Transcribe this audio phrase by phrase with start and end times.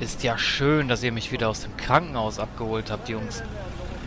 [0.00, 3.42] Ist ja schön, dass ihr mich wieder aus dem Krankenhaus abgeholt habt, Jungs.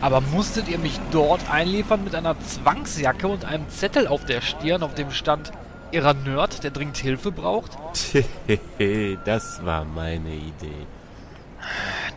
[0.00, 4.82] Aber musstet ihr mich dort einliefern mit einer Zwangsjacke und einem Zettel auf der Stirn,
[4.82, 5.52] auf dem stand,
[5.92, 7.72] Ihrer Nerd, der dringend Hilfe braucht?
[9.24, 10.86] das war meine Idee.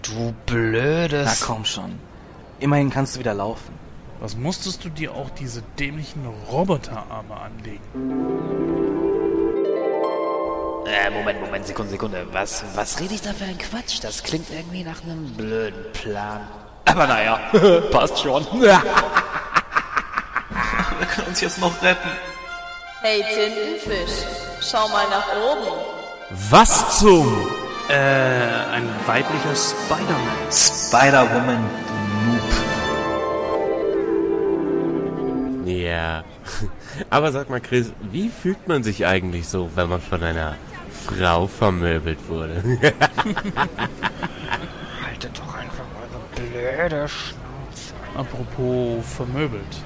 [0.02, 1.42] Du blödes.
[1.42, 2.00] Na komm schon.
[2.60, 3.74] Immerhin kannst du wieder laufen.
[4.22, 8.65] Was musstest du dir auch diese dämlichen Roboterarme anlegen?
[10.86, 12.28] Äh, Moment, Moment, Sekunde, Sekunde.
[12.32, 14.04] Was, was rede ich da für ein Quatsch?
[14.04, 16.42] Das klingt irgendwie nach einem blöden Plan.
[16.86, 17.40] Aber naja,
[17.92, 18.46] passt schon.
[18.54, 18.80] Wir
[21.08, 22.10] können uns jetzt noch retten.
[23.02, 24.26] Hey Tintenfisch,
[24.62, 25.68] schau mal nach oben.
[26.50, 27.48] Was zum?
[27.90, 30.52] Äh, ein weiblicher Spider-Man.
[30.52, 31.94] Spider-Woman, du
[35.66, 35.78] Noob.
[35.78, 36.24] Ja.
[37.10, 40.56] Aber sag mal, Chris, wie fühlt man sich eigentlich so, wenn man von einer
[41.06, 42.56] Frau vermöbelt wurde?
[45.06, 47.94] Haltet doch einfach eure blöde Schnauze.
[48.16, 49.84] Apropos vermöbelt.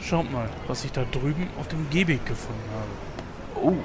[0.00, 2.88] Schaut mal, was ich da drüben auf dem Gehweg gefunden habe.
[3.66, 3.76] Oh,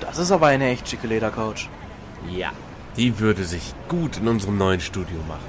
[0.00, 1.68] das ist aber eine echt schicke Ledercouch.
[2.30, 2.50] ja.
[2.98, 5.48] Die würde sich gut in unserem neuen Studio machen.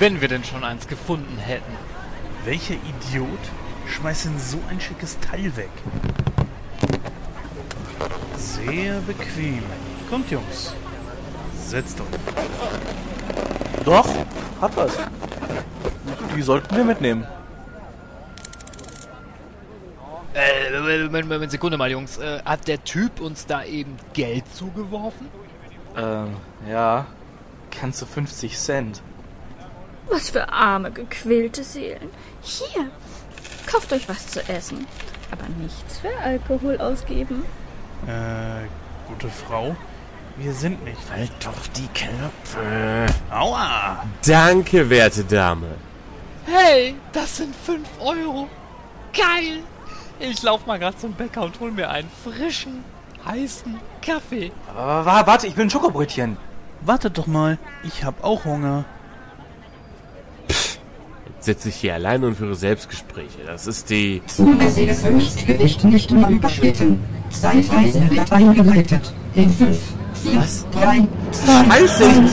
[0.00, 1.72] Wenn wir denn schon eins gefunden hätten.
[2.44, 3.38] Welcher Idiot
[3.86, 5.70] schmeißt denn so ein schickes Teil weg?
[8.38, 9.62] Sehr bequem.
[10.08, 10.72] Kommt, Jungs.
[11.66, 12.06] Setzt euch.
[13.84, 14.08] Doch,
[14.60, 14.92] hat was.
[16.36, 17.26] Die sollten wir mitnehmen.
[20.34, 22.18] Äh, Moment, Moment, Sekunde mal, Jungs.
[22.18, 25.28] Äh, hat der Typ uns da eben Geld zugeworfen?
[25.96, 26.36] Ähm,
[26.68, 27.06] ja.
[27.72, 29.02] Kannst du 50 Cent?
[30.08, 32.08] Was für arme, gequälte Seelen.
[32.42, 32.88] Hier,
[33.66, 34.86] kauft euch was zu essen.
[35.30, 37.44] Aber nichts für Alkohol ausgeben.
[38.06, 38.66] Äh,
[39.08, 39.76] gute Frau.
[40.36, 40.98] Wir sind nicht.
[41.10, 43.06] Halt doch die Knöpfe.
[43.30, 44.04] Aua!
[44.26, 45.66] Danke, werte Dame.
[46.46, 48.48] Hey, das sind 5 Euro.
[49.12, 49.60] Geil.
[50.20, 52.84] Ich lauf mal gerade zum Bäcker und hol mir einen frischen,
[53.24, 54.52] heißen Kaffee.
[54.68, 56.36] Aber wa- warte, ich will ein Schokobrötchen.
[56.82, 57.58] Wartet doch mal.
[57.82, 58.84] Ich hab auch Hunger.
[61.48, 63.38] Sitze ich hier allein und führe Selbstgespräche.
[63.46, 64.20] Das ist die...
[64.26, 67.02] Zulässiges Höchstgewicht nicht mehr überschritten.
[67.30, 69.14] Zeitreise wird eingeleitet.
[69.34, 69.78] In 5,
[70.24, 72.04] 4, 3, 2, Scheiße!
[72.04, 72.32] 1.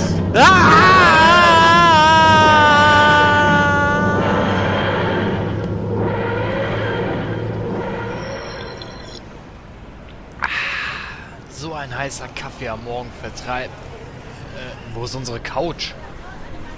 [11.52, 13.70] So ein heißer Kaffee am Morgen vertreibt.
[13.70, 15.94] Äh, wo ist unsere Couch?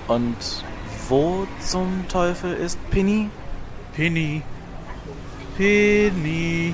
[0.07, 0.35] Und
[1.09, 3.29] wo zum Teufel ist Penny?
[3.95, 4.41] Penny.
[5.57, 6.73] Penny.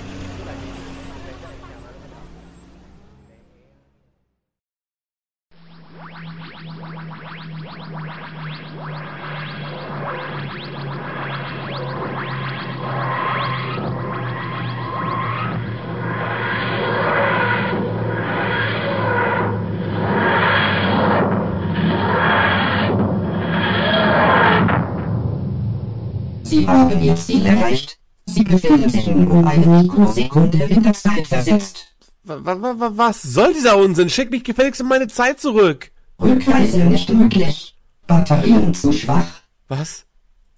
[26.93, 27.97] Haben Ihr Ziel erreicht.
[28.25, 31.87] Sie befinden sich nun um eine Mikrosekunde in der Zeit versetzt.
[32.23, 34.09] Wa- wa- wa- wa- Was soll dieser Unsinn?
[34.09, 35.91] Schick mich gefälligst in meine Zeit zurück.
[36.21, 37.75] Rückreise nicht möglich.
[38.07, 39.27] Batterien zu schwach.
[39.67, 40.05] Was?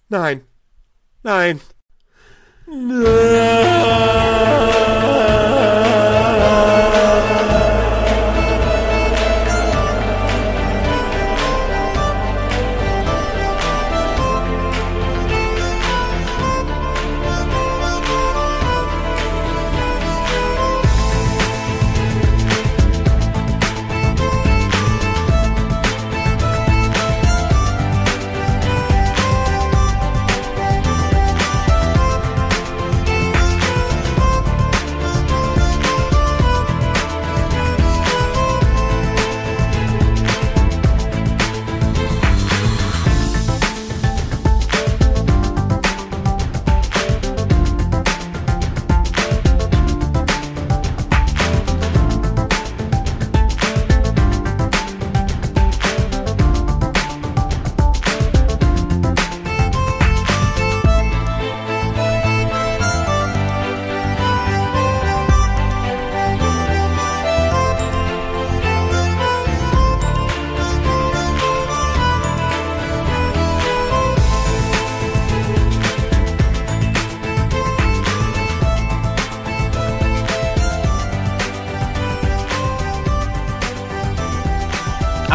[0.10, 0.42] Nein.
[1.24, 1.60] Nein.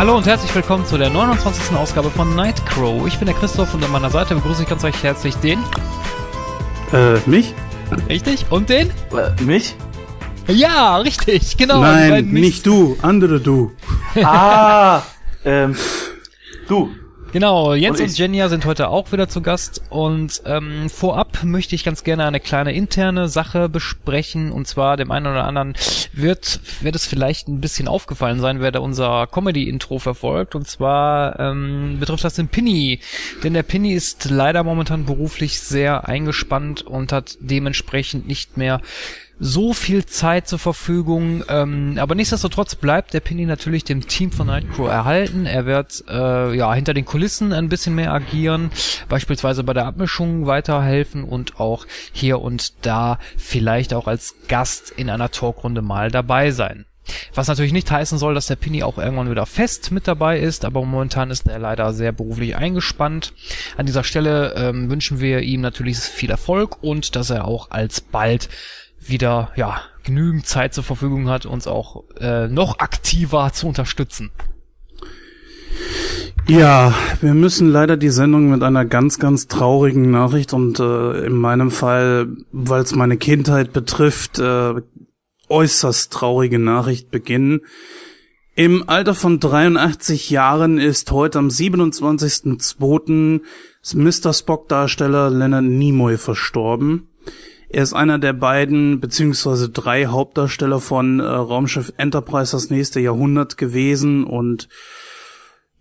[0.01, 1.77] Hallo und herzlich willkommen zu der 29.
[1.77, 3.07] Ausgabe von Nightcrow.
[3.07, 5.59] Ich bin der Christoph und an meiner Seite begrüße ich ganz recht herzlich den.
[6.91, 7.53] Äh, mich?
[8.09, 8.47] Richtig?
[8.49, 8.89] Und den?
[8.89, 9.77] Äh, mich?
[10.49, 11.83] Ja, richtig, genau.
[11.83, 13.73] Nein, nicht du, andere du.
[14.25, 15.03] Ah,
[15.45, 15.77] ähm,
[16.67, 16.89] du.
[17.33, 18.19] Genau, Jens Und und.
[18.19, 22.41] Jenja sind heute auch wieder zu Gast und ähm, vorab möchte ich ganz gerne eine
[22.41, 24.53] kleine interne Sache besprechen.
[24.53, 25.75] Und zwar dem einen oder anderen
[26.13, 30.55] wird wird es vielleicht ein bisschen aufgefallen sein, wer da unser Comedy-Intro verfolgt.
[30.55, 33.01] Und zwar ähm, betrifft das den Pinny,
[33.43, 38.81] denn der Pinny ist leider momentan beruflich sehr eingespannt und hat dementsprechend nicht mehr
[39.41, 41.43] so viel Zeit zur Verfügung.
[41.49, 45.47] Ähm, aber nichtsdestotrotz bleibt der Pinny natürlich dem Team von Nightcrow erhalten.
[45.47, 48.71] Er wird äh, ja hinter den Kulissen ein bisschen mehr agieren,
[49.09, 55.09] beispielsweise bei der Abmischung weiterhelfen und auch hier und da vielleicht auch als Gast in
[55.09, 56.85] einer Talkrunde mal dabei sein.
[57.35, 60.65] Was natürlich nicht heißen soll, dass der Pinny auch irgendwann wieder fest mit dabei ist,
[60.65, 63.33] aber momentan ist er leider sehr beruflich eingespannt.
[63.77, 68.49] An dieser Stelle ähm, wünschen wir ihm natürlich viel Erfolg und dass er auch alsbald
[69.01, 74.31] wieder ja genügend Zeit zur Verfügung hat, uns auch äh, noch aktiver zu unterstützen.
[76.49, 81.35] Ja, wir müssen leider die Sendung mit einer ganz, ganz traurigen Nachricht und äh, in
[81.37, 84.75] meinem Fall, weil es meine Kindheit betrifft, äh,
[85.49, 87.61] äußerst traurige Nachricht beginnen.
[88.57, 93.41] Im Alter von 83 Jahren ist heute am 27.02.
[93.95, 94.33] Mr.
[94.33, 97.10] Spock-Darsteller Leonard Nimoy verstorben.
[97.73, 103.57] Er ist einer der beiden beziehungsweise drei Hauptdarsteller von äh, Raumschiff Enterprise das nächste Jahrhundert
[103.59, 104.69] gewesen und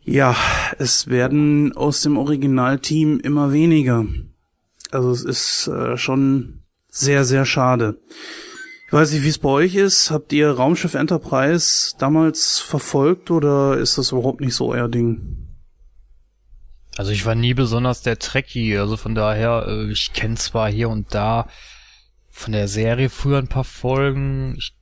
[0.04, 0.36] ja,
[0.78, 4.06] es werden aus dem Originalteam immer weniger.
[4.92, 8.00] Also es ist äh, schon sehr, sehr schade.
[8.86, 10.12] Ich weiß nicht, wie es bei euch ist.
[10.12, 15.48] Habt ihr Raumschiff Enterprise damals verfolgt oder ist das überhaupt nicht so euer Ding?
[16.98, 20.90] Also ich war nie besonders der Trekkie, also von daher, äh, ich kenne zwar hier
[20.90, 21.48] und da
[22.30, 24.56] von der Serie früher ein paar Folgen.
[24.58, 24.74] Ich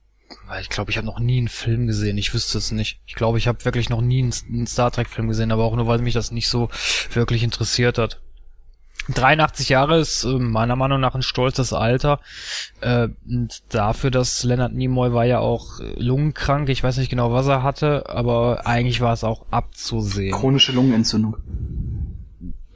[0.46, 2.18] weil ich glaube, ich habe noch nie einen Film gesehen.
[2.18, 3.00] Ich wüsste es nicht.
[3.06, 5.86] Ich glaube, ich habe wirklich noch nie einen, Star Trek Film gesehen, aber auch nur,
[5.86, 6.68] weil mich das nicht so
[7.12, 8.20] wirklich interessiert hat.
[9.10, 12.20] 83 Jahre ist äh, meiner Meinung nach ein stolzes Alter.
[12.80, 16.68] Äh, und dafür, dass Leonard Nimoy war ja auch äh, lungenkrank.
[16.68, 20.32] Ich weiß nicht genau, was er hatte, aber eigentlich war es auch abzusehen.
[20.34, 21.36] Chronische Lungenentzündung.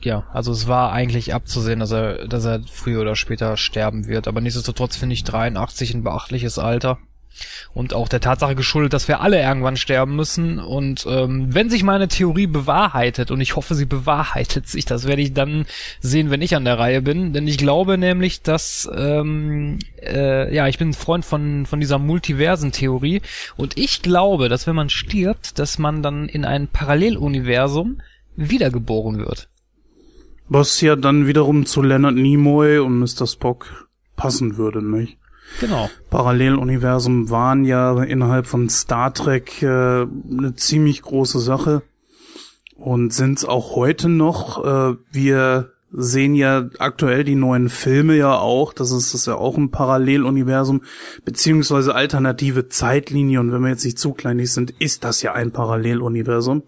[0.04, 4.28] Ja, also es war eigentlich abzusehen, dass er, dass er früher oder später sterben wird.
[4.28, 6.98] Aber nichtsdestotrotz finde ich 83 ein beachtliches Alter.
[7.72, 10.58] Und auch der Tatsache geschuldet, dass wir alle irgendwann sterben müssen.
[10.58, 15.22] Und ähm, wenn sich meine Theorie bewahrheitet, und ich hoffe, sie bewahrheitet sich, das werde
[15.22, 15.66] ich dann
[16.00, 17.32] sehen, wenn ich an der Reihe bin.
[17.32, 21.98] Denn ich glaube nämlich, dass, ähm, äh, ja, ich bin ein Freund von, von dieser
[21.98, 23.22] Multiversen-Theorie.
[23.56, 28.02] Und ich glaube, dass wenn man stirbt, dass man dann in ein Paralleluniversum
[28.36, 29.48] wiedergeboren wird.
[30.54, 33.26] Was ja dann wiederum zu Leonard Nimoy und Mr.
[33.26, 35.16] Spock passen würde, nicht?
[35.60, 35.88] Genau.
[36.10, 41.80] Paralleluniversen waren ja innerhalb von Star Trek äh, eine ziemlich große Sache
[42.76, 44.62] und sind es auch heute noch.
[44.62, 48.74] Äh, wir sehen ja aktuell die neuen Filme ja auch.
[48.74, 50.82] Das ist, das ist ja auch ein Paralleluniversum
[51.24, 53.40] beziehungsweise alternative Zeitlinie.
[53.40, 56.62] Und wenn wir jetzt nicht zu kleinlich sind, ist das ja ein Paralleluniversum.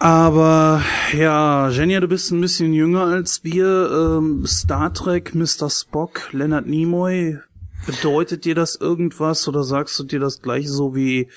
[0.00, 4.16] Aber ja, Jenja, du bist ein bisschen jünger als wir.
[4.18, 5.68] Ähm, Star Trek, Mr.
[5.68, 7.38] Spock, Leonard Nimoy.
[7.84, 11.28] Bedeutet dir das irgendwas oder sagst du dir das gleiche so wie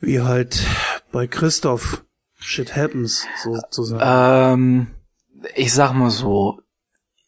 [0.00, 0.66] wie halt
[1.12, 2.04] bei Christoph?
[2.40, 4.02] Shit happens, sozusagen.
[4.04, 4.86] Ähm,
[5.54, 6.58] ich sag mal so,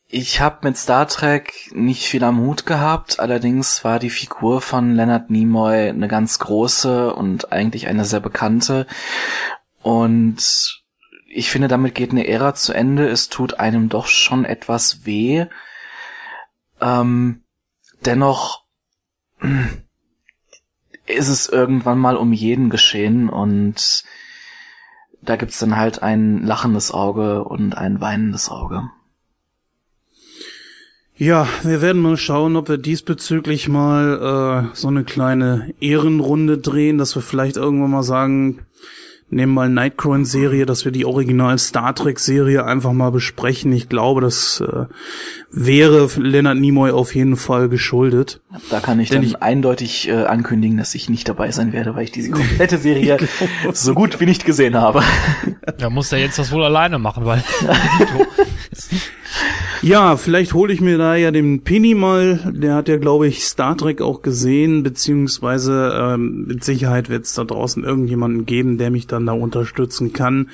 [0.08, 4.96] ich habe mit Star Trek nicht viel am Hut gehabt, allerdings war die Figur von
[4.96, 8.88] Leonard Nimoy eine ganz große und eigentlich eine sehr bekannte.
[9.84, 10.82] Und
[11.28, 13.06] ich finde, damit geht eine Ära zu Ende.
[13.06, 15.44] Es tut einem doch schon etwas weh.
[16.80, 17.42] Ähm,
[18.02, 18.64] dennoch
[21.06, 24.04] ist es irgendwann mal um jeden geschehen und
[25.20, 28.88] da gibt's dann halt ein lachendes Auge und ein weinendes Auge.
[31.14, 36.96] Ja, wir werden mal schauen, ob wir diesbezüglich mal äh, so eine kleine Ehrenrunde drehen,
[36.96, 38.64] dass wir vielleicht irgendwann mal sagen,
[39.34, 43.72] nehmen mal Nightcrow in Serie, dass wir die Original Star Trek Serie einfach mal besprechen.
[43.72, 44.84] Ich glaube, das äh,
[45.50, 48.40] wäre Leonard Nimoy auf jeden Fall geschuldet.
[48.70, 51.94] Da kann ich Denn dann ich- eindeutig äh, ankündigen, dass ich nicht dabei sein werde,
[51.94, 53.18] weil ich diese komplette Serie
[53.72, 55.02] so gut wie nicht gesehen habe.
[55.78, 57.42] Da muss der jetzt das wohl alleine machen, weil
[59.84, 62.40] Ja, vielleicht hole ich mir da ja den Penny mal.
[62.54, 67.34] Der hat ja, glaube ich, Star Trek auch gesehen, beziehungsweise ähm, mit Sicherheit wird es
[67.34, 70.48] da draußen irgendjemanden geben, der mich dann da unterstützen kann.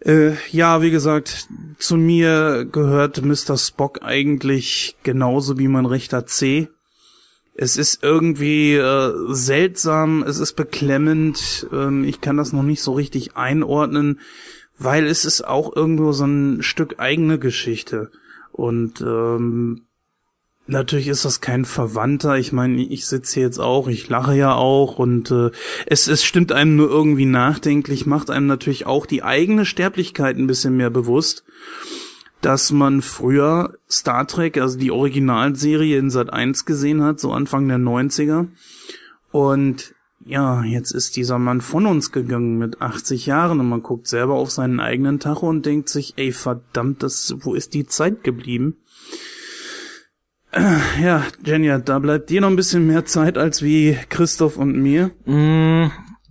[0.00, 3.56] Äh, ja, wie gesagt, zu mir gehört Mr.
[3.56, 6.68] Spock eigentlich genauso wie mein rechter C.
[7.54, 12.92] Es ist irgendwie äh, seltsam, es ist beklemmend, ähm, ich kann das noch nicht so
[12.92, 14.20] richtig einordnen,
[14.76, 18.10] weil es ist auch irgendwo so ein Stück eigene Geschichte.
[18.56, 19.82] Und ähm,
[20.66, 22.38] natürlich ist das kein Verwandter.
[22.38, 25.50] Ich meine, ich sitze jetzt auch, ich lache ja auch und äh,
[25.84, 30.46] es, es stimmt einem nur irgendwie nachdenklich, macht einem natürlich auch die eigene Sterblichkeit ein
[30.46, 31.44] bisschen mehr bewusst,
[32.40, 37.68] dass man früher Star Trek, also die Originalserie in Sat 1 gesehen hat, so Anfang
[37.68, 38.48] der 90er.
[39.32, 39.94] Und
[40.26, 44.34] ja, jetzt ist dieser Mann von uns gegangen mit 80 Jahren und man guckt selber
[44.34, 48.76] auf seinen eigenen Tacho und denkt sich, ey, verdammt, das, wo ist die Zeit geblieben?
[51.02, 55.10] Ja, Jenja, da bleibt dir noch ein bisschen mehr Zeit als wie Christoph und mir.
[55.26, 55.90] Mm,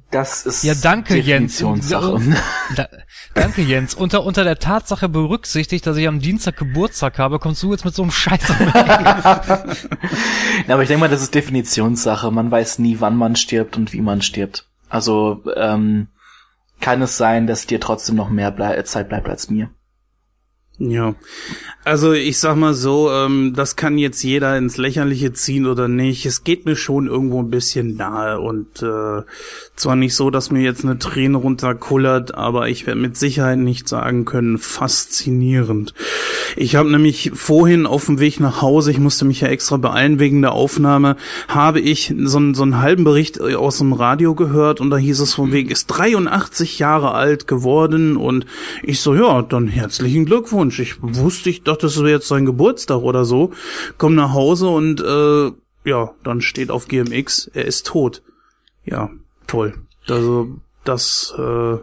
[0.09, 1.57] das ist Ja, danke, Jens.
[1.57, 2.19] Definitionssache.
[2.75, 2.87] Da,
[3.35, 3.93] danke, Jens.
[3.93, 7.93] Unter, unter der Tatsache berücksichtigt, dass ich am Dienstag Geburtstag habe, kommst du jetzt mit
[7.93, 8.67] so einem Scheiß um.
[8.67, 9.41] Ja,
[10.69, 12.31] aber ich denke mal, das ist Definitionssache.
[12.31, 14.67] Man weiß nie, wann man stirbt und wie man stirbt.
[14.89, 16.07] Also ähm,
[16.79, 19.69] kann es sein, dass dir trotzdem noch mehr blei Zeit bleibt als mir.
[20.77, 21.15] Ja,
[21.86, 26.25] also ich sag mal so, ähm, das kann jetzt jeder ins Lächerliche ziehen oder nicht.
[26.25, 29.22] Es geht mir schon irgendwo ein bisschen nahe und äh,
[29.77, 33.88] zwar nicht so, dass mir jetzt eine Träne runterkullert, aber ich werde mit Sicherheit nicht
[33.88, 35.94] sagen können, faszinierend.
[36.55, 40.19] Ich habe nämlich vorhin auf dem Weg nach Hause, ich musste mich ja extra beeilen
[40.19, 41.15] wegen der Aufnahme,
[41.47, 45.19] habe ich so, einen- so einen halben Bericht aus dem Radio gehört und da hieß
[45.19, 48.45] es von wegen, ist 83 Jahre alt geworden und
[48.83, 50.79] ich so, ja, dann herzlichen Glückwunsch.
[50.79, 53.51] Ich wusste, ich dachte, das wäre jetzt sein Geburtstag oder so.
[53.97, 55.51] Komm nach Hause und äh,
[55.89, 58.21] ja, dann steht auf GMX, er ist tot.
[58.85, 59.09] Ja,
[59.47, 59.73] toll.
[60.07, 60.49] Also
[60.83, 61.77] das äh,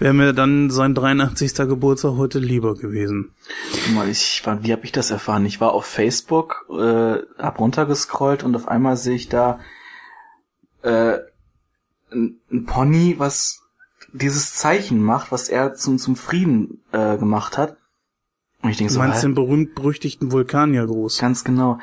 [0.00, 1.54] wäre mir dann sein 83.
[1.54, 3.34] Geburtstag heute lieber gewesen.
[3.70, 5.44] Guck Mal, ich, wie habe ich das erfahren?
[5.46, 9.60] Ich war auf Facebook, äh, hab runtergescrollt und auf einmal sehe ich da
[10.82, 11.18] äh,
[12.10, 13.60] ein, Pony, was
[14.12, 17.76] dieses Zeichen macht, was er zum zum Frieden äh, gemacht hat.
[18.62, 19.26] Und ich denke Du so, meinst hä?
[19.26, 21.18] den berühmt-berüchtigten Vulkanier groß.
[21.18, 21.78] Ganz genau.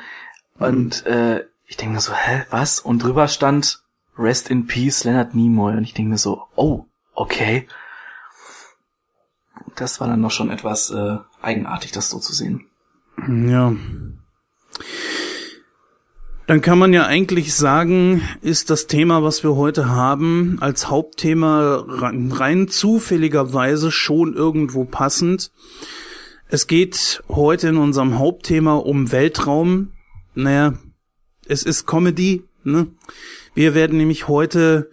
[0.58, 2.80] Und äh, ich denke mir so, hä, was?
[2.80, 3.82] Und drüber stand
[4.18, 5.76] Rest in Peace Leonard Nimoy.
[5.76, 6.84] Und ich denke mir so, oh,
[7.14, 7.66] okay.
[9.78, 12.66] Das war dann noch schon etwas äh, eigenartig, das so zu sehen.
[13.28, 13.74] Ja.
[16.48, 21.84] Dann kann man ja eigentlich sagen, ist das Thema, was wir heute haben, als Hauptthema
[21.86, 25.52] rein, rein zufälligerweise schon irgendwo passend.
[26.48, 29.92] Es geht heute in unserem Hauptthema um Weltraum.
[30.34, 30.74] Naja,
[31.46, 32.86] es ist Comedy, ne?
[33.54, 34.90] Wir werden nämlich heute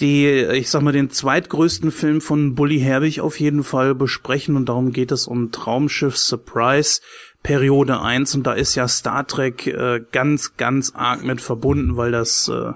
[0.00, 4.68] die, ich sag mal, den zweitgrößten Film von Bully Herbig auf jeden Fall besprechen und
[4.68, 7.00] darum geht es um Traumschiff Surprise
[7.42, 12.10] Periode 1 und da ist ja Star Trek äh, ganz, ganz arg mit verbunden, weil
[12.10, 12.72] das, äh,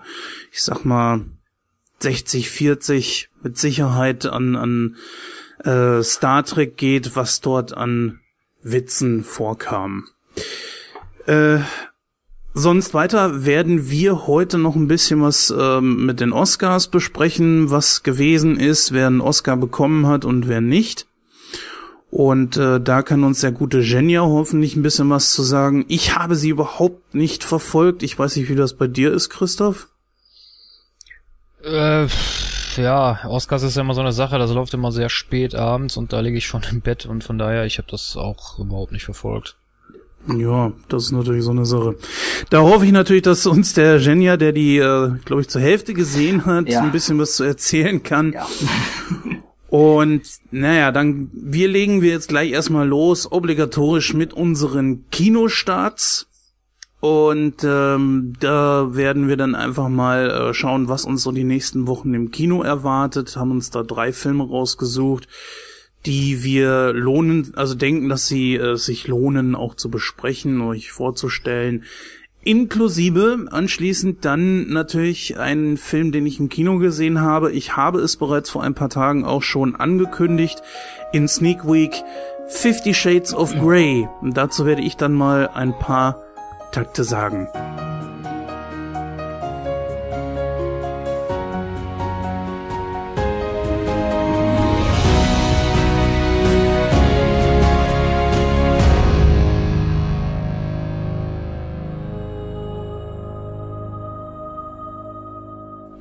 [0.53, 1.25] ich sag mal,
[2.01, 4.97] 60, 40 mit Sicherheit an, an
[5.65, 8.21] äh, Star Trek geht, was dort an
[8.63, 10.07] Witzen vorkam.
[11.27, 11.59] Äh,
[12.61, 18.03] Sonst weiter werden wir heute noch ein bisschen was ähm, mit den Oscars besprechen, was
[18.03, 21.07] gewesen ist, wer einen Oscar bekommen hat und wer nicht.
[22.11, 25.85] Und äh, da kann uns der gute Genia hoffentlich ein bisschen was zu sagen.
[25.87, 28.03] Ich habe sie überhaupt nicht verfolgt.
[28.03, 29.87] Ich weiß nicht, wie das bei dir ist, Christoph.
[31.63, 32.09] Äh,
[32.77, 36.13] ja, Oscars ist ja immer so eine Sache, das läuft immer sehr spät abends und
[36.13, 39.05] da liege ich schon im Bett und von daher, ich habe das auch überhaupt nicht
[39.05, 39.57] verfolgt.
[40.37, 41.97] Ja, das ist natürlich so eine Sache.
[42.51, 45.95] Da hoffe ich natürlich, dass uns der Genia, der die, äh, glaube ich, zur Hälfte
[45.95, 46.83] gesehen hat, Ja.
[46.83, 48.33] ein bisschen was zu erzählen kann.
[48.33, 48.47] Ja.
[49.71, 56.27] Und naja, dann wir legen wir jetzt gleich erstmal los, obligatorisch mit unseren Kinostarts.
[57.01, 61.87] Und ähm, da werden wir dann einfach mal äh, schauen, was uns so die nächsten
[61.87, 63.37] Wochen im Kino erwartet.
[63.37, 65.29] Haben uns da drei Filme rausgesucht,
[66.09, 71.85] die wir lohnen, also denken, dass sie äh, sich lohnen, auch zu besprechen, euch vorzustellen.
[72.43, 77.53] Inklusive anschließend dann natürlich einen Film, den ich im Kino gesehen habe.
[77.53, 80.63] Ich habe es bereits vor ein paar Tagen auch schon angekündigt
[81.13, 81.93] in Sneak Week.
[82.49, 84.09] Fifty Shades of Grey.
[84.23, 86.25] Und dazu werde ich dann mal ein paar
[86.73, 87.49] Takte sagen.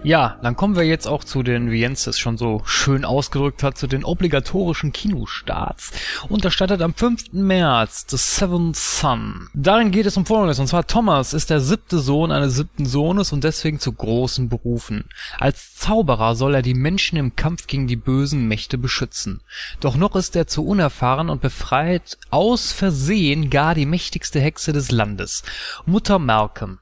[0.08, 3.62] Ja, dann kommen wir jetzt auch zu den, wie Jens es schon so schön ausgedrückt
[3.62, 5.92] hat, zu den obligatorischen Kinostarts.
[6.30, 7.34] Und da startet am 5.
[7.34, 9.50] März The Seventh Son.
[9.54, 13.34] Darin geht es um Folgendes, und zwar Thomas ist der siebte Sohn eines siebten Sohnes
[13.34, 15.10] und deswegen zu großen Berufen.
[15.40, 19.42] Als Zauberer soll er die Menschen im Kampf gegen die bösen Mächte beschützen.
[19.82, 24.90] Doch noch ist er zu unerfahren und befreit aus Versehen gar die mächtigste Hexe des
[24.90, 25.44] Landes,
[25.86, 26.80] Mutter Malcolm.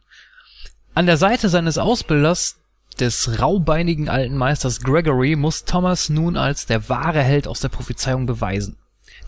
[0.93, 2.57] An der Seite seines Ausbilders,
[2.99, 8.25] des raubeinigen alten Meisters Gregory, muss Thomas nun als der wahre Held aus der Prophezeiung
[8.25, 8.77] beweisen.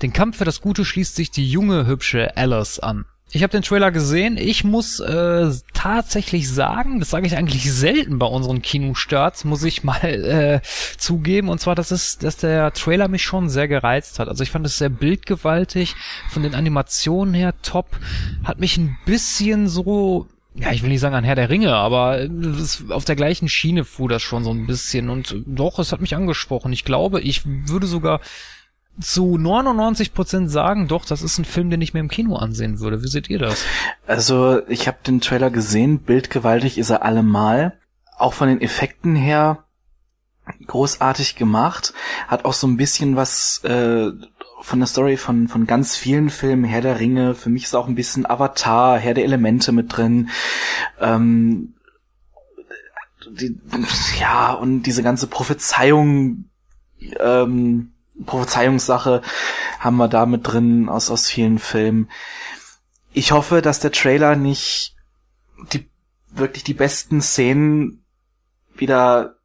[0.02, 3.06] Den Kampf für das Gute schließt sich die junge, hübsche Alice an.
[3.32, 4.38] Ich habe den Trailer gesehen.
[4.38, 9.84] Ich muss äh, tatsächlich sagen, das sage ich eigentlich selten bei unseren Kinostarts, muss ich
[9.84, 10.02] mal
[10.64, 11.50] äh, zugeben.
[11.50, 14.30] Und zwar, dass es, dass der Trailer mich schon sehr gereizt hat.
[14.30, 15.96] Also ich fand es sehr bildgewaltig,
[16.30, 17.98] von den Animationen her top.
[18.46, 20.28] Hat mich ein bisschen so
[20.60, 23.84] ja, ich will nicht sagen an Herr der Ringe, aber es, auf der gleichen Schiene
[23.84, 26.74] fuhr das schon so ein bisschen und doch, es hat mich angesprochen.
[26.74, 28.22] Ich glaube, ich würde sogar
[29.00, 32.80] zu 99 Prozent sagen, doch, das ist ein Film, den ich mir im Kino ansehen
[32.80, 33.04] würde.
[33.04, 33.64] Wie seht ihr das?
[34.08, 37.78] Also, ich habe den Trailer gesehen, bildgewaltig ist er allemal.
[38.18, 39.66] Auch von den Effekten her
[40.66, 41.94] großartig gemacht.
[42.28, 44.10] Hat auch so ein bisschen was äh,
[44.62, 47.88] von der Story von, von ganz vielen Filmen, Herr der Ringe, für mich ist auch
[47.88, 50.30] ein bisschen Avatar, Herr der Elemente mit drin.
[51.00, 51.74] Ähm,
[53.30, 53.60] die,
[54.20, 56.46] ja, und diese ganze Prophezeiung,
[57.20, 57.92] ähm,
[58.26, 59.22] Prophezeiungssache
[59.80, 62.10] haben wir da mit drin aus, aus vielen Filmen.
[63.14, 64.96] Ich hoffe, dass der Trailer nicht
[65.74, 65.88] die,
[66.30, 68.04] wirklich die besten Szenen
[68.76, 69.37] wieder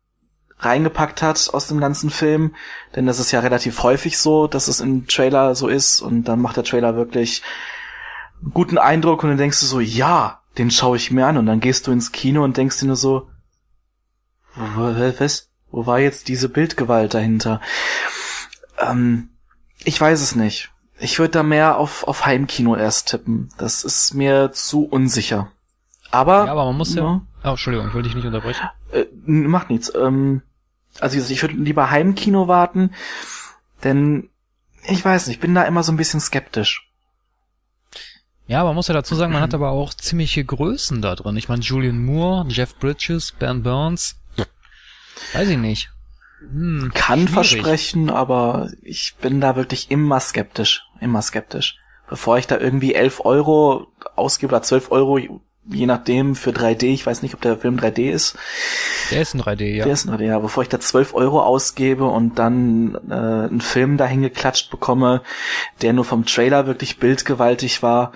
[0.65, 2.55] reingepackt hat aus dem ganzen Film,
[2.95, 6.41] denn das ist ja relativ häufig so, dass es im Trailer so ist und dann
[6.41, 7.43] macht der Trailer wirklich
[8.43, 11.47] einen guten Eindruck und dann denkst du so, ja, den schaue ich mir an und
[11.47, 13.29] dann gehst du ins Kino und denkst dir nur so,
[14.55, 15.49] was?
[15.71, 17.61] Wo war jetzt diese Bildgewalt dahinter?
[18.79, 19.31] Ähm,
[19.85, 20.71] ich weiß es nicht.
[20.99, 23.49] Ich würde da mehr auf, auf Heimkino erst tippen.
[23.57, 25.51] Das ist mir zu unsicher.
[26.11, 27.03] Aber, ja, aber man muss ja.
[27.03, 28.69] ja oh, Entschuldigung, ich wollte dich nicht unterbrechen.
[28.93, 29.91] Äh, macht nichts.
[29.95, 30.43] Ähm,
[31.01, 32.93] also ich würde lieber Heimkino warten,
[33.85, 34.31] denn
[34.85, 36.89] ich weiß nicht, ich bin da immer so ein bisschen skeptisch.
[38.47, 41.37] Ja, man muss ja dazu sagen, man hat aber auch ziemliche Größen da drin.
[41.37, 44.17] Ich meine, Julian Moore, Jeff Bridges, Ben Burns.
[45.33, 45.91] Weiß ich nicht.
[46.41, 47.33] Hm, Kann schwierig.
[47.33, 50.83] versprechen, aber ich bin da wirklich immer skeptisch.
[51.01, 51.79] Immer skeptisch.
[52.09, 57.07] Bevor ich da irgendwie 11 Euro ausgebe oder 12 Euro je nachdem für 3D, ich
[57.07, 58.37] weiß nicht, ob der Film 3D ist.
[59.11, 59.85] Der ist ein 3D, ja.
[59.85, 60.39] Der ist ein 3D, ja.
[60.39, 65.23] Bevor ich da 12 Euro ausgebe und dann äh, einen Film dahin geklatscht bekomme,
[65.81, 68.13] der nur vom Trailer wirklich bildgewaltig war.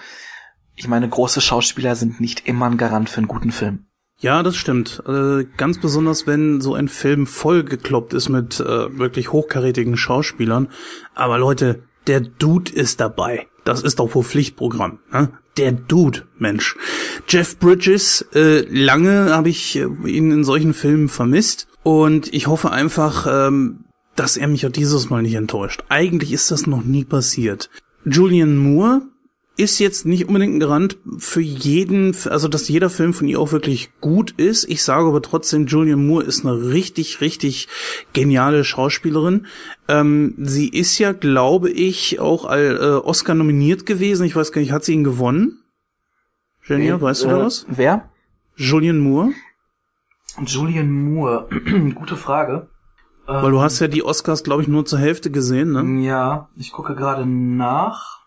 [0.74, 3.86] Ich meine, große Schauspieler sind nicht immer ein Garant für einen guten Film.
[4.18, 5.02] Ja, das stimmt.
[5.06, 10.68] Äh, ganz besonders, wenn so ein Film vollgekloppt ist mit äh, wirklich hochkarätigen Schauspielern.
[11.14, 13.46] Aber Leute, der Dude ist dabei.
[13.66, 15.00] Das ist doch wohl Pflichtprogramm.
[15.12, 15.30] Ne?
[15.56, 16.76] Der Dude, Mensch.
[17.28, 21.66] Jeff Bridges, äh, lange habe ich äh, ihn in solchen Filmen vermisst.
[21.82, 25.82] Und ich hoffe einfach, ähm, dass er mich auch dieses Mal nicht enttäuscht.
[25.88, 27.68] Eigentlich ist das noch nie passiert.
[28.04, 29.02] Julian Moore
[29.56, 33.52] ist jetzt nicht unbedingt ein Garant für jeden, also dass jeder Film von ihr auch
[33.52, 34.68] wirklich gut ist.
[34.68, 37.68] Ich sage aber trotzdem, Julian Moore ist eine richtig, richtig
[38.12, 39.46] geniale Schauspielerin.
[39.88, 44.26] Ähm, sie ist ja, glaube ich, auch all, äh, Oscar nominiert gewesen.
[44.26, 45.62] Ich weiß gar nicht, hat sie ihn gewonnen?
[46.64, 47.64] Jenny, äh, weißt du da was?
[47.68, 48.10] Wer?
[48.56, 49.32] Julian Moore.
[50.44, 51.48] Julian Moore,
[51.94, 52.68] gute Frage.
[53.26, 56.06] Weil du hast ja die Oscars, glaube ich, nur zur Hälfte gesehen, ne?
[56.06, 58.25] Ja, ich gucke gerade nach.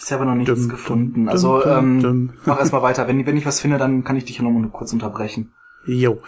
[0.00, 1.26] Bisher aber noch nichts dum, gefunden.
[1.26, 3.06] Dum, also dum, ähm, mach erstmal weiter.
[3.06, 5.52] Wenn, wenn ich was finde, dann kann ich dich noch mal kurz unterbrechen.
[5.86, 6.20] Jo.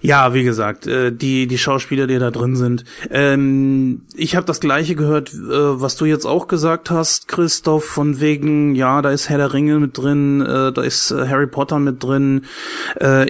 [0.00, 2.84] Ja, wie gesagt, äh, die die Schauspieler, die da drin sind.
[3.10, 5.36] Ähm, ich habe das gleiche gehört, äh,
[5.80, 9.78] was du jetzt auch gesagt hast, Christoph, von wegen, ja, da ist Herr der Ringe
[9.78, 12.44] mit drin, äh, da ist Harry Potter mit drin.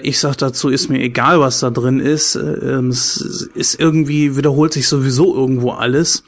[0.01, 2.35] ich sag dazu, ist mir egal, was da drin ist.
[2.35, 6.23] Ähm, es ist irgendwie wiederholt sich sowieso irgendwo alles.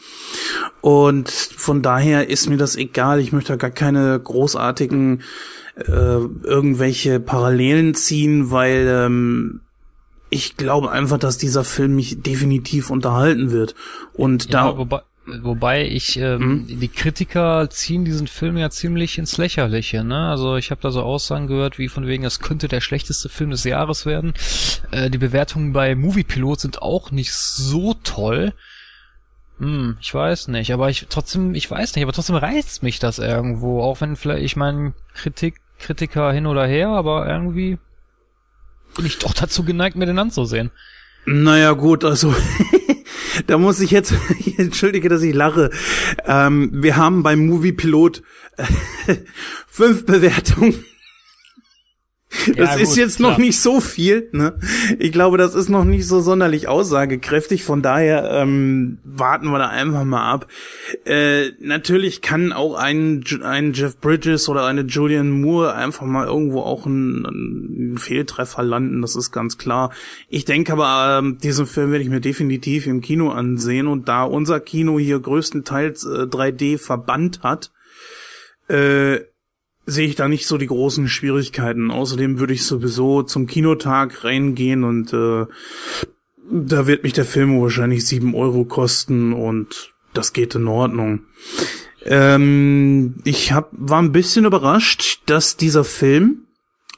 [0.81, 3.19] Und von daher ist mir das egal.
[3.19, 5.21] Ich möchte da gar keine großartigen
[5.75, 9.61] äh, irgendwelche Parallelen ziehen, weil ähm,
[10.31, 13.75] ich glaube einfach, dass dieser Film mich definitiv unterhalten wird.
[14.13, 14.77] Und ja, da.
[14.77, 15.01] Wobei,
[15.41, 16.79] wobei ich, ähm, hm?
[16.79, 20.29] die Kritiker ziehen diesen Film ja ziemlich ins Lächerliche, ne?
[20.29, 23.51] Also ich habe da so Aussagen gehört, wie von wegen, es könnte der schlechteste Film
[23.51, 24.33] des Jahres werden.
[24.91, 28.53] Äh, die Bewertungen bei Moviepilot sind auch nicht so toll.
[29.61, 33.19] Hm, ich weiß nicht, aber ich trotzdem, ich weiß nicht, aber trotzdem reizt mich das
[33.19, 37.77] irgendwo, auch wenn vielleicht, ich meine, Kritik, Kritiker hin oder her, aber irgendwie
[38.95, 40.71] bin ich doch dazu geneigt, mir den anzusehen.
[41.27, 42.33] Naja, gut, also
[43.47, 45.69] da muss ich jetzt, ich entschuldige, dass ich lache.
[46.25, 48.23] Ähm, wir haben beim Movie Pilot
[48.57, 48.65] äh,
[49.67, 50.83] fünf Bewertungen.
[52.55, 53.31] Das Ja, ist gut, jetzt klar.
[53.31, 54.29] noch nicht so viel.
[54.31, 54.53] Ne?
[54.99, 57.63] Ich glaube, das ist noch nicht so sonderlich aussagekräftig.
[57.63, 60.47] Von daher ähm, warten wir da einfach mal ab.
[61.05, 66.61] Äh, natürlich kann auch ein, ein Jeff Bridges oder eine Julian Moore einfach mal irgendwo
[66.61, 69.01] auch ein, ein Fehltreffer landen.
[69.01, 69.91] Das ist ganz klar.
[70.29, 73.87] Ich denke aber, ähm, diesen Film werde ich mir definitiv im Kino ansehen.
[73.87, 77.71] Und da unser Kino hier größtenteils äh, 3D verbannt hat,
[78.69, 79.19] äh,
[79.85, 81.91] sehe ich da nicht so die großen Schwierigkeiten.
[81.91, 85.45] Außerdem würde ich sowieso zum Kinotag reingehen und äh,
[86.51, 91.21] da wird mich der Film wahrscheinlich sieben Euro kosten und das geht in Ordnung.
[92.03, 96.47] Ähm, ich hab, war ein bisschen überrascht, dass dieser Film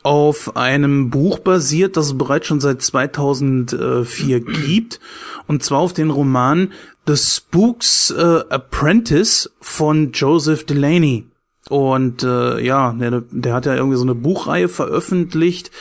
[0.02, 5.00] auf einem Buch basiert, das es bereits schon seit 2004 gibt,
[5.48, 6.74] und zwar auf den Roman
[7.08, 11.26] The Spooks äh, Apprentice von Joseph Delaney.
[11.69, 15.71] Und äh, ja, der, der hat ja irgendwie so eine Buchreihe veröffentlicht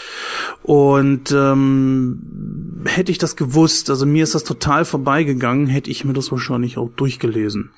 [0.62, 6.12] und ähm, hätte ich das gewusst, also mir ist das total vorbeigegangen, hätte ich mir
[6.12, 7.72] das wahrscheinlich auch durchgelesen.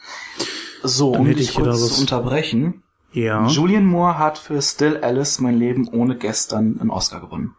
[0.82, 2.82] So, Dann um hätte dich ich kurz was- zu unterbrechen.
[3.12, 3.46] Ja.
[3.46, 7.54] Julian Moore hat für Still Alice Mein Leben ohne gestern einen Oscar gewonnen.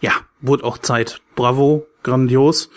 [0.00, 1.20] Ja, wurde auch Zeit.
[1.36, 2.70] Bravo, grandios.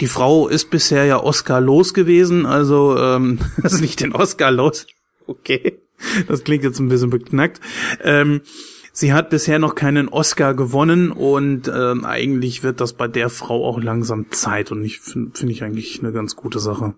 [0.00, 4.86] Die Frau ist bisher ja Oscar los gewesen, also ähm, also nicht den Oscar los.
[5.26, 5.78] Okay,
[6.28, 7.60] das klingt jetzt ein bisschen beknackt.
[8.02, 8.40] Ähm,
[8.92, 13.66] sie hat bisher noch keinen Oscar gewonnen und ähm, eigentlich wird das bei der Frau
[13.66, 16.94] auch langsam Zeit und ich finde find ich eigentlich eine ganz gute Sache.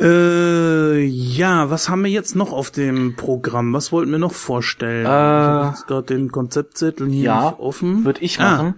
[0.00, 3.72] Äh, ja, was haben wir jetzt noch auf dem Programm?
[3.72, 5.02] Was wollten wir noch vorstellen?
[5.02, 8.04] ich habe gerade den Konzeptzettel hier Ja, offen.
[8.04, 8.50] Würde ich Ah.
[8.56, 8.74] machen.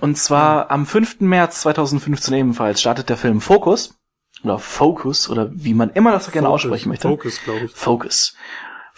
[0.00, 1.20] Und zwar am 5.
[1.20, 3.97] März 2015 ebenfalls startet der Film Focus.
[4.44, 7.08] Oder Focus, oder wie man immer das so gerne Focus, aussprechen möchte.
[7.08, 7.72] Focus, glaube ich.
[7.72, 8.34] Focus.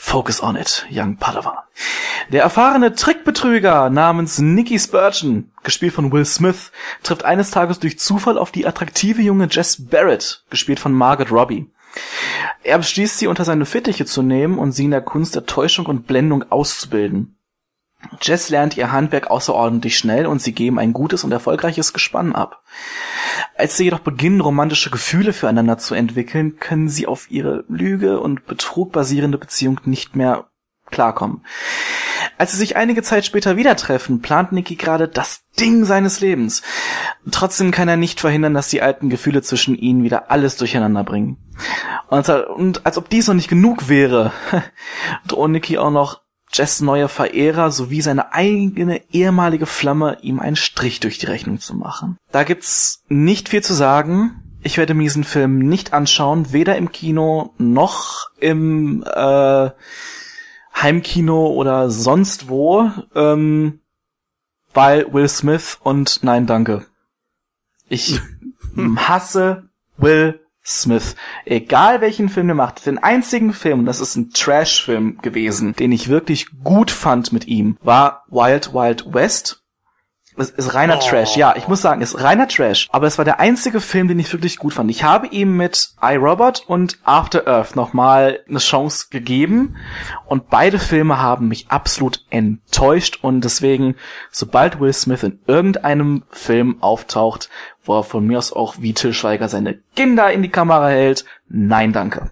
[0.03, 1.59] Focus on it, young Padawan.
[2.33, 6.73] Der erfahrene Trickbetrüger namens Nicky Spurgeon, gespielt von Will Smith,
[7.03, 11.71] trifft eines Tages durch Zufall auf die attraktive junge Jess Barrett, gespielt von Margaret Robbie.
[12.63, 15.87] Er beschließt, sie unter seine Fittiche zu nehmen und sie in der Kunst der Täuschung
[15.87, 17.37] und Blendung auszubilden.
[18.23, 22.63] Jess lernt ihr Handwerk außerordentlich schnell und sie geben ein gutes und erfolgreiches Gespann ab.
[23.61, 28.47] Als sie jedoch beginnen, romantische Gefühle füreinander zu entwickeln, können sie auf ihre Lüge und
[28.47, 30.47] Betrug basierende Beziehung nicht mehr
[30.87, 31.45] klarkommen.
[32.39, 36.63] Als sie sich einige Zeit später wieder treffen, plant Nicky gerade das Ding seines Lebens.
[37.31, 41.37] Trotzdem kann er nicht verhindern, dass die alten Gefühle zwischen ihnen wieder alles durcheinander bringen.
[42.09, 44.33] Und als, und als ob dies noch nicht genug wäre,
[45.27, 51.01] drohen Nicky auch noch Jess neue Verehrer sowie seine eigene ehemalige Flamme ihm einen Strich
[51.01, 52.19] durch die Rechnung zu machen.
[52.33, 54.43] Da gibt's nicht viel zu sagen.
[54.63, 59.71] Ich werde mir diesen Film nicht anschauen, weder im Kino noch im äh,
[60.75, 63.81] Heimkino oder sonst wo, ähm,
[64.75, 66.87] weil Will Smith und nein, danke.
[67.89, 68.21] Ich
[68.97, 71.17] hasse Will Smith.
[71.45, 75.93] Egal welchen Film er macht, den einzigen Film, und das ist ein Trash-Film gewesen, den
[75.93, 79.60] ich wirklich gut fand mit ihm, war Wild Wild West.
[80.37, 82.89] Es ist reiner Trash, ja, ich muss sagen, es ist reiner Trash.
[82.93, 84.91] Aber es war der einzige Film, den ich wirklich gut fand.
[84.91, 89.77] Ich habe ihm mit iRobot und After Earth nochmal eine Chance gegeben.
[90.27, 93.19] Und beide Filme haben mich absolut enttäuscht.
[93.23, 93.97] Und deswegen,
[94.31, 97.51] sobald Will Smith in irgendeinem Film auftaucht,
[97.85, 101.25] wo er von mir aus auch wie Till Schweiger seine Kinder in die Kamera hält,
[101.49, 102.31] nein, danke.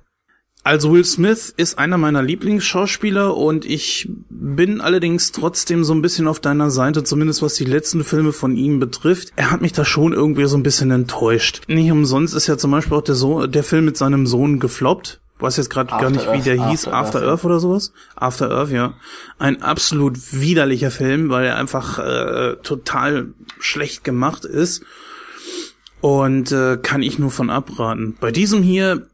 [0.64, 6.28] Also Will Smith ist einer meiner Lieblingsschauspieler und ich bin allerdings trotzdem so ein bisschen
[6.28, 9.32] auf deiner Seite, zumindest was die letzten Filme von ihm betrifft.
[9.36, 11.62] Er hat mich da schon irgendwie so ein bisschen enttäuscht.
[11.68, 15.20] Nicht umsonst ist ja zum Beispiel auch der, so der Film mit seinem Sohn gefloppt.
[15.36, 16.88] Ich weiß jetzt gerade gar After nicht, wie Earth, der hieß.
[16.88, 17.92] After After Earth, Earth oder sowas?
[18.16, 18.94] After Earth, ja.
[19.38, 23.28] Ein absolut widerlicher Film, weil er einfach äh, total
[23.60, 24.82] schlecht gemacht ist.
[26.00, 28.16] Und äh, kann ich nur von abraten.
[28.20, 29.06] Bei diesem hier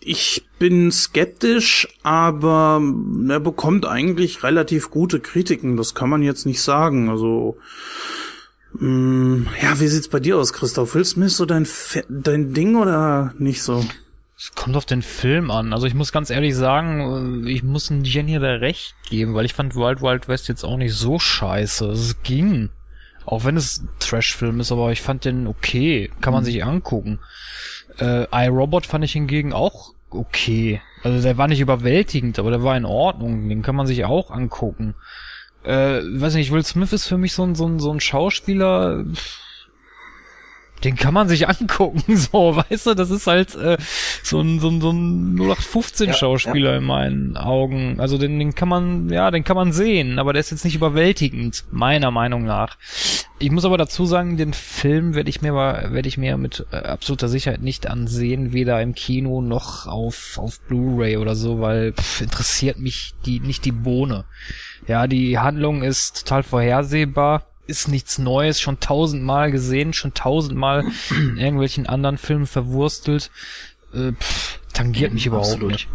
[0.00, 2.80] ich bin skeptisch, aber
[3.28, 5.76] er bekommt eigentlich relativ gute Kritiken.
[5.76, 7.10] Das kann man jetzt nicht sagen.
[7.10, 7.58] Also,
[8.74, 10.94] mh, ja, wie sieht's bei dir aus, Christoph?
[10.94, 13.84] Will Smith so dein, Fe dein Ding oder nicht so?
[14.38, 15.74] Es kommt auf den Film an.
[15.74, 19.52] Also ich muss ganz ehrlich sagen, ich muss ein Jenny da recht geben, weil ich
[19.52, 21.90] fand Wild Wild West jetzt auch nicht so scheiße.
[21.90, 22.70] Es ging.
[23.26, 26.10] Auch wenn es ein Trash-Film ist, aber ich fand den okay.
[26.22, 27.18] Kann man sich angucken.
[27.98, 30.80] Äh, iRobot fand ich hingegen auch okay.
[31.02, 33.48] Also der war nicht überwältigend, aber der war in Ordnung.
[33.48, 34.94] Den kann man sich auch angucken.
[35.62, 39.04] Äh, weiß nicht, Will Smith ist für mich so ein, so ein, so ein Schauspieler.
[40.84, 43.76] Den kann man sich angucken, so, weißt du, das ist halt äh,
[44.22, 48.00] so ein, so ein, so ein 0815-Schauspieler Ja, in meinen Augen.
[48.00, 50.74] Also den, den kann man, ja, den kann man sehen, aber der ist jetzt nicht
[50.74, 52.76] überwältigend, meiner Meinung nach.
[53.38, 56.76] Ich muss aber dazu sagen, den Film werde ich mir werde ich mir mit äh,
[56.76, 62.20] absoluter Sicherheit nicht ansehen, weder im Kino noch auf, auf Blu-ray oder so, weil pff,
[62.20, 64.24] interessiert mich die nicht die Bohne.
[64.86, 71.38] Ja, die Handlung ist total vorhersehbar ist nichts Neues, schon tausendmal gesehen, schon tausendmal in
[71.38, 73.30] irgendwelchen anderen Filmen verwurstelt.
[73.94, 75.72] Äh, pff, tangiert mich überhaupt Absolut.
[75.72, 75.88] nicht.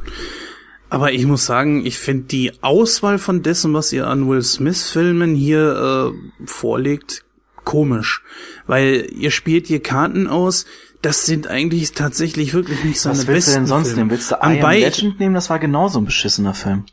[0.90, 4.90] Aber ich muss sagen, ich finde die Auswahl von dessen, was ihr an Will Smith
[4.90, 7.26] Filmen hier äh, vorlegt,
[7.64, 8.24] komisch.
[8.68, 10.66] Weil ihr spielt hier Karten aus,
[11.02, 14.00] das sind eigentlich tatsächlich wirklich nicht seine Was willst du besten denn sonst Filme.
[14.02, 14.12] nehmen?
[14.12, 15.36] Willst du I Am Legend nehmen?
[15.36, 16.86] Das war genauso ein beschissener Film.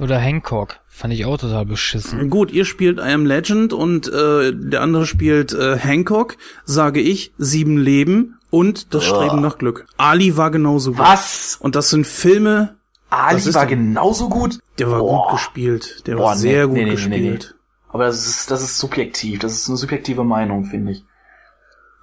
[0.00, 0.76] Oder Hancock.
[0.88, 2.30] Fand ich auch total beschissen.
[2.30, 7.32] Gut, ihr spielt I Am Legend und äh, der andere spielt äh, Hancock, sage ich,
[7.38, 9.86] Sieben Leben und Das Streben nach Glück.
[9.96, 11.00] Ali war genauso gut.
[11.00, 11.56] Was?
[11.60, 12.74] Und das sind Filme,
[13.10, 13.78] Ali war denn?
[13.86, 14.58] genauso gut?
[14.78, 15.22] der war Boah.
[15.24, 16.06] gut gespielt.
[16.06, 17.20] Der Boah, war sehr nee, gut nee, nee, gespielt.
[17.20, 17.58] nee, nee.
[17.90, 19.38] Aber das ist, das ist subjektiv.
[19.40, 21.04] Das ist eine subjektive Meinung, finde ich.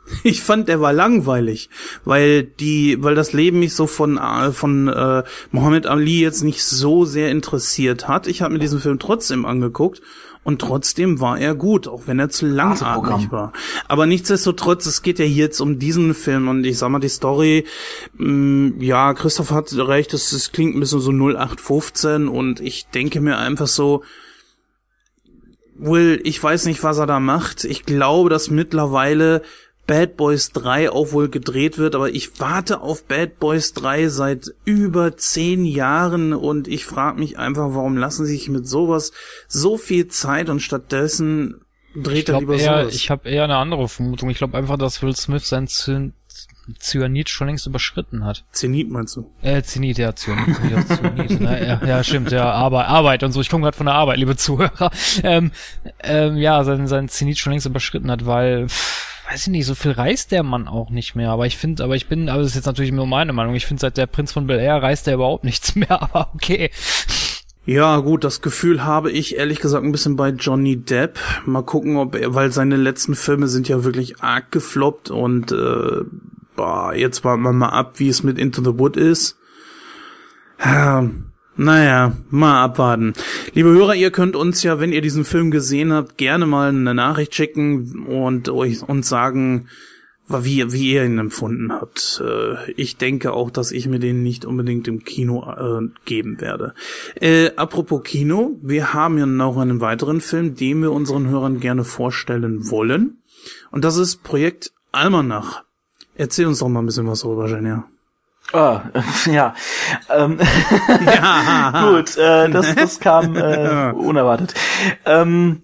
[0.23, 1.69] Ich fand, der war langweilig,
[2.03, 6.63] weil die, weil das Leben mich so von äh, von äh, Muhammad Ali jetzt nicht
[6.63, 8.27] so sehr interessiert hat.
[8.27, 10.01] Ich habe mir diesen Film trotzdem angeguckt
[10.45, 13.51] und trotzdem war er gut, auch wenn er zu langatmig war.
[13.87, 17.09] Aber nichtsdestotrotz, es geht ja hier jetzt um diesen Film und ich sag mal die
[17.09, 17.65] Story.
[18.17, 23.21] Mh, ja, Christoph hat recht, es, es klingt ein bisschen so 0815 und ich denke
[23.21, 24.03] mir einfach so.
[25.77, 27.65] Will, ich weiß nicht, was er da macht.
[27.65, 29.41] Ich glaube, dass mittlerweile
[29.87, 34.47] Bad Boys 3 auch wohl gedreht wird, aber ich warte auf Bad Boys 3 seit
[34.65, 39.11] über zehn Jahren und ich frage mich einfach, warum lassen sie sich mit sowas
[39.47, 41.61] so viel Zeit und stattdessen
[41.95, 42.95] dreht Ich er lieber eher, sowas.
[42.95, 44.29] ich habe eher eine andere Vermutung.
[44.29, 46.13] Ich glaube einfach, dass Will Smith sein Zyn
[46.79, 48.43] Cyanid schon längst überschritten hat.
[48.51, 49.31] Zenit meinst du?
[49.41, 50.57] Äh, Zenit, ja, Cyanid.
[50.71, 51.67] Ja, Cyanid, ne?
[51.67, 53.41] ja, ja, stimmt, ja, Arbeit, Arbeit und so.
[53.41, 54.89] Ich komme gerade von der Arbeit, liebe Zuhörer.
[55.23, 55.51] Ähm,
[56.01, 59.75] ähm, ja, sein, sein Zenit schon längst überschritten hat, weil, pff, weiß ich nicht, so
[59.75, 61.31] viel reist der Mann auch nicht mehr.
[61.31, 63.55] Aber ich finde, aber ich bin, aber das ist jetzt natürlich nur meine Meinung.
[63.55, 66.71] Ich finde, seit der Prinz von Bel Air reist er überhaupt nichts mehr, aber okay.
[67.65, 71.19] Ja, gut, das Gefühl habe ich ehrlich gesagt ein bisschen bei Johnny Depp.
[71.45, 76.03] Mal gucken, ob er, weil seine letzten Filme sind ja wirklich arg gefloppt und äh,
[76.55, 79.37] boah, jetzt warten wir mal ab, wie es mit Into the Wood ist.
[80.63, 81.09] Ja,
[81.57, 83.13] naja, mal abwarten.
[83.53, 86.93] Liebe Hörer, ihr könnt uns ja, wenn ihr diesen Film gesehen habt, gerne mal eine
[86.93, 89.67] Nachricht schicken und euch uns sagen,
[90.27, 92.21] wie, wie ihr ihn empfunden habt.
[92.25, 96.73] Äh, Ich denke auch, dass ich mir den nicht unbedingt im Kino äh, geben werde.
[97.15, 101.83] Äh, apropos Kino, wir haben ja noch einen weiteren Film, den wir unseren Hörern gerne
[101.83, 103.17] vorstellen wollen.
[103.71, 105.63] Und das ist Projekt Almanach.
[106.15, 107.87] Erzähl uns doch mal ein bisschen was darüber, Jenja.
[108.53, 108.83] Ah,
[109.25, 109.53] ja.
[110.09, 110.39] Ähm,
[111.05, 114.53] Ja, gut, äh, das, das kam äh, unerwartet.
[115.05, 115.63] Ähm,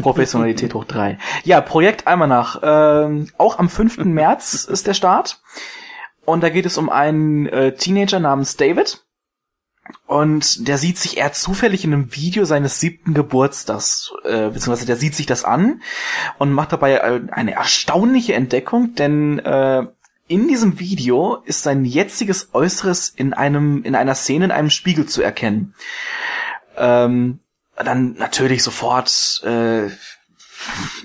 [0.00, 1.18] Professionalität hoch drei.
[1.44, 2.60] Ja, Projekt Almanach.
[2.62, 3.98] Ähm, auch am 5.
[4.04, 5.40] März ist der Start.
[6.24, 9.04] Und da geht es um einen äh, Teenager namens David.
[10.06, 14.96] Und der sieht sich eher zufällig in einem Video seines siebten Geburtstags, äh, beziehungsweise der
[14.96, 15.82] sieht sich das an
[16.38, 19.86] und macht dabei äh, eine erstaunliche Entdeckung, denn äh,
[20.32, 25.04] in diesem Video ist sein jetziges Äußeres in einem, in einer Szene in einem Spiegel
[25.04, 25.74] zu erkennen.
[26.74, 27.40] Ähm,
[27.76, 29.88] dann natürlich sofort, äh,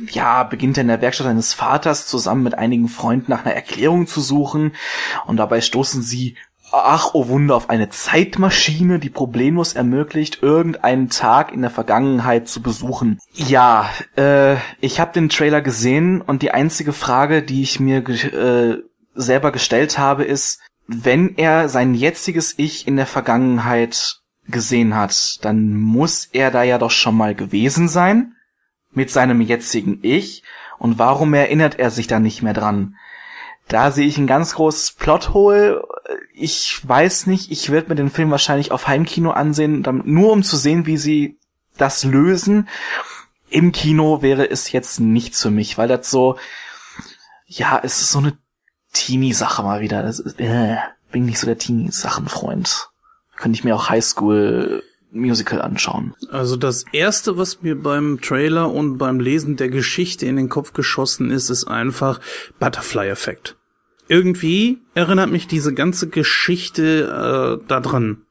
[0.09, 4.07] ja, beginnt er in der Werkstatt seines Vaters zusammen mit einigen Freunden nach einer Erklärung
[4.07, 4.73] zu suchen
[5.25, 6.37] und dabei stoßen sie
[6.69, 12.61] Ach, oh Wunder, auf eine Zeitmaschine, die problemlos ermöglicht, irgendeinen Tag in der Vergangenheit zu
[12.61, 13.19] besuchen.
[13.33, 18.83] Ja, äh, ich habe den Trailer gesehen und die einzige Frage, die ich mir äh,
[19.17, 25.73] selber gestellt habe, ist, wenn er sein jetziges Ich in der Vergangenheit gesehen hat, dann
[25.73, 28.36] muss er da ja doch schon mal gewesen sein
[28.91, 30.43] mit seinem jetzigen Ich
[30.80, 32.95] und warum erinnert er sich da nicht mehr dran?
[33.67, 35.86] Da sehe ich ein ganz großes Plothole.
[36.34, 40.56] Ich weiß nicht, ich werde mir den Film wahrscheinlich auf Heimkino ansehen, nur um zu
[40.56, 41.38] sehen, wie sie
[41.77, 42.69] das lösen.
[43.49, 46.38] Im Kino wäre es jetzt nichts für mich, weil das so,
[47.45, 48.38] ja, es ist so eine
[48.97, 50.03] Teenie-Sache mal wieder.
[50.03, 50.77] Das ist, äh,
[51.12, 52.89] bin nicht so der Teenie-Sachenfreund.
[53.38, 56.13] Könnte ich mir auch Highschool Musical anschauen.
[56.31, 60.73] Also das erste, was mir beim Trailer und beim Lesen der Geschichte in den Kopf
[60.73, 62.19] geschossen ist, ist einfach
[62.60, 63.55] Butterfly-Effekt.
[64.10, 68.23] Irgendwie erinnert mich diese ganze Geschichte äh, daran.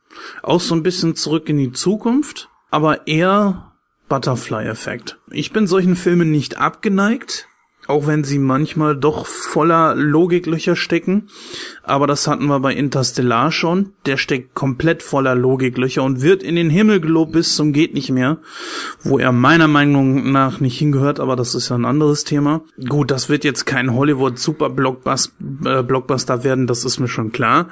[0.43, 3.73] Auch so ein bisschen zurück in die Zukunft, aber eher
[4.09, 5.19] Butterfly-Effekt.
[5.31, 7.49] Ich bin solchen Filmen nicht abgeneigt,
[7.87, 11.29] auch wenn sie manchmal doch voller Logiklöcher stecken.
[11.83, 13.93] Aber das hatten wir bei Interstellar schon.
[14.07, 18.11] Der steckt komplett voller Logiklöcher und wird in den Himmel gelobt bis zum geht nicht
[18.11, 18.39] mehr,
[19.03, 22.63] wo er meiner Meinung nach nicht hingehört, aber das ist ja ein anderes Thema.
[22.89, 27.69] Gut, das wird jetzt kein Hollywood Super äh, Blockbuster werden, das ist mir schon klar.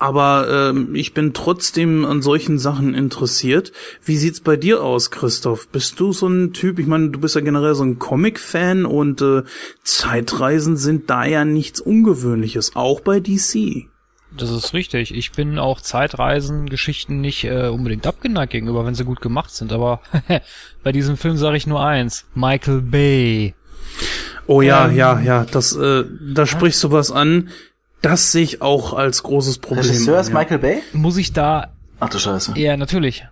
[0.00, 3.70] Aber ähm, ich bin trotzdem an solchen Sachen interessiert.
[4.02, 5.68] Wie sieht's bei dir aus, Christoph?
[5.68, 6.78] Bist du so ein Typ?
[6.78, 9.42] Ich meine, du bist ja generell so ein Comic-Fan und äh,
[9.84, 13.90] Zeitreisen sind da ja nichts Ungewöhnliches, auch bei DC.
[14.34, 15.14] Das ist richtig.
[15.14, 19.70] Ich bin auch Zeitreisen-Geschichten nicht äh, unbedingt abgeneigt gegenüber, wenn sie gut gemacht sind.
[19.70, 20.00] Aber
[20.82, 23.54] bei diesem Film sage ich nur eins: Michael Bay.
[24.46, 25.44] Oh ja, ähm, ja, ja.
[25.44, 27.50] Das, äh, da sprichst du was an
[28.02, 29.84] das sehe ich auch als großes Problem.
[29.84, 30.34] Regisseur ist ja.
[30.34, 30.82] Michael Bay?
[30.92, 31.72] Muss ich da.
[31.98, 32.58] Ach du Scheiße.
[32.58, 33.26] Ja, natürlich.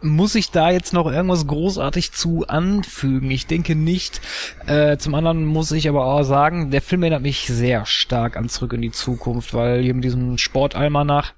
[0.00, 3.30] Muss ich da jetzt noch irgendwas großartig zu anfügen?
[3.30, 4.20] Ich denke nicht.
[4.66, 8.48] Äh, zum anderen muss ich aber auch sagen, der Film erinnert mich sehr stark an
[8.48, 11.34] Zurück in die Zukunft, weil hier mit diesem Sportalmanach,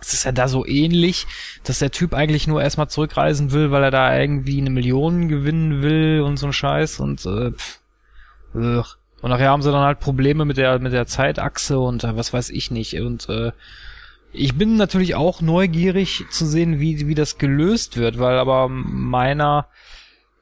[0.00, 1.26] es ist ja da so ähnlich,
[1.64, 5.82] dass der Typ eigentlich nur erstmal zurückreisen will, weil er da irgendwie eine Million gewinnen
[5.82, 7.80] will und so ein Scheiß und äh, pff,
[8.54, 8.96] ugh.
[9.22, 12.32] Und nachher haben sie dann halt Probleme mit der, mit der Zeitachse und äh, was
[12.32, 13.00] weiß ich nicht.
[13.00, 13.52] Und äh,
[14.32, 19.68] ich bin natürlich auch neugierig zu sehen, wie, wie das gelöst wird, weil aber meiner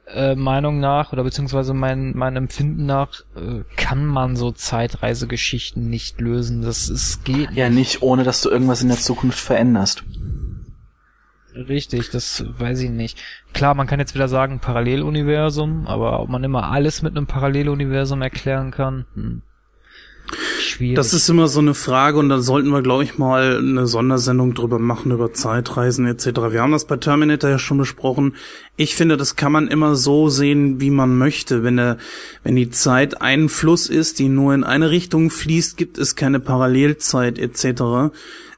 [0.06, 6.20] äh, Meinung nach oder beziehungsweise mein, mein Empfinden nach äh, kann man so Zeitreisegeschichten nicht
[6.20, 6.62] lösen.
[6.62, 7.50] Das ist geht.
[7.52, 10.04] Ja, nicht ohne, dass du irgendwas in der Zukunft veränderst.
[11.68, 13.18] Richtig, das weiß ich nicht.
[13.52, 18.22] Klar, man kann jetzt wieder sagen Paralleluniversum, aber ob man immer alles mit einem Paralleluniversum
[18.22, 19.42] erklären kann, hm.
[20.60, 20.96] Schwierig.
[20.96, 24.54] Das ist immer so eine Frage und da sollten wir, glaube ich, mal eine Sondersendung
[24.54, 26.26] drüber machen, über Zeitreisen etc.
[26.50, 28.36] Wir haben das bei Terminator ja schon besprochen.
[28.76, 31.64] Ich finde, das kann man immer so sehen, wie man möchte.
[31.64, 31.98] Wenn, der,
[32.44, 36.38] wenn die Zeit ein Fluss ist, die nur in eine Richtung fließt, gibt es keine
[36.38, 38.12] Parallelzeit etc.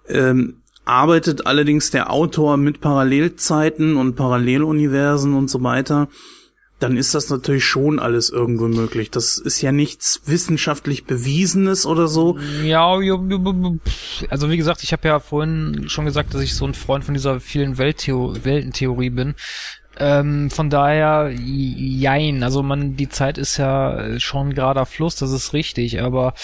[0.08, 6.08] Ähm, arbeitet allerdings der Autor mit Parallelzeiten und Paralleluniversen und so weiter,
[6.82, 9.10] dann ist das natürlich schon alles irgendwo möglich.
[9.10, 12.38] Das ist ja nichts wissenschaftlich Bewiesenes oder so.
[12.64, 12.92] Ja,
[14.28, 17.14] also wie gesagt, ich habe ja vorhin schon gesagt, dass ich so ein Freund von
[17.14, 19.34] dieser vielen Weltentheorie bin.
[20.02, 22.42] Ähm, von daher, jein.
[22.42, 26.34] Also man, die Zeit ist ja schon gerader Fluss, das ist richtig, aber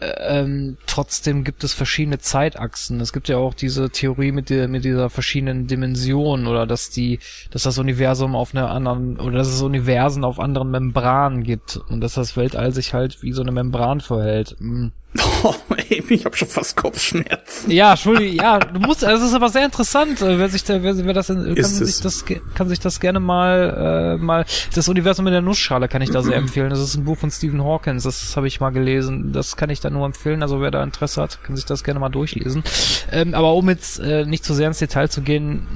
[0.00, 3.00] äh, ähm, trotzdem gibt es verschiedene Zeitachsen.
[3.00, 7.18] Es gibt ja auch diese Theorie mit der, mit dieser verschiedenen Dimensionen oder dass die,
[7.50, 12.02] dass das Universum auf einer anderen, oder dass es Universen auf anderen Membranen gibt und
[12.02, 14.54] dass das Weltall sich halt wie so eine Membran verhält.
[14.58, 14.92] Hm.
[15.44, 17.70] Oh, ey, ich habe schon fast Kopfschmerzen.
[17.70, 20.82] Ja, Entschuldigung, ja, du musst, also es ist aber sehr interessant, äh, wer sich da,
[20.82, 24.88] wer, wer das, kann ist sich das, kann sich das gerne mal, äh, mal, das
[24.88, 26.70] Universum in der Nussschale kann ich da sehr empfehlen.
[26.70, 29.32] Das ist ein Buch von Stephen Hawkins, das habe ich mal gelesen.
[29.32, 30.42] Das kann ich da nur empfehlen.
[30.42, 32.62] Also wer da Interesse hat, kann sich das gerne mal durchlesen.
[33.10, 35.66] Ähm, aber um jetzt äh, nicht zu sehr ins Detail zu gehen,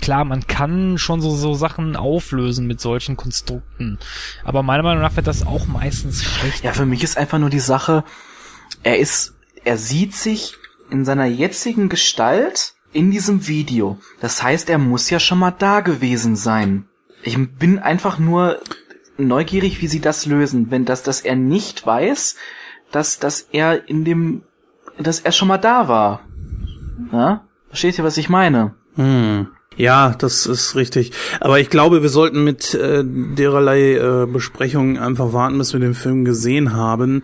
[0.00, 3.98] klar, man kann schon so, so Sachen auflösen mit solchen Konstrukten.
[4.44, 6.64] Aber meiner Meinung nach wird das auch meistens schlecht.
[6.64, 8.04] Ja, für mich ist einfach nur die Sache,
[8.82, 10.54] er ist, er sieht sich
[10.90, 13.98] in seiner jetzigen Gestalt in diesem Video.
[14.20, 16.84] Das heißt, er muss ja schon mal da gewesen sein.
[17.22, 18.60] Ich bin einfach nur
[19.16, 22.34] neugierig, wie sie das lösen, wenn das, dass er nicht weiß,
[22.90, 24.42] dass, dass er in dem,
[24.98, 26.22] dass er schon mal da war.
[27.12, 27.44] Ja?
[27.68, 28.74] Versteht ihr, was ich meine?
[28.96, 29.46] Hm.
[29.76, 31.12] Ja, das ist richtig.
[31.38, 35.94] Aber ich glaube, wir sollten mit äh, dererlei äh, Besprechungen einfach warten, bis wir den
[35.94, 37.22] Film gesehen haben.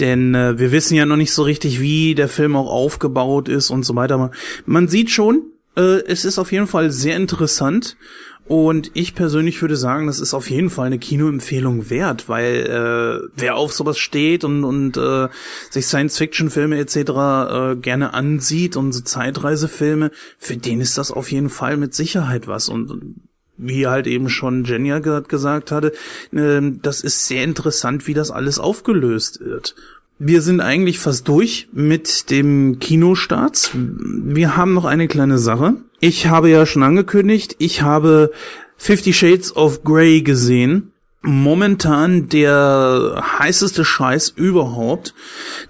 [0.00, 3.70] Denn äh, wir wissen ja noch nicht so richtig, wie der Film auch aufgebaut ist
[3.70, 4.30] und so weiter.
[4.64, 5.42] Man sieht schon,
[5.76, 7.96] äh, es ist auf jeden Fall sehr interessant.
[8.44, 13.28] Und ich persönlich würde sagen, das ist auf jeden Fall eine Kinoempfehlung wert, weil äh,
[13.36, 15.28] wer auf sowas steht und, und äh,
[15.70, 16.96] sich Science-Fiction-Filme etc.
[16.96, 22.48] Äh, gerne ansieht und so Zeitreisefilme, für den ist das auf jeden Fall mit Sicherheit
[22.48, 22.68] was.
[22.68, 23.14] Und
[23.62, 25.92] wie halt eben schon Jenja gerade gesagt hatte,
[26.32, 29.74] äh, das ist sehr interessant, wie das alles aufgelöst wird.
[30.18, 33.70] Wir sind eigentlich fast durch mit dem Kinostarts.
[33.74, 35.74] Wir haben noch eine kleine Sache.
[35.98, 38.30] Ich habe ja schon angekündigt, ich habe
[38.76, 40.92] Fifty Shades of Grey gesehen.
[41.22, 45.14] Momentan der heißeste Scheiß überhaupt.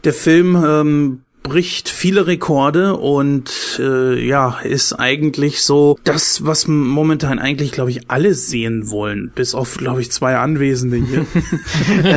[0.05, 7.39] Der Film ähm, bricht viele Rekorde und äh, ja, ist eigentlich so das, was momentan
[7.39, 11.27] eigentlich, glaube ich, alle sehen wollen, bis auf, glaube ich, zwei Anwesende hier.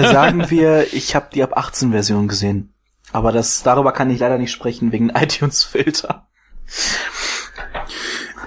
[0.11, 2.73] sagen wir, ich habe die ab 18 Version gesehen.
[3.11, 6.27] Aber das darüber kann ich leider nicht sprechen wegen iTunes-Filter.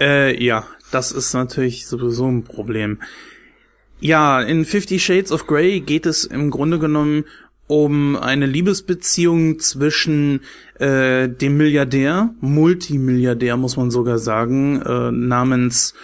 [0.01, 3.01] Äh, ja, das ist natürlich sowieso ein Problem.
[4.01, 7.25] Ja, in Fifty Shades of Grey geht es im Grunde genommen
[7.69, 10.41] um eine Liebesbeziehung zwischen
[10.79, 15.95] äh, dem Milliardär, Multimilliardär muss man sogar sagen, äh, namens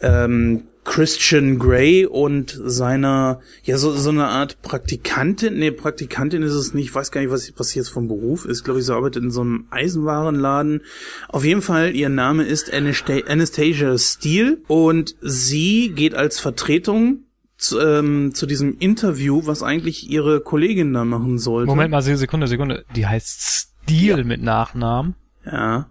[0.00, 6.74] ähm, Christian Grey und seiner, ja, so, so eine Art Praktikantin, nee, Praktikantin ist es
[6.74, 9.24] nicht, ich weiß gar nicht, was, was jetzt vom Beruf ist, glaube ich, sie arbeitet
[9.24, 10.82] in so einem Eisenwarenladen.
[11.28, 17.24] Auf jeden Fall, ihr Name ist Anasta- Anastasia Steele und sie geht als Vertretung
[17.58, 21.66] zu, ähm, zu diesem Interview, was eigentlich ihre Kollegin da machen sollte.
[21.66, 22.84] Moment mal, Sekunde, Sekunde.
[22.94, 25.14] Die heißt Steel mit Nachnamen.
[25.44, 25.88] Ja.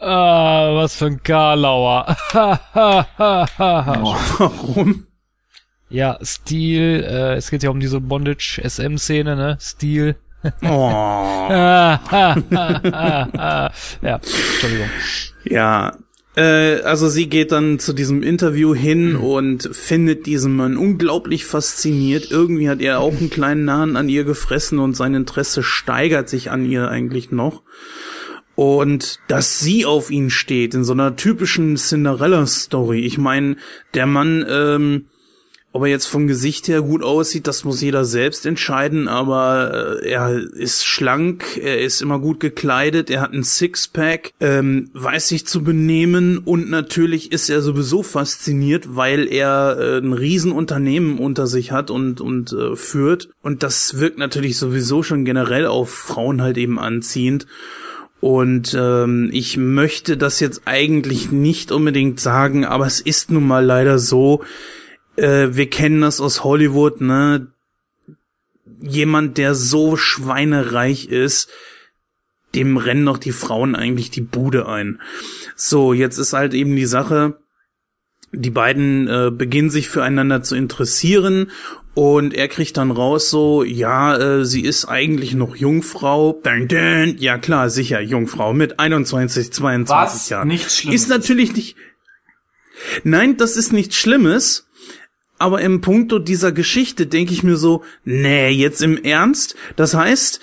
[0.00, 2.16] Ah, was für ein Karlauer.
[4.36, 5.06] Warum?
[5.90, 9.58] ja, Steel, äh, es geht ja um diese Bondage-SM-Szene, ne?
[9.60, 10.16] Steel.
[10.62, 10.66] Oh.
[11.50, 12.00] Ja,
[14.02, 14.90] Entschuldigung.
[15.44, 15.96] Ja,
[16.36, 22.30] äh, also sie geht dann zu diesem Interview hin und findet diesen Mann unglaublich fasziniert.
[22.30, 26.50] Irgendwie hat er auch einen kleinen Nahen an ihr gefressen und sein Interesse steigert sich
[26.50, 27.62] an ihr eigentlich noch.
[28.54, 33.00] Und dass sie auf ihn steht, in so einer typischen Cinderella-Story.
[33.00, 33.56] Ich meine,
[33.94, 35.06] der Mann, ähm,
[35.72, 40.10] ob er jetzt vom Gesicht her gut aussieht, das muss jeder selbst entscheiden, aber äh,
[40.10, 45.46] er ist schlank, er ist immer gut gekleidet, er hat ein Sixpack, ähm, weiß sich
[45.46, 51.70] zu benehmen und natürlich ist er sowieso fasziniert, weil er äh, ein Riesenunternehmen unter sich
[51.70, 53.28] hat und, und äh, führt.
[53.42, 57.46] Und das wirkt natürlich sowieso schon generell auf Frauen halt eben anziehend.
[58.20, 63.64] Und ähm, ich möchte das jetzt eigentlich nicht unbedingt sagen, aber es ist nun mal
[63.64, 64.42] leider so,
[65.16, 67.48] äh, wir kennen das aus Hollywood, ne?
[68.80, 71.50] Jemand, der so schweinereich ist,
[72.54, 75.00] dem rennen doch die Frauen eigentlich die Bude ein.
[75.54, 77.38] So, jetzt ist halt eben die Sache,
[78.32, 81.50] die beiden äh, beginnen sich füreinander zu interessieren
[81.94, 86.40] und er kriegt dann raus so, ja, äh, sie ist eigentlich noch Jungfrau.
[86.44, 87.16] Dun, dun.
[87.18, 90.28] Ja klar, sicher, Jungfrau mit 21, 22 Was?
[90.28, 90.48] Jahren.
[90.48, 91.02] Nichts Schlimmes.
[91.02, 91.76] Ist natürlich nicht.
[93.02, 94.68] Nein, das ist nichts Schlimmes.
[95.40, 99.56] Aber im Punkto dieser Geschichte denke ich mir so, nee, jetzt im Ernst?
[99.74, 100.38] Das heißt,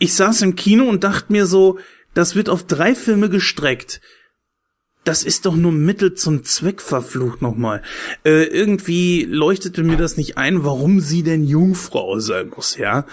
[0.00, 1.78] ich saß im Kino und dachte mir so,
[2.14, 4.00] das wird auf drei Filme gestreckt.
[5.04, 7.82] Das ist doch nur Mittel zum Zweck verflucht nochmal.
[8.24, 13.04] Äh, irgendwie leuchtete mir das nicht ein, warum sie denn Jungfrau sein muss, ja?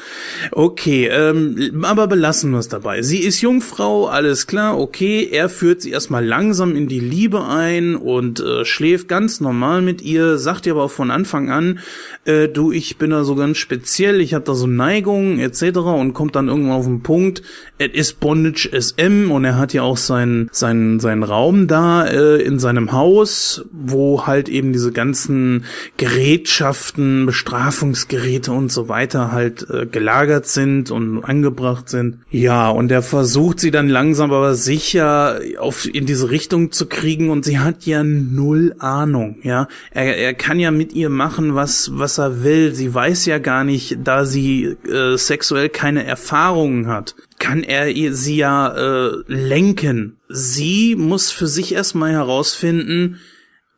[0.54, 3.02] Okay, ähm, aber belassen wir es dabei.
[3.02, 5.28] Sie ist Jungfrau, alles klar, okay.
[5.30, 10.02] Er führt sie erstmal langsam in die Liebe ein und äh, schläft ganz normal mit
[10.02, 11.80] ihr, sagt ihr aber auch von Anfang an,
[12.24, 15.80] äh, du, ich bin da so ganz speziell, ich habe da so Neigungen etc.
[15.80, 17.42] und kommt dann irgendwann auf den Punkt,
[17.80, 22.42] es ist Bondage SM und er hat ja auch seinen, seinen, seinen Raum da äh,
[22.42, 25.66] in seinem Haus, wo halt eben diese ganzen
[25.98, 32.20] Gerätschaften, Bestrafungsgeräte und so weiter halt äh, gelagert sind und angebracht sind.
[32.30, 37.30] Ja, und er versucht sie dann langsam aber sicher auf in diese Richtung zu kriegen
[37.30, 39.68] und sie hat ja null Ahnung, ja.
[39.92, 42.74] Er, er kann ja mit ihr machen, was was er will.
[42.74, 48.38] Sie weiß ja gar nicht, da sie äh, sexuell keine Erfahrungen hat kann er sie
[48.38, 50.18] ja äh, lenken.
[50.30, 53.20] Sie muss für sich erstmal herausfinden,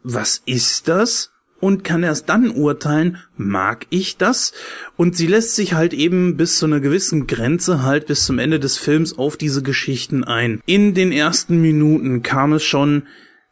[0.04, 1.32] was ist das?
[1.62, 4.52] Und kann erst dann urteilen, mag ich das?
[4.98, 8.60] Und sie lässt sich halt eben bis zu einer gewissen Grenze halt bis zum Ende
[8.60, 10.62] des Films auf diese Geschichten ein.
[10.66, 13.04] In den ersten Minuten kam es schon,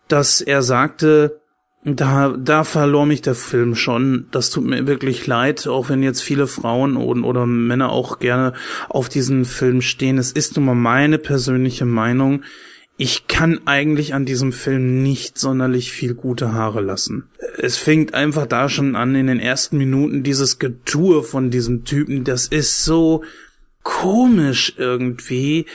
[0.09, 1.41] dass er sagte,
[1.84, 4.28] da, da verlor mich der Film schon.
[4.32, 8.54] Das tut mir wirklich leid, auch wenn jetzt viele Frauen und, oder Männer auch gerne
[8.88, 10.18] auf diesen Film stehen.
[10.18, 12.44] Es ist nun mal meine persönliche Meinung.
[12.98, 17.30] Ich kann eigentlich an diesem Film nicht sonderlich viel gute Haare lassen.
[17.58, 22.26] Es fängt einfach da schon an in den ersten Minuten dieses Getue von diesem Typen.
[22.26, 23.24] Das ist so
[23.82, 25.66] komisch irgendwie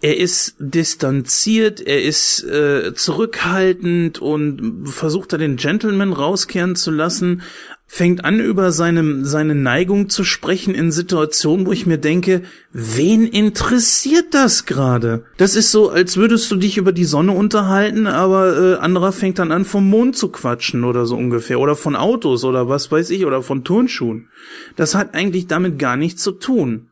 [0.00, 7.42] er ist distanziert, er ist äh, zurückhaltend und versucht da den Gentleman rauskehren zu lassen,
[7.90, 13.26] fängt an über seine, seine Neigung zu sprechen in Situationen, wo ich mir denke, wen
[13.26, 15.24] interessiert das gerade?
[15.38, 19.38] Das ist so, als würdest du dich über die Sonne unterhalten, aber äh, anderer fängt
[19.38, 23.08] dann an vom Mond zu quatschen oder so ungefähr oder von Autos oder was weiß
[23.10, 24.28] ich oder von Turnschuhen.
[24.76, 26.87] Das hat eigentlich damit gar nichts zu tun.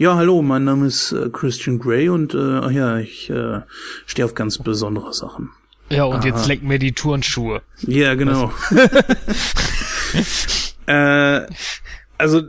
[0.00, 3.60] Ja, hallo, mein Name ist äh, Christian Grey und äh, ja, ich äh,
[4.06, 5.50] stehe auf ganz besondere Sachen.
[5.90, 6.26] Ja, und Aha.
[6.26, 7.60] jetzt leck mir die Turnschuhe.
[7.82, 8.50] Ja, genau.
[10.86, 11.42] äh,
[12.16, 12.42] also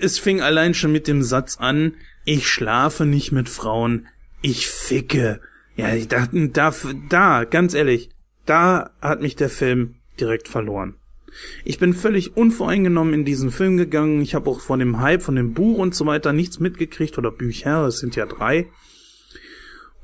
[0.00, 1.94] es fing allein schon mit dem Satz an,
[2.24, 4.08] ich schlafe nicht mit Frauen,
[4.42, 5.40] ich ficke.
[5.76, 6.74] Ja, ich dachte, da,
[7.08, 8.10] da, ganz ehrlich,
[8.44, 10.96] da hat mich der Film direkt verloren.
[11.64, 14.22] Ich bin völlig unvoreingenommen in diesen Film gegangen.
[14.22, 17.30] Ich habe auch von dem Hype, von dem Buch und so weiter nichts mitgekriegt oder
[17.30, 18.68] Bücher, es sind ja drei.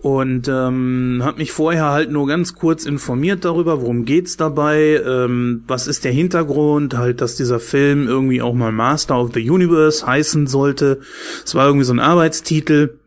[0.04, 5.64] Und ähm, habe mich vorher halt nur ganz kurz informiert darüber, worum geht's dabei, ähm,
[5.66, 10.06] was ist der Hintergrund, halt, dass dieser Film irgendwie auch mal Master of the Universe
[10.06, 11.00] heißen sollte.
[11.42, 12.98] Es war irgendwie so ein Arbeitstitel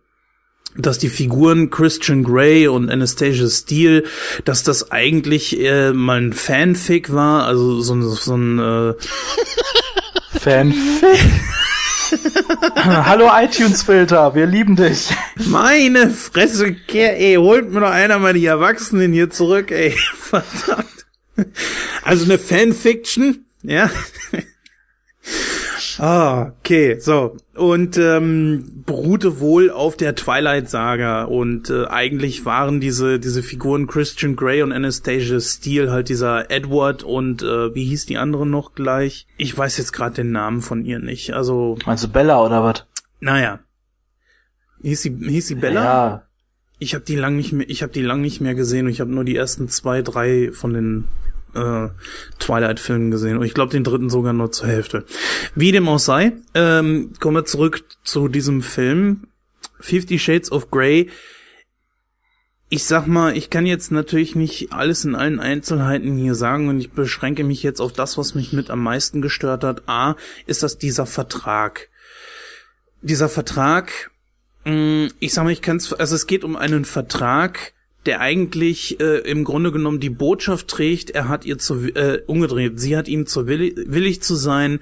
[0.78, 4.04] dass die Figuren Christian Grey und Anastasia Steele,
[4.46, 8.94] dass das eigentlich äh, mal ein Fanfic war, also so, ein so ein äh,
[10.40, 11.20] Fanfic.
[12.76, 15.10] Hallo iTunes-Filter, wir lieben dich.
[15.36, 19.92] Meine Fresse, ey, holt mir doch einer mal die Erwachsenen hier zurück, ey.
[20.18, 21.06] Verdammt.
[22.04, 23.90] Also eine Fanfiction, ja.
[26.00, 27.38] Ah, okay, so.
[27.56, 31.24] Und ähm, beruhte wohl auf der Twilight-Saga.
[31.24, 37.04] Und äh, eigentlich waren diese, diese Figuren Christian Grey und Anastasia Steele halt dieser Edward
[37.04, 39.28] und äh, wie hieß die andere noch gleich?
[39.38, 41.34] Ich weiß jetzt gerade den Namen von ihr nicht.
[41.34, 41.78] Also.
[41.86, 42.86] Meinst du Bella oder was?
[43.20, 43.60] Naja.
[44.82, 45.84] Hieß sie, hieß sie Bella?
[45.84, 46.24] Ja.
[46.80, 49.02] Ich habe die lang nicht mehr, ich habe die lang nicht mehr gesehen und ich
[49.02, 51.06] habe nur die ersten zwei, drei von den
[51.58, 51.90] äh,
[52.40, 53.38] Twilight-Filmen gesehen.
[53.38, 55.06] Und ich glaube den dritten sogar nur zur Hälfte.
[55.56, 59.28] Wie dem auch sei, ähm, kommen wir zurück zu diesem Film.
[59.80, 61.10] Fifty Shades of Grey.
[62.70, 66.80] Ich sag mal, ich kann jetzt natürlich nicht alles in allen Einzelheiten hier sagen und
[66.80, 69.84] ich beschränke mich jetzt auf das, was mich mit am meisten gestört hat.
[69.88, 70.16] A,
[70.48, 71.90] ist das dieser Vertrag.
[73.02, 74.12] Dieser Vertrag,
[74.66, 77.74] mh, ich sag mal, ich kann es, also es geht um einen Vertrag,
[78.08, 82.80] der eigentlich äh, im Grunde genommen die Botschaft trägt, er hat ihr zu äh, umgedreht,
[82.80, 84.80] sie hat ihm zu willig, willig zu sein,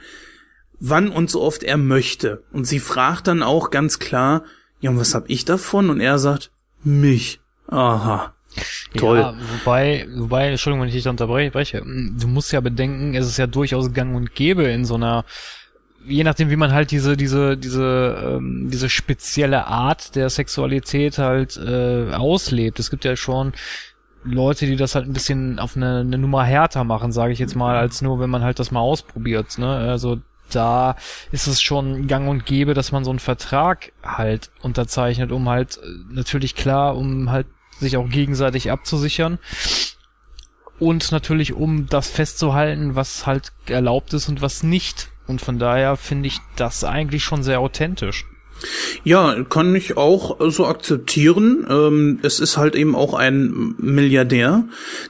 [0.79, 2.43] wann und so oft er möchte.
[2.51, 4.43] Und sie fragt dann auch ganz klar,
[4.79, 5.89] ja, und was hab ich davon?
[5.89, 6.51] Und er sagt,
[6.83, 7.39] mich.
[7.67, 8.33] Aha.
[8.95, 9.17] Toll.
[9.17, 13.37] Ja, wobei, wobei, Entschuldigung, wenn ich dich da unterbreche, du musst ja bedenken, es ist
[13.37, 15.25] ja durchaus gang und gäbe in so einer
[16.07, 21.57] je nachdem, wie man halt diese, diese, diese, ähm, diese spezielle Art der Sexualität halt
[21.57, 22.79] äh, auslebt.
[22.79, 23.53] Es gibt ja schon
[24.23, 27.55] Leute, die das halt ein bisschen auf eine, eine Nummer härter machen, sage ich jetzt
[27.55, 29.57] mal, als nur, wenn man halt das mal ausprobiert.
[29.57, 29.67] Ne?
[29.67, 30.19] Also
[30.51, 30.95] da
[31.31, 35.77] ist es schon gang und gäbe, dass man so einen Vertrag halt unterzeichnet, um halt
[35.77, 37.47] äh, natürlich klar, um halt
[37.79, 39.37] sich auch gegenseitig abzusichern
[40.79, 45.09] und natürlich um das festzuhalten, was halt erlaubt ist und was nicht.
[45.27, 48.25] Und von daher finde ich das eigentlich schon sehr authentisch.
[49.03, 51.67] Ja, kann ich auch so akzeptieren.
[51.69, 54.63] Ähm, es ist halt eben auch ein Milliardär,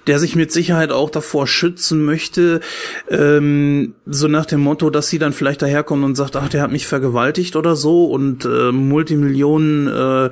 [0.07, 2.59] der sich mit Sicherheit auch davor schützen möchte,
[3.07, 6.71] ähm, so nach dem Motto, dass sie dann vielleicht daherkommen und sagt, ach, der hat
[6.71, 10.29] mich vergewaltigt oder so und äh, Multimillionen äh,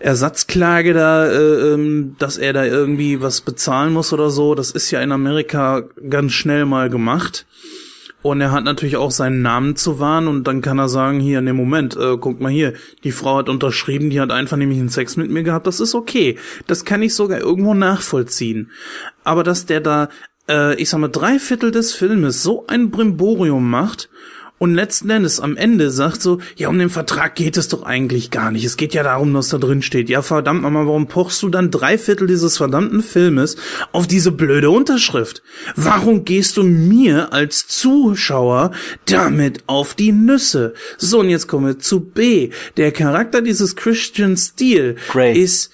[0.00, 4.54] Ersatzklage da, äh, ähm, dass er da irgendwie was bezahlen muss oder so.
[4.54, 7.46] Das ist ja in Amerika ganz schnell mal gemacht.
[8.20, 11.40] Und er hat natürlich auch seinen Namen zu wahren und dann kann er sagen, hier,
[11.40, 14.88] ne Moment, äh, guck mal hier, die Frau hat unterschrieben, die hat einfach nämlich einen
[14.88, 16.36] Sex mit mir gehabt, das ist okay.
[16.66, 18.72] Das kann ich sogar irgendwo nachvollziehen.
[19.22, 20.08] Aber dass der da,
[20.48, 24.08] äh, ich sag mal, drei Viertel des Filmes so ein Brimborium macht
[24.58, 28.30] und letzten Endes am Ende sagt so, ja, um den Vertrag geht es doch eigentlich
[28.30, 28.64] gar nicht.
[28.64, 30.08] Es geht ja darum, was da drin steht.
[30.08, 33.56] Ja, verdammt nochmal, warum pochst du dann drei Viertel dieses verdammten Filmes
[33.92, 35.42] auf diese blöde Unterschrift?
[35.76, 38.72] Warum gehst du mir als Zuschauer
[39.06, 40.74] damit auf die Nüsse?
[40.96, 42.50] So, und jetzt kommen wir zu B.
[42.76, 44.96] Der Charakter dieses Christian Steele
[45.34, 45.70] ist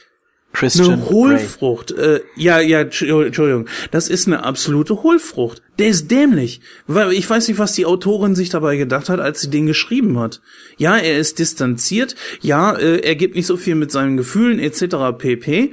[0.54, 1.90] Christian eine Hohlfrucht.
[1.90, 3.66] Äh, ja, ja, Entschuldigung.
[3.90, 5.62] Das ist eine absolute Hohlfrucht.
[5.78, 6.60] Der ist dämlich.
[6.86, 10.18] Weil ich weiß nicht, was die Autorin sich dabei gedacht hat, als sie den geschrieben
[10.18, 10.40] hat.
[10.78, 12.14] Ja, er ist distanziert.
[12.40, 15.18] Ja, äh, er gibt nicht so viel mit seinen Gefühlen etc.
[15.18, 15.72] pp.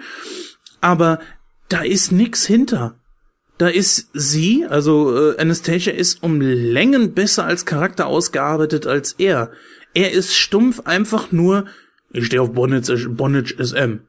[0.82, 1.20] Aber
[1.70, 2.96] da ist nix hinter.
[3.60, 9.52] Da ist sie, also äh, Anastasia ist um Längen besser als Charakter ausgearbeitet als er.
[9.94, 11.66] Er ist stumpf einfach nur,
[12.12, 14.00] ich stehe auf Bondage, Bondage SM.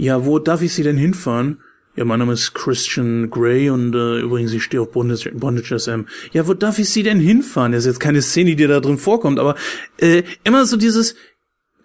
[0.00, 1.60] Ja, wo darf ich Sie denn hinfahren?
[1.94, 6.06] Ja, mein Name ist Christian Grey und äh, übrigens, ich stehe auf Bondage, Bondage SM.
[6.32, 7.72] Ja, wo darf ich Sie denn hinfahren?
[7.72, 9.56] Das ist jetzt keine Szene, die da drin vorkommt, aber
[9.98, 11.16] äh, immer so dieses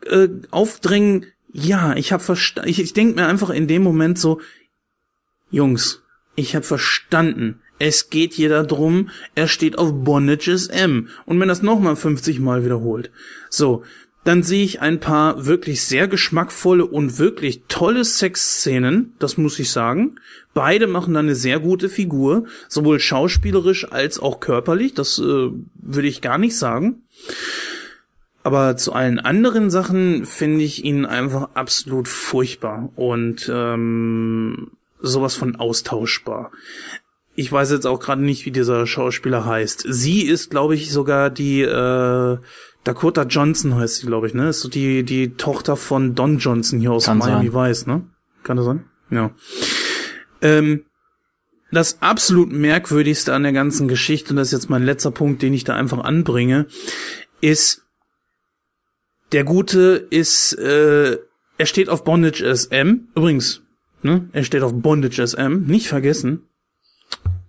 [0.05, 4.39] äh, Aufdrängen, ja, ich habe verstanden, ich, ich denke mir einfach in dem Moment so,
[5.51, 6.01] Jungs,
[6.36, 7.59] ich habe verstanden.
[7.80, 11.09] Es geht hier darum, er steht auf Bondage SM.
[11.26, 13.11] Und wenn das nochmal 50 Mal wiederholt.
[13.49, 13.84] So,
[14.26, 19.71] dann sehe ich ein paar wirklich sehr geschmackvolle und wirklich tolle Sexszenen, das muss ich
[19.71, 20.15] sagen.
[20.55, 26.07] Beide machen da eine sehr gute Figur, sowohl schauspielerisch als auch körperlich, das äh, würde
[26.07, 27.03] ich gar nicht sagen.
[28.41, 34.71] Aber zu allen anderen Sachen finde ich ihn einfach absolut furchtbar und ähm,
[35.01, 36.51] sowas von austauschbar.
[37.36, 39.86] ich weiß jetzt auch gerade nicht, wie dieser Schauspieler heißt.
[39.88, 42.38] Sie ist, glaube ich, sogar die äh,
[42.86, 44.49] Dakota Johnson heißt sie, glaube ich, ne?
[44.49, 47.69] Ist so die die Tochter von Don Johnson hier aus Kann Miami sein.
[47.69, 48.03] Vice, ne?
[48.43, 48.86] Kann das sein?
[49.09, 49.31] Ja.
[50.41, 50.86] Ähm,
[51.71, 55.53] das absolut merkwürdigste an der ganzen Geschichte, und das ist jetzt mein letzter Punkt, den
[55.53, 56.67] ich da einfach anbringe,
[57.41, 57.83] ist,
[59.31, 61.17] der Gute ist, äh,
[61.57, 63.07] er steht auf Bondage SM.
[63.15, 63.63] Übrigens,
[64.03, 64.29] ne?
[64.31, 65.63] Er steht auf Bondage SM.
[65.65, 66.47] Nicht vergessen.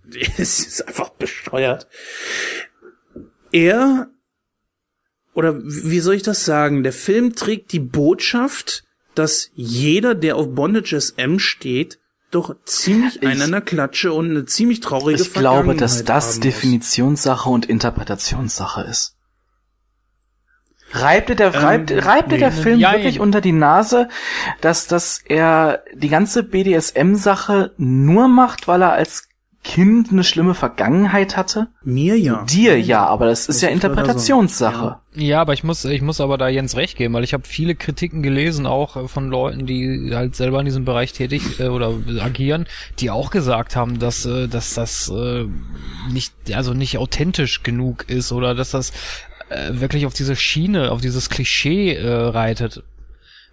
[0.39, 1.89] Es ist einfach bescheuert.
[3.53, 4.09] Er,
[5.37, 6.83] oder wie soll ich das sagen?
[6.83, 8.83] Der Film trägt die Botschaft,
[9.15, 11.99] dass jeder, der auf Bondage SM steht,
[12.31, 16.41] doch ziemlich Ich- einen an der Klatsche und eine ziemlich traurige Ich glaube, dass das.
[16.41, 19.15] Definitionssache und Interpretationssache ist.
[20.93, 22.41] Reibt der, Ähm, reibt, reibt dir nee.
[22.41, 22.95] der Film Jein.
[22.97, 24.09] wirklich unter die Nase,
[24.61, 29.29] dass, dass er die ganze BDSM-Sache nur macht, weil er als
[29.67, 31.67] Kind eine schlimme Vergangenheit hatte?
[31.83, 32.45] Mir ja.
[32.45, 34.77] Dir ja, aber das ist Muss ja Interpretationssache.
[34.77, 35.01] sagen.
[35.17, 37.75] Ja, aber ich muss, ich muss aber da Jens recht geben, weil ich habe viele
[37.75, 41.93] Kritiken gelesen, auch äh, von Leuten, die halt selber in diesem Bereich tätig äh, oder
[42.21, 42.67] agieren,
[43.01, 45.47] die auch gesagt haben, dass, äh, dass das äh,
[46.13, 48.93] nicht, also nicht authentisch genug ist oder dass das
[49.49, 52.85] äh, wirklich auf diese Schiene, auf dieses Klischee äh, reitet.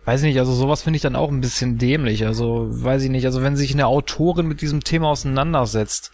[0.06, 2.26] Weiß nicht, also sowas finde ich dann auch ein bisschen dämlich.
[2.26, 6.12] Also weiß ich nicht, also wenn sich eine Autorin mit diesem Thema auseinandersetzt,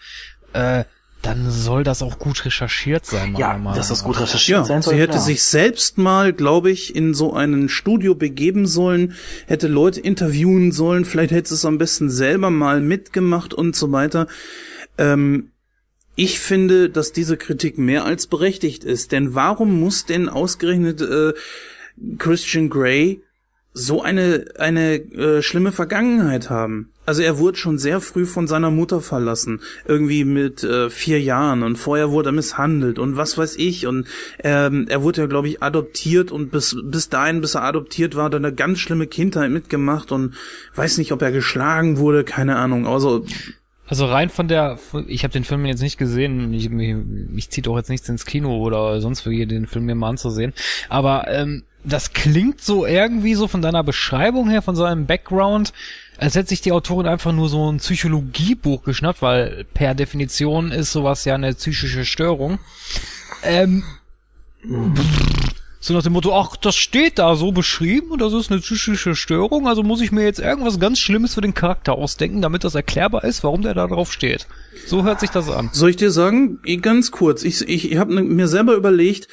[0.54, 0.84] äh,
[1.22, 3.36] dann soll das auch gut recherchiert sein.
[3.36, 4.94] Ja, Meinung dass das gut recherchiert Ja, sein soll.
[4.94, 5.24] sie hätte klar.
[5.24, 9.16] sich selbst mal, glaube ich, in so ein Studio begeben sollen,
[9.48, 13.92] hätte Leute interviewen sollen, vielleicht hätte sie es am besten selber mal mitgemacht und so
[13.92, 14.28] weiter.
[14.98, 15.52] Ähm,
[16.16, 21.34] ich finde, dass diese Kritik mehr als berechtigt ist, denn warum muss denn ausgerechnet äh,
[22.18, 23.22] Christian Grey
[23.74, 26.92] so eine eine äh, schlimme Vergangenheit haben.
[27.06, 31.64] Also er wurde schon sehr früh von seiner Mutter verlassen, irgendwie mit äh, vier Jahren
[31.64, 34.08] und vorher wurde er misshandelt und was weiß ich und
[34.44, 38.26] ähm, er wurde ja glaube ich adoptiert und bis bis dahin, bis er adoptiert war,
[38.26, 40.36] hat er eine ganz schlimme Kindheit mitgemacht und
[40.76, 42.88] weiß nicht, ob er geschlagen wurde, keine Ahnung.
[42.88, 43.26] Also
[43.88, 47.68] Also rein von der, ich habe den Film jetzt nicht gesehen, ich, mich, mich zieht
[47.68, 50.54] auch jetzt nichts ins Kino oder sonst für den Film mir mal anzusehen,
[50.90, 55.74] aber ähm, das klingt so irgendwie so von deiner Beschreibung her, von seinem Background,
[56.18, 60.92] als hätte sich die Autorin einfach nur so ein Psychologiebuch geschnappt, weil per Definition ist
[60.92, 62.60] sowas ja eine psychische Störung.
[63.44, 63.84] Ähm,
[65.80, 69.16] so nach dem Motto, ach, das steht da so beschrieben und das ist eine psychische
[69.16, 72.76] Störung, also muss ich mir jetzt irgendwas ganz Schlimmes für den Charakter ausdenken, damit das
[72.76, 74.48] erklärbar ist, warum der da drauf steht.
[74.86, 75.70] So hört sich das an.
[75.72, 79.30] Soll ich dir sagen, eh, ganz kurz, ich, ich, ich habe mir selber überlegt,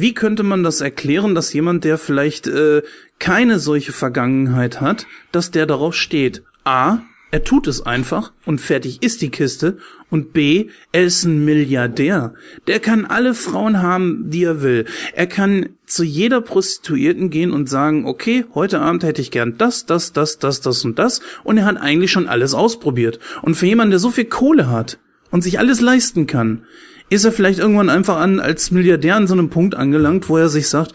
[0.00, 2.82] wie könnte man das erklären, dass jemand, der vielleicht äh,
[3.18, 6.44] keine solche Vergangenheit hat, dass der darauf steht?
[6.62, 6.98] A,
[7.32, 9.78] er tut es einfach und fertig ist die Kiste.
[10.08, 12.32] Und B, er ist ein Milliardär.
[12.68, 14.84] Der kann alle Frauen haben, die er will.
[15.14, 19.84] Er kann zu jeder Prostituierten gehen und sagen, okay, heute Abend hätte ich gern das,
[19.84, 21.20] das, das, das, das und das.
[21.42, 23.18] Und er hat eigentlich schon alles ausprobiert.
[23.42, 25.00] Und für jemanden, der so viel Kohle hat
[25.32, 26.64] und sich alles leisten kann,
[27.10, 30.48] ist er vielleicht irgendwann einfach an als Milliardär an so einem Punkt angelangt, wo er
[30.48, 30.92] sich sagt,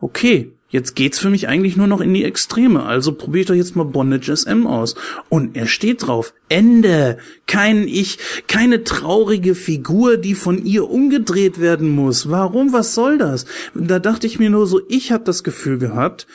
[0.00, 3.54] okay, jetzt geht's für mich eigentlich nur noch in die Extreme, also probiere ich doch
[3.54, 4.94] jetzt mal Bondage SM aus.
[5.28, 6.34] Und er steht drauf.
[6.48, 7.18] Ende.
[7.46, 12.30] Kein Ich, keine traurige Figur, die von ihr umgedreht werden muss.
[12.30, 12.72] Warum?
[12.72, 13.46] Was soll das?
[13.74, 16.26] Da dachte ich mir nur so, ich habe das Gefühl gehabt,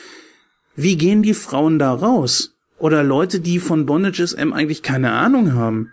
[0.75, 2.55] wie gehen die Frauen da raus?
[2.79, 5.91] Oder Leute, die von Bondage SM eigentlich keine Ahnung haben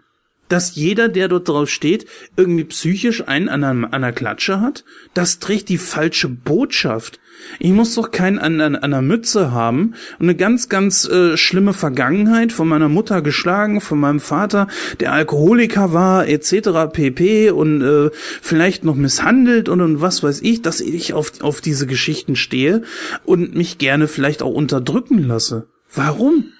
[0.48, 4.84] dass jeder, der dort drauf steht, irgendwie psychisch einen an einer, an einer Klatsche hat?
[5.14, 7.20] Das trägt die falsche Botschaft.
[7.58, 11.36] Ich muss doch keinen an, an, an einer Mütze haben und eine ganz, ganz äh,
[11.36, 14.68] schlimme Vergangenheit von meiner Mutter geschlagen, von meinem Vater,
[15.00, 16.92] der Alkoholiker war, etc.
[16.92, 17.50] pp.
[17.50, 18.10] und äh,
[18.42, 22.82] vielleicht noch misshandelt und, und was weiß ich, dass ich auf, auf diese Geschichten stehe
[23.24, 25.68] und mich gerne vielleicht auch unterdrücken lasse.
[25.94, 26.52] Warum?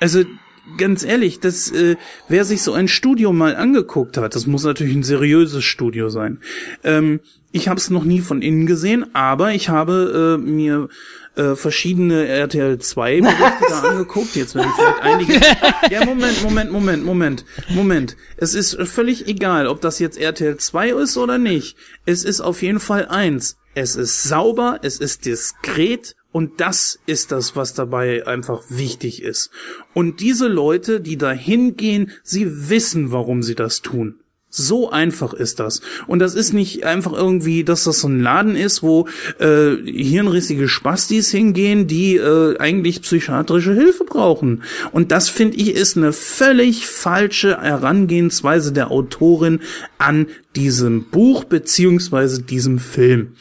[0.00, 0.24] Also
[0.76, 1.96] ganz ehrlich, das, äh,
[2.28, 6.40] wer sich so ein Studio mal angeguckt hat, das muss natürlich ein seriöses Studio sein.
[6.84, 7.20] Ähm,
[7.52, 10.88] ich habe es noch nie von innen gesehen, aber ich habe äh, mir
[11.36, 14.36] äh, verschiedene RTL 2 Berichte da angeguckt.
[14.36, 15.40] Jetzt werden vielleicht einige.
[15.90, 18.16] Ja, Moment, Moment, Moment, Moment, Moment.
[18.36, 21.76] Es ist völlig egal, ob das jetzt RTL 2 ist oder nicht.
[22.04, 23.56] Es ist auf jeden Fall eins.
[23.74, 29.50] Es ist sauber, es ist diskret und das ist das, was dabei einfach wichtig ist.
[29.94, 34.16] Und diese Leute, die da hingehen, sie wissen, warum sie das tun.
[34.50, 35.80] So einfach ist das.
[36.06, 39.08] Und das ist nicht einfach irgendwie, dass das so ein Laden ist, wo
[39.38, 44.62] äh, hirnrissige Spastis hingehen, die äh, eigentlich psychiatrische Hilfe brauchen.
[44.92, 49.60] Und das finde ich ist eine völlig falsche Herangehensweise der Autorin
[49.96, 53.36] an diesem Buch beziehungsweise diesem Film.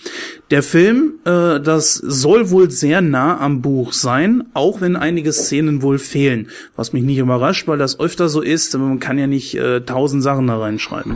[0.51, 5.81] Der Film, äh, das soll wohl sehr nah am Buch sein, auch wenn einige Szenen
[5.81, 6.49] wohl fehlen.
[6.75, 10.21] Was mich nicht überrascht, weil das öfter so ist, man kann ja nicht äh, tausend
[10.21, 11.15] Sachen da reinschreiben.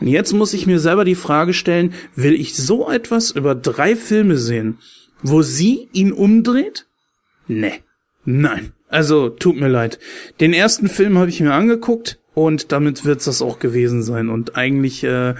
[0.00, 3.94] Und jetzt muss ich mir selber die Frage stellen, will ich so etwas über drei
[3.94, 4.78] Filme sehen,
[5.22, 6.86] wo sie ihn umdreht?
[7.46, 7.80] Nee.
[8.24, 8.72] Nein.
[8.88, 9.98] Also, tut mir leid.
[10.40, 14.28] Den ersten Film habe ich mir angeguckt, und damit wird's das auch gewesen sein.
[14.28, 15.34] Und eigentlich äh,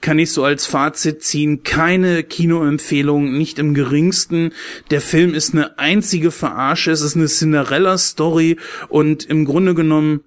[0.00, 4.52] kann ich so als Fazit ziehen, keine Kinoempfehlung, nicht im geringsten.
[4.90, 8.56] Der Film ist eine einzige Verarsche, es ist eine Cinderella-Story
[8.88, 10.24] und im Grunde genommen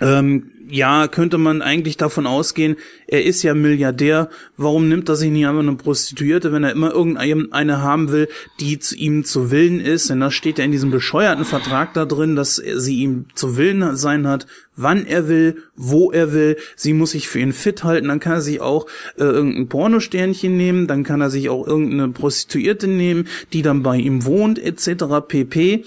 [0.00, 5.30] ähm, ja, könnte man eigentlich davon ausgehen, er ist ja Milliardär, warum nimmt er sich
[5.30, 8.26] nicht einfach eine Prostituierte, wenn er immer irgendeine haben will,
[8.58, 12.06] die zu ihm zu Willen ist, denn da steht ja in diesem bescheuerten Vertrag da
[12.06, 16.94] drin, dass sie ihm zu Willen sein hat, wann er will, wo er will, sie
[16.94, 18.86] muss sich für ihn fit halten, dann kann er sich auch
[19.18, 23.98] äh, irgendein Pornosternchen nehmen, dann kann er sich auch irgendeine Prostituierte nehmen, die dann bei
[23.98, 25.04] ihm wohnt, etc.
[25.28, 25.84] pp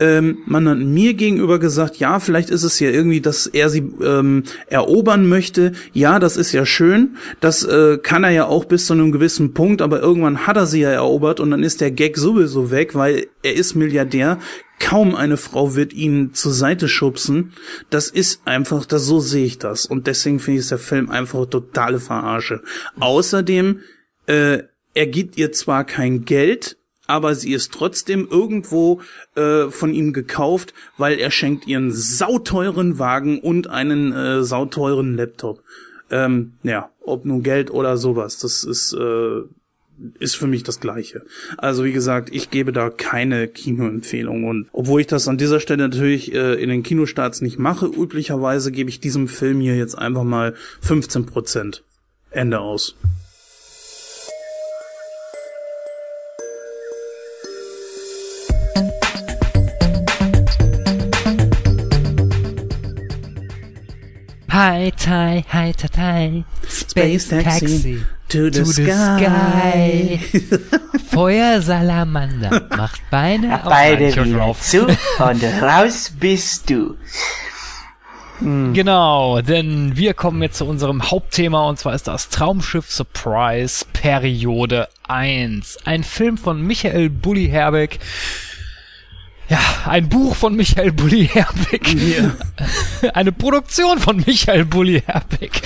[0.00, 3.90] ähm, man hat mir gegenüber gesagt, ja, vielleicht ist es ja irgendwie, dass er sie
[4.02, 5.72] ähm, erobern möchte.
[5.92, 7.16] Ja, das ist ja schön.
[7.40, 10.66] Das äh, kann er ja auch bis zu einem gewissen Punkt, aber irgendwann hat er
[10.66, 14.38] sie ja erobert und dann ist der Gag sowieso weg, weil er ist Milliardär.
[14.78, 17.52] Kaum eine Frau wird ihn zur Seite schubsen.
[17.90, 19.86] Das ist einfach, das so sehe ich das.
[19.86, 22.62] Und deswegen finde ich der Film einfach totale Verarsche.
[23.00, 23.80] Außerdem,
[24.26, 24.62] äh,
[24.94, 26.77] er gibt ihr zwar kein Geld,
[27.08, 29.00] aber sie ist trotzdem irgendwo
[29.34, 35.62] äh, von ihm gekauft, weil er schenkt ihren sauteuren Wagen und einen äh, sauteuren Laptop.
[36.10, 39.40] Ähm, ja, ob nun Geld oder sowas, das ist äh,
[40.18, 41.22] ist für mich das Gleiche.
[41.56, 45.82] Also wie gesagt, ich gebe da keine Kinoempfehlung und obwohl ich das an dieser Stelle
[45.82, 50.24] natürlich äh, in den Kinostarts nicht mache, üblicherweise gebe ich diesem Film hier jetzt einfach
[50.24, 51.82] mal 15 Prozent.
[52.30, 52.96] Ende aus.
[64.58, 66.44] Hi, tai, hi, tai, tai.
[66.66, 70.18] Space Taxi to the, to the sky.
[70.18, 70.98] sky.
[71.14, 74.60] Feuersalamander macht Beine auf Beide wieder auf.
[74.60, 76.96] zu und raus bist du.
[78.40, 84.88] Genau, denn wir kommen jetzt zu unserem Hauptthema und zwar ist das Traumschiff Surprise Periode
[85.06, 85.78] 1.
[85.84, 88.00] Ein Film von Michael Bulli Herbeck.
[89.48, 91.96] Ja, ein Buch von Michael Bulli Herbeck.
[93.14, 95.62] Eine Produktion von Michael Bulli Herbeck.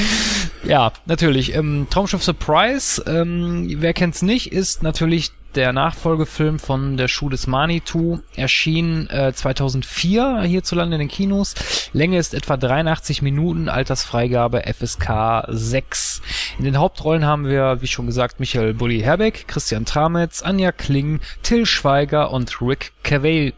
[0.63, 1.55] Ja, natürlich.
[1.57, 7.47] Ähm, Traumschiff Surprise, ähm, wer kennt's nicht, ist natürlich der Nachfolgefilm von Der Schuh des
[7.47, 8.21] Manitou.
[8.37, 11.55] Erschien äh, 2004 hierzulande in den Kinos.
[11.93, 16.23] Länge ist etwa 83 Minuten, Altersfreigabe FSK 6.
[16.59, 21.21] In den Hauptrollen haben wir, wie schon gesagt, Michael Bulli Herbeck, Christian Tramitz, Anja Kling,
[21.43, 23.53] Till Schweiger und Rick Cavell.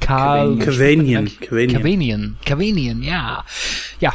[0.00, 1.26] Karl Cavanian.
[1.40, 1.72] Cavanian.
[1.72, 2.36] Cavanian.
[2.44, 3.44] Cavanian, ja.
[3.98, 4.12] Ja,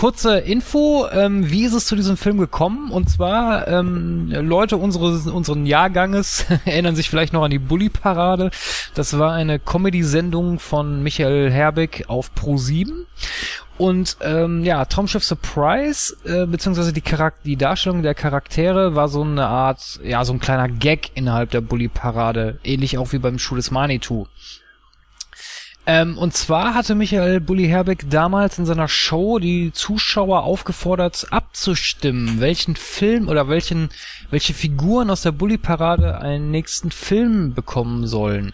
[0.00, 2.90] Kurze Info, ähm, wie ist es zu diesem Film gekommen?
[2.90, 8.50] Und zwar, ähm, Leute unseres, unseren Jahrganges erinnern sich vielleicht noch an die Bully-Parade.
[8.94, 13.04] Das war eine Comedy-Sendung von Michael Herbeck auf Pro7.
[13.76, 19.20] Und ähm, ja, Traumschiff Surprise, äh, beziehungsweise die, Charak die Darstellung der Charaktere war so
[19.20, 22.58] eine Art, ja, so ein kleiner Gag innerhalb der Bully-Parade.
[22.64, 24.28] Ähnlich auch wie beim Schuh des Manitou.
[25.86, 32.40] Ähm, und zwar hatte Michael Bulli Herbeck damals in seiner Show die Zuschauer aufgefordert, abzustimmen,
[32.40, 33.88] welchen Film oder welchen,
[34.30, 38.52] welche Figuren aus der Bulli-Parade einen nächsten Film bekommen sollen.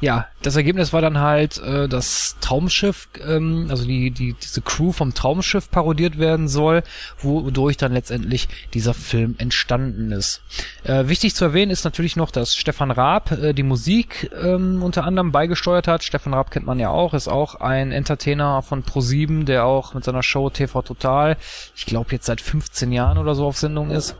[0.00, 4.92] Ja, das Ergebnis war dann halt, äh, dass Traumschiff, ähm, also die, die, diese Crew
[4.92, 6.84] vom Traumschiff parodiert werden soll,
[7.20, 10.42] wodurch dann letztendlich dieser Film entstanden ist.
[10.84, 15.04] Äh, wichtig zu erwähnen ist natürlich noch, dass Stefan Raab äh, die Musik ähm, unter
[15.04, 16.04] anderem beigesteuert hat.
[16.04, 20.04] Stefan Raab kennt man ja auch, ist auch ein Entertainer von Pro7, der auch mit
[20.04, 21.36] seiner Show TV Total,
[21.74, 24.14] ich glaube jetzt seit 15 Jahren oder so auf Sendung ist.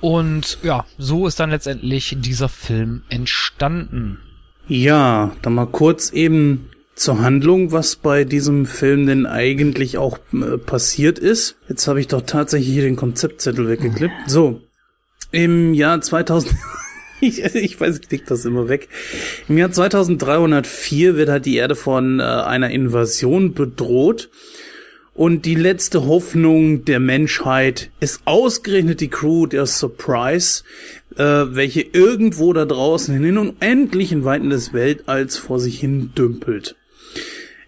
[0.00, 4.18] Und ja, so ist dann letztendlich dieser Film entstanden.
[4.66, 10.58] Ja, dann mal kurz eben zur Handlung, was bei diesem Film denn eigentlich auch äh,
[10.58, 11.56] passiert ist.
[11.68, 14.14] Jetzt habe ich doch tatsächlich hier den Konzeptzettel weggeklippt.
[14.26, 14.60] So,
[15.32, 16.54] im Jahr 2000...
[17.22, 18.88] Ich, ich weiß, ich leg das immer weg.
[19.46, 24.30] Im Jahr 2304 wird halt die Erde von äh, einer Invasion bedroht.
[25.14, 30.62] Und die letzte Hoffnung der Menschheit ist ausgerechnet die Crew der Surprise,
[31.16, 36.76] äh, welche irgendwo da draußen in den unendlichen Weiten des Weltalls vor sich hin dümpelt.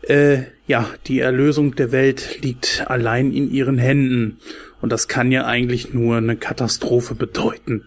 [0.03, 4.39] Äh, ja, die Erlösung der Welt liegt allein in ihren Händen.
[4.81, 7.85] Und das kann ja eigentlich nur eine Katastrophe bedeuten.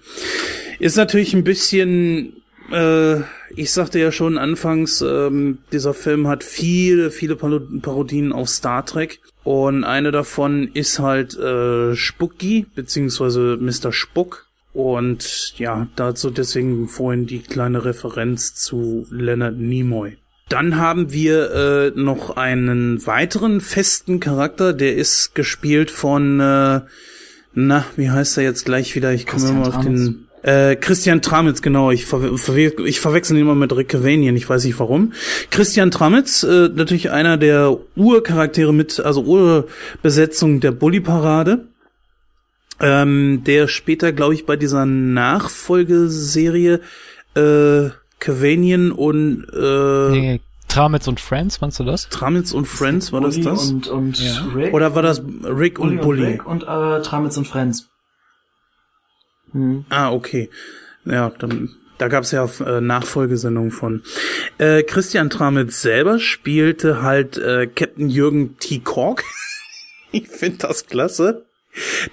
[0.80, 2.42] Ist natürlich ein bisschen,
[2.72, 3.18] äh,
[3.56, 9.20] ich sagte ja schon anfangs, ähm, dieser Film hat viele, viele Parodien auf Star Trek.
[9.46, 13.94] Und eine davon ist halt äh, Spooky, beziehungsweise Mr.
[13.94, 14.48] Spuck.
[14.74, 20.18] Und ja, dazu deswegen vorhin die kleine Referenz zu Leonard Nimoy.
[20.50, 26.82] Dann haben wir äh, noch einen weiteren festen Charakter, der ist gespielt von, äh,
[27.54, 29.14] na, wie heißt er jetzt gleich wieder?
[29.14, 31.90] Ich komme immer auf den äh, Christian Tramitz, genau.
[31.90, 35.14] Ich, ver ver ich verwechsel ihn immer mit Rick Cavanian, ich weiß nicht warum.
[35.50, 41.66] Christian Tramitz, äh, natürlich einer der Urcharaktere mit, also Urbesetzung der Bully-Parade.
[42.80, 46.82] Ähm, der später, glaube ich, bei dieser Nachfolgeserie
[47.36, 47.90] äh,
[48.20, 52.10] Cavanian und äh, Nee, Tramitz und Friends, meinst du das?
[52.10, 53.72] Tramitz und Friends, war das Bully das?
[53.72, 54.46] Und, und Ja.
[54.54, 54.74] Rick.
[54.74, 56.26] Oder war das Rick und Bully?
[56.26, 57.88] Rick und äh, Tramitz und Friends.
[59.52, 59.86] Hm.
[59.90, 60.50] Ah, okay.
[61.06, 64.04] Ja, dann da gab's ja äh, Nachfolgesendungen von.
[64.58, 68.80] Äh, Christian Tramitz selber spielte halt äh, Captain Jürgen T.
[68.80, 69.24] Kork.
[70.12, 71.46] ich finde das klasse.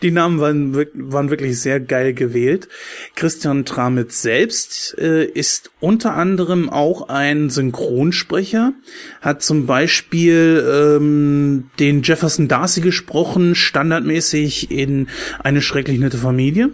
[0.02, 2.68] Die Namen waren, waren wirklich sehr geil gewählt.
[3.14, 8.72] Christian Tramitz selbst äh, ist unter anderem auch ein Synchronsprecher,
[9.20, 15.06] hat zum Beispiel ähm, den Jefferson Darcy gesprochen, standardmäßig in
[15.38, 16.70] Eine schrecklich nette Familie.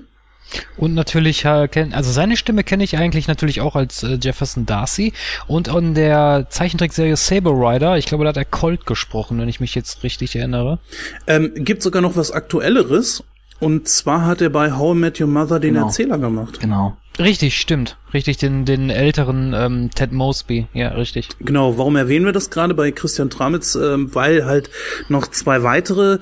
[0.77, 5.13] Und natürlich, äh, also seine Stimme kenne ich eigentlich natürlich auch als äh, Jefferson Darcy.
[5.47, 9.61] Und in der Zeichentrickserie Saber Rider, ich glaube, da hat er Colt gesprochen, wenn ich
[9.61, 10.79] mich jetzt richtig erinnere.
[11.27, 13.25] Ähm, gibt sogar noch was Aktuelleres.
[13.61, 15.87] Und zwar hat er bei How I Met Your Mother den Genau.
[15.87, 16.61] Erzähler gemacht.
[16.61, 16.97] Genau.
[17.19, 17.97] Richtig, stimmt.
[18.15, 20.69] Richtig, den, den älteren ähm, Ted Mosby.
[20.73, 21.29] Ja, richtig.
[21.41, 23.75] Genau, warum erwähnen wir das gerade bei Christian Tramitz?
[23.75, 24.71] Ähm, weil halt
[25.09, 26.21] noch zwei weitere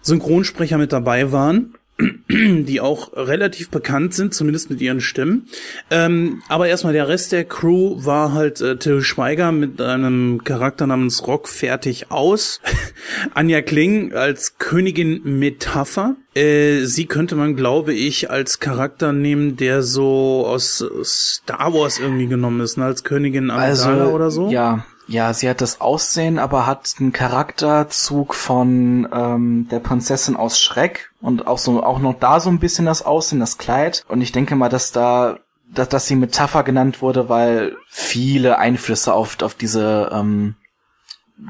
[0.00, 1.74] Synchronsprecher mit dabei waren,
[2.28, 5.48] die auch relativ bekannt sind, zumindest mit ihren Stimmen.
[5.90, 10.86] Ähm, aber erstmal der Rest der Crew war halt äh, Till Schweiger mit einem Charakter
[10.86, 12.60] namens Rock fertig aus.
[13.34, 16.16] Anja Kling als Königin Metapher.
[16.34, 22.26] Äh, sie könnte man, glaube ich, als Charakter nehmen, der so aus Star Wars irgendwie
[22.26, 22.84] genommen ist, ne?
[22.84, 24.44] als Königin Amidala oder so.
[24.44, 30.36] Also, Ja, ja, sie hat das Aussehen, aber hat einen Charakterzug von ähm, der Prinzessin
[30.36, 34.04] aus Schreck und auch so auch noch da so ein bisschen das Aussehen, das Kleid.
[34.08, 35.38] Und ich denke mal, dass da
[35.68, 40.54] dass, dass sie Metapher genannt wurde, weil viele Einflüsse auf auf diese ähm,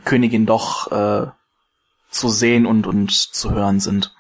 [0.04, 1.26] Königin doch äh,
[2.10, 4.12] zu sehen und und zu hören sind.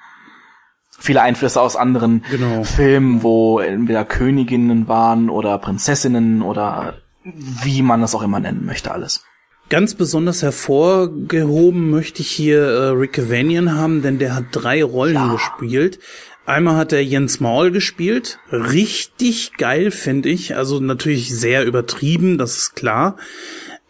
[1.00, 2.62] Viele Einflüsse aus anderen Genau.
[2.62, 8.92] Filmen, wo entweder Königinnen waren oder Prinzessinnen oder wie man das auch immer nennen möchte,
[8.92, 9.24] alles.
[9.72, 15.30] Ganz besonders hervorgehoben möchte ich hier äh, Rick Cavanian haben, denn der hat drei Rollen
[15.32, 15.98] gespielt.
[16.44, 18.38] Einmal hat er Jens Maul gespielt.
[18.52, 20.56] Richtig geil, finde ich.
[20.56, 23.16] Also natürlich sehr übertrieben, das ist klar.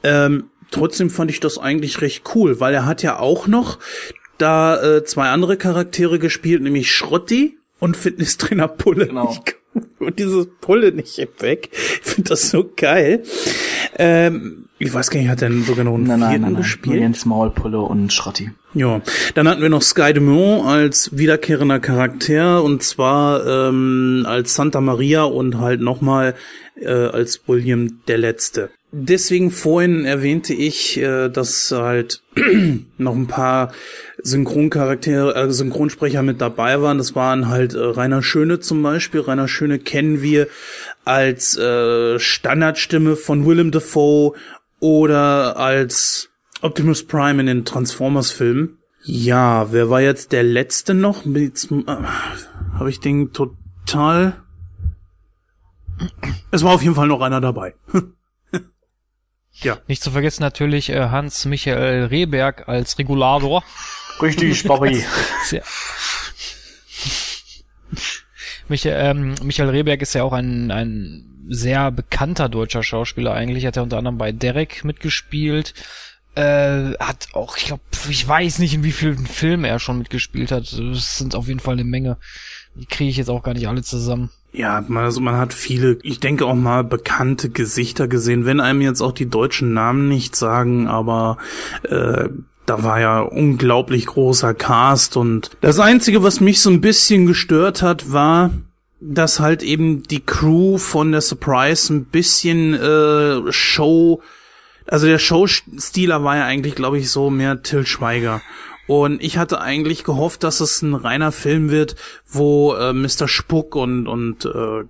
[0.05, 3.81] Ähm, trotzdem fand ich das eigentlich recht cool, weil er hat ja auch noch
[4.39, 9.09] da äh, zwei andere Charaktere gespielt, nämlich Schrotti und Fitnesstrainer Pulle.
[9.09, 9.37] Genau.
[9.99, 11.71] Und dieses Pulle nicht weg.
[11.73, 13.25] Ich finde das so geil.
[13.99, 16.53] Ähm, ich weiß gar nicht, hat er denn sogar noch einen Nein, nein, vierten nein,
[16.55, 16.63] nein.
[16.63, 17.01] Gespielt?
[17.01, 18.51] Jens Maulpulle und Schrotti.
[18.75, 19.01] Ja,
[19.35, 25.23] dann hatten wir noch Sky Dumont als wiederkehrender Charakter und zwar ähm, als Santa Maria
[25.23, 26.35] und halt nochmal
[26.81, 28.71] äh, als William der Letzte.
[28.95, 32.23] Deswegen vorhin erwähnte ich, äh, dass halt
[32.99, 33.73] noch ein paar
[34.23, 36.99] Synchroncharaktere, äh, Synchronsprecher mit dabei waren.
[36.99, 39.21] Das waren halt äh, Rainer Schöne zum Beispiel.
[39.21, 40.47] Rainer Schöne kennen wir
[41.05, 44.35] als äh, Standardstimme von Willem Dafoe
[44.83, 46.29] oder als
[46.61, 48.79] Optimus Prime in den Transformers-Filmen.
[49.05, 51.25] Ja, wer war jetzt der letzte noch?
[51.25, 54.43] Jetzt, äh, Habe ich den total.
[56.51, 57.75] Es war auf jeden Fall noch einer dabei.
[59.87, 63.63] Nicht zu vergessen natürlich äh, Hans-Michael Rehberg als Regulator.
[64.21, 65.05] Richtig, Bobby.
[65.45, 65.63] Sehr.
[68.69, 73.67] Michael, ähm, Michael Rehberg ist ja auch ein, ein sehr bekannter deutscher Schauspieler eigentlich.
[73.67, 75.75] Hat er unter anderem bei Derek mitgespielt.
[76.35, 80.51] Äh, hat auch, ich glaube, ich weiß nicht, in wie vielen Filmen er schon mitgespielt
[80.51, 80.73] hat.
[80.73, 82.17] Es sind auf jeden Fall eine Menge.
[82.75, 84.31] Die kriege ich jetzt auch gar nicht alle zusammen.
[84.53, 88.83] Ja, man, also man hat viele, ich denke auch mal bekannte Gesichter gesehen, wenn einem
[88.83, 91.39] jetzt auch die deutschen Namen nicht sagen, aber
[91.85, 92.29] äh,
[92.67, 97.83] da war ja unglaublich großer Cast und das Einzige, was mich so ein bisschen gestört
[97.83, 98.51] hat, war,
[99.01, 104.23] dass halt eben die Crew von der Surprise ein bisschen äh, Show,
[104.87, 108.43] also der Showstiler war ja eigentlich, glaube ich, so mehr Till Schweiger.
[108.87, 111.97] Und ich hatte eigentlich gehofft, dass es ein reiner Film wird,
[112.29, 113.27] wo äh, Mr.
[113.27, 114.85] Spuck und, und äh,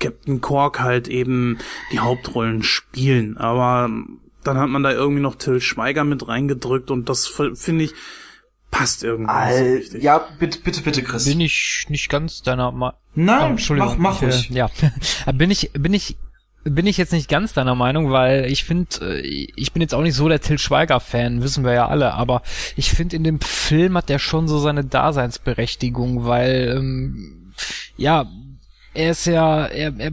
[0.00, 1.58] Captain Cork halt eben
[1.92, 3.36] die Hauptrollen spielen.
[3.36, 3.90] Aber
[4.44, 7.92] dann hat man da irgendwie noch Till Schweiger mit reingedrückt und das finde ich
[8.70, 11.24] passt irgendwie All, so ja, bitte, bitte, bitte, Chris.
[11.24, 13.96] Bin ich nicht ganz deiner Ma Nein, Oh, Entschuldigung.
[13.98, 14.50] mach- mach ich.
[14.50, 14.70] Äh, ja.
[15.32, 16.16] bin ich, bin ich,
[16.64, 20.14] bin ich jetzt nicht ganz deiner Meinung, weil ich finde, ich bin jetzt auch nicht
[20.14, 22.42] so der Till Schweiger-Fan, wissen wir ja alle, aber
[22.76, 27.54] ich finde, in dem Film hat der schon so seine Daseinsberechtigung, weil, ähm,
[27.96, 28.26] ja,
[28.92, 30.10] er ist ja, er, er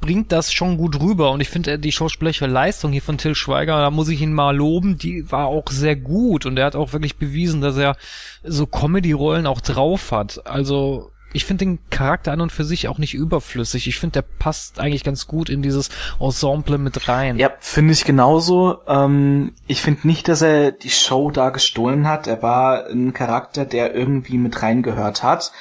[0.00, 3.78] bringt das schon gut rüber und ich finde die schauspielerische Leistung hier von Till Schweiger,
[3.78, 6.92] da muss ich ihn mal loben, die war auch sehr gut und er hat auch
[6.92, 7.96] wirklich bewiesen, dass er
[8.42, 10.46] so Comedy-Rollen auch drauf hat.
[10.46, 13.86] Also ich finde den Charakter an und für sich auch nicht überflüssig.
[13.86, 17.38] Ich finde, der passt eigentlich ganz gut in dieses Ensemble mit rein.
[17.38, 18.78] Ja, finde ich genauso.
[18.86, 22.26] Ähm, ich finde nicht, dass er die Show da gestohlen hat.
[22.26, 25.52] Er war ein Charakter, der irgendwie mit reingehört hat.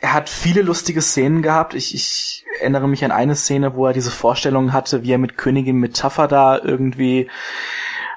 [0.00, 1.74] Er hat viele lustige Szenen gehabt.
[1.74, 5.36] Ich, ich erinnere mich an eine Szene, wo er diese Vorstellung hatte, wie er mit
[5.36, 7.28] Königin Metapher da irgendwie,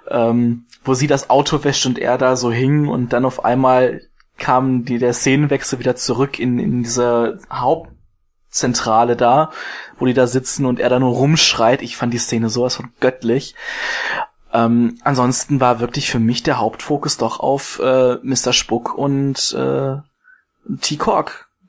[0.09, 4.01] ähm, wo sie das Auto wäscht und er da so hing und dann auf einmal
[4.37, 9.51] kam die, der Szenenwechsel wieder zurück in, in diese Hauptzentrale da,
[9.97, 11.81] wo die da sitzen und er da nur rumschreit.
[11.81, 13.55] Ich fand die Szene sowas von göttlich.
[14.53, 18.51] Ähm, ansonsten war wirklich für mich der Hauptfokus doch auf äh, Mr.
[18.51, 19.97] Spuck und äh,
[20.81, 20.97] T.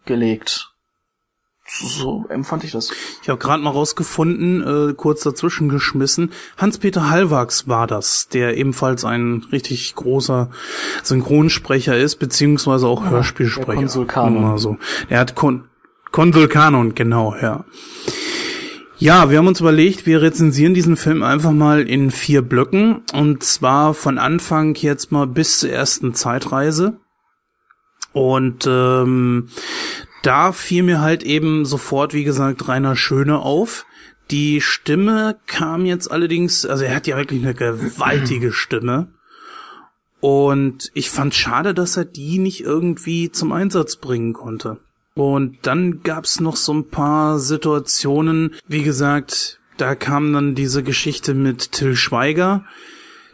[0.04, 0.72] Gelegt.
[1.74, 2.90] So, empfand ich das.
[3.22, 6.32] Ich habe gerade mal rausgefunden, äh, kurz dazwischen geschmissen.
[6.58, 10.50] Hans-Peter Hallwachs war das, der ebenfalls ein richtig großer
[11.02, 13.72] Synchronsprecher ist, beziehungsweise auch Hörspielsprecher.
[13.72, 14.32] der Konsulkanon.
[14.34, 14.76] Nur mal so.
[15.08, 15.64] Der hat Kon
[16.10, 17.64] Konsulkanon, genau, ja.
[18.98, 23.02] Ja, wir haben uns überlegt, wir rezensieren diesen Film einfach mal in vier Blöcken.
[23.14, 26.98] Und zwar von Anfang jetzt mal bis zur ersten Zeitreise.
[28.12, 29.48] Und ähm,
[30.22, 33.86] da fiel mir halt eben sofort, wie gesagt, Rainer Schöne auf.
[34.30, 39.08] Die Stimme kam jetzt allerdings, also er hat ja wirklich eine gewaltige Stimme.
[40.20, 44.78] Und ich fand schade, dass er die nicht irgendwie zum Einsatz bringen konnte.
[45.14, 51.34] Und dann gab's noch so ein paar Situationen, wie gesagt, da kam dann diese Geschichte
[51.34, 52.64] mit Till Schweiger.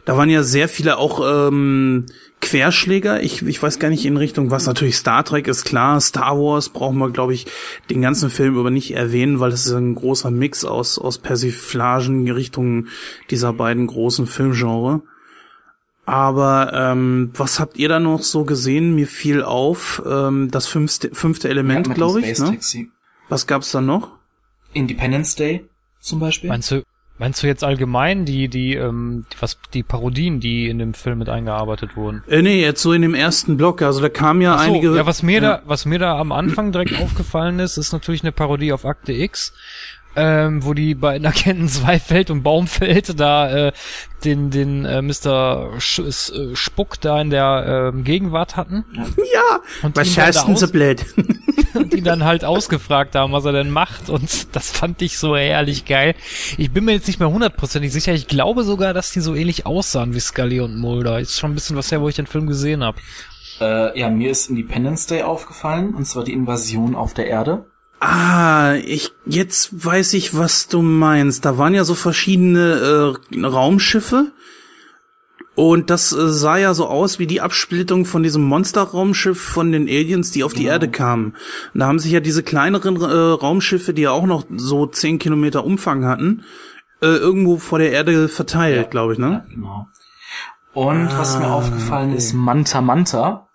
[0.05, 2.07] Da waren ja sehr viele auch ähm,
[2.41, 3.21] Querschläger.
[3.21, 4.65] Ich, ich weiß gar nicht in Richtung was.
[4.65, 5.99] Natürlich Star Trek ist klar.
[5.99, 7.47] Star Wars brauchen wir, glaube ich,
[7.89, 12.25] den ganzen Film über nicht erwähnen, weil es ist ein großer Mix aus, aus Persiflagen
[12.25, 12.87] in Richtung
[13.29, 15.01] dieser beiden großen Filmgenre.
[16.05, 18.95] Aber ähm, was habt ihr da noch so gesehen?
[18.95, 22.25] Mir fiel auf ähm, das fünfte, fünfte Element, Ja, glaube ich.
[22.25, 22.49] Space Ne?
[22.51, 22.91] Taxi.
[23.27, 24.11] Was gab's da noch?
[24.73, 25.65] Independence Day
[25.99, 26.49] zum Beispiel.
[26.49, 26.83] Meinst du,
[27.19, 31.29] meinst du jetzt allgemein die, die, ähm, was, die Parodien, die in dem Film mit
[31.29, 32.23] eingearbeitet wurden?
[32.27, 33.81] Äh, nee, jetzt so in dem ersten Block.
[33.83, 34.95] Also da kam ja so, einige.
[34.95, 35.57] ja, was mir Ja.
[35.57, 39.13] da, was mir da am Anfang direkt aufgefallen ist, ist natürlich eine Parodie auf Akte
[39.13, 39.53] X,
[40.15, 43.71] ähm, wo die beiden Agenten Zweifeld und Baumfeld da äh,
[44.23, 45.79] den den äh, Mr.
[45.79, 48.85] Sch S- äh, Spuck da in der ähm, Gegenwart hatten
[49.33, 51.05] Ja, und was ihn schaust denn so blöd?
[51.73, 55.37] und die dann halt ausgefragt haben, was er denn macht und das fand ich so
[55.37, 56.15] herrlich geil.
[56.57, 59.65] Ich bin mir jetzt nicht mehr hundertprozentig sicher, ich glaube sogar, dass die so ähnlich
[59.65, 61.19] aussahen wie Scully und Mulder.
[61.19, 62.97] Ist schon ein bisschen was her, wo ich den Film gesehen habe.
[63.61, 67.65] Äh, ja, mir ist Independence Day aufgefallen, und zwar die Invasion auf der Erde.
[67.99, 71.43] Ah, ich jetzt weiß ich, was du meinst.
[71.45, 74.31] Da waren ja so verschiedene äh, Raumschiffe
[75.55, 79.89] und das äh, sah ja so aus wie die Absplittung von diesem Monsterraumschiff von den
[79.89, 81.33] Aliens, die auf die Erde kamen.
[81.73, 85.19] Und da haben sich ja diese kleineren äh, Raumschiffe, die ja auch noch so zehn
[85.19, 86.43] Kilometer Umfang hatten,
[87.01, 89.45] äh, irgendwo vor der Erde verteilt, glaube ich, ne?
[89.49, 89.87] Genau.
[90.73, 92.17] Und was mir Ah, aufgefallen okay.
[92.19, 93.48] ist, Manta Manta.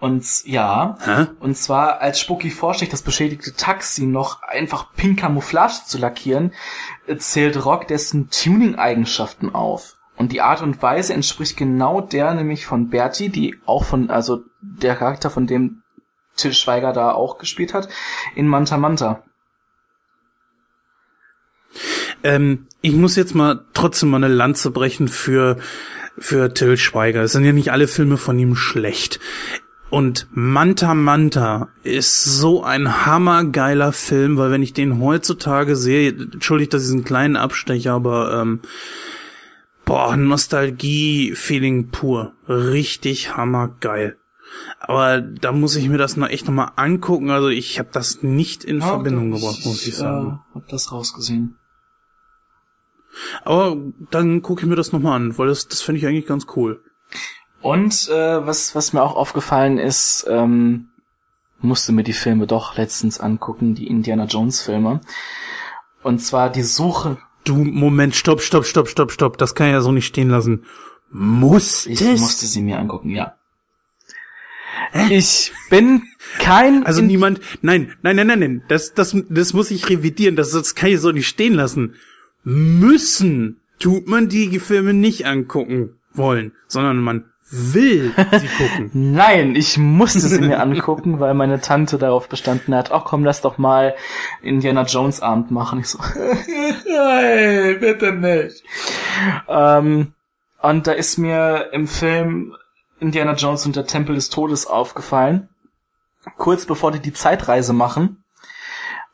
[0.00, 1.26] Und ja, Hä?
[1.40, 6.52] und zwar als Spucky vorschlägt, das beschädigte Taxi noch einfach pink Camouflage zu lackieren,
[7.06, 9.96] äh, zählt Rock dessen Tuning-Eigenschaften auf.
[10.16, 14.44] Und die Art und Weise entspricht genau der nämlich von Bertie, die auch von, also
[14.60, 15.82] der Charakter, von dem
[16.36, 17.88] Till Schweiger da auch gespielt hat,
[18.36, 19.22] in Manta Manta.
[22.22, 25.58] Ähm, ich muss jetzt mal trotzdem mal eine Lanze brechen für,
[26.18, 27.22] für Till Schweiger.
[27.22, 29.20] Es sind ja nicht alle Filme von ihm schlecht.
[29.90, 36.74] Und Manta Manta ist so ein hammergeiler Film, weil wenn ich den heutzutage sehe, entschuldigt,
[36.74, 38.60] dass ich einen kleinen Abstecher, aber ähm,
[39.88, 42.34] Boah, Nostalgie-Feeling pur.
[42.46, 44.18] Richtig hammergeil.
[44.80, 47.30] Aber da muss ich mir das noch echt nochmal angucken.
[47.30, 50.26] Also ich habe das nicht in Ja, Verbindung gebracht, muss ich sagen.
[50.26, 51.56] Ja, hab das rausgesehen.
[53.46, 53.78] Aber
[54.10, 56.82] dann gucke ich mir das nochmal an, weil das, das finde ich eigentlich ganz cool.
[57.60, 60.88] Und äh, was, was mir auch aufgefallen ist, ähm,
[61.60, 65.00] musste mir die Filme doch letztens angucken, die Indiana Jones Filme.
[66.02, 67.18] Und zwar die Suche.
[67.44, 69.38] Du, Moment, stopp, stopp, stopp, stopp, stopp.
[69.38, 70.64] Das kann ich ja so nicht stehen lassen.
[71.10, 72.00] Musstest?
[72.00, 73.34] Ich musste sie mir angucken, ja.
[75.10, 76.02] Ich bin
[76.38, 76.82] kein.
[76.86, 80.52] Also In- niemand, nein, nein, nein, nein, nein, das, das, das muss ich revidieren, das,
[80.52, 81.94] das kann ich so nicht stehen lassen.
[82.44, 88.90] Müssen tut man die Filme nicht angucken wollen, sondern man will sie gucken.
[89.14, 93.40] Nein, ich musste sie mir angucken, weil meine Tante darauf bestanden hat, ach komm, lass
[93.40, 93.94] doch mal
[94.42, 95.80] Indiana Jones Abend machen.
[95.80, 95.98] Ich so,
[96.86, 98.62] nein, bitte nicht.
[99.48, 100.12] Ähm,
[100.60, 102.54] und da ist mir im Film
[103.00, 105.48] Indiana Jones und der Tempel des Todes aufgefallen.
[106.36, 108.24] Kurz bevor die die Zeitreise machen,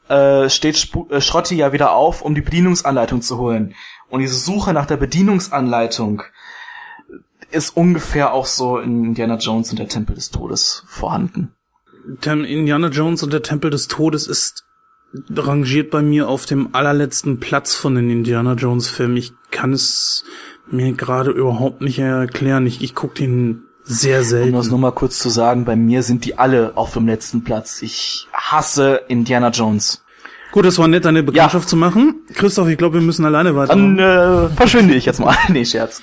[0.08, 3.74] äh, steht Sp äh, Schrotti ja wieder auf, um die Bedienungsanleitung zu holen.
[4.08, 6.22] Und diese Suche nach der Bedienungsanleitung
[7.54, 11.54] ist ungefähr auch so in Indiana Jones und der Tempel des Todes vorhanden.
[12.22, 14.64] Indiana Jones und der Tempel des Todes ist
[15.36, 19.16] rangiert bei mir auf dem allerletzten Platz von den Indiana Jones Filmen.
[19.16, 20.24] Ich kann es
[20.70, 22.66] mir gerade überhaupt nicht erklären.
[22.66, 24.52] Ich, ich gucke den sehr Um selten.
[24.54, 27.82] das nur mal kurz zu sagen, bei mir sind die alle auf dem letzten Platz.
[27.82, 30.02] Ich hasse Indiana Jones.
[30.52, 32.22] Gut, das war nett, deine Bekanntschaft zu machen.
[32.32, 33.74] Christoph, ich glaube, wir müssen alleine weiter.
[33.74, 35.36] Dann äh, verschwinde ich jetzt mal.
[35.48, 36.00] nee, Scherz.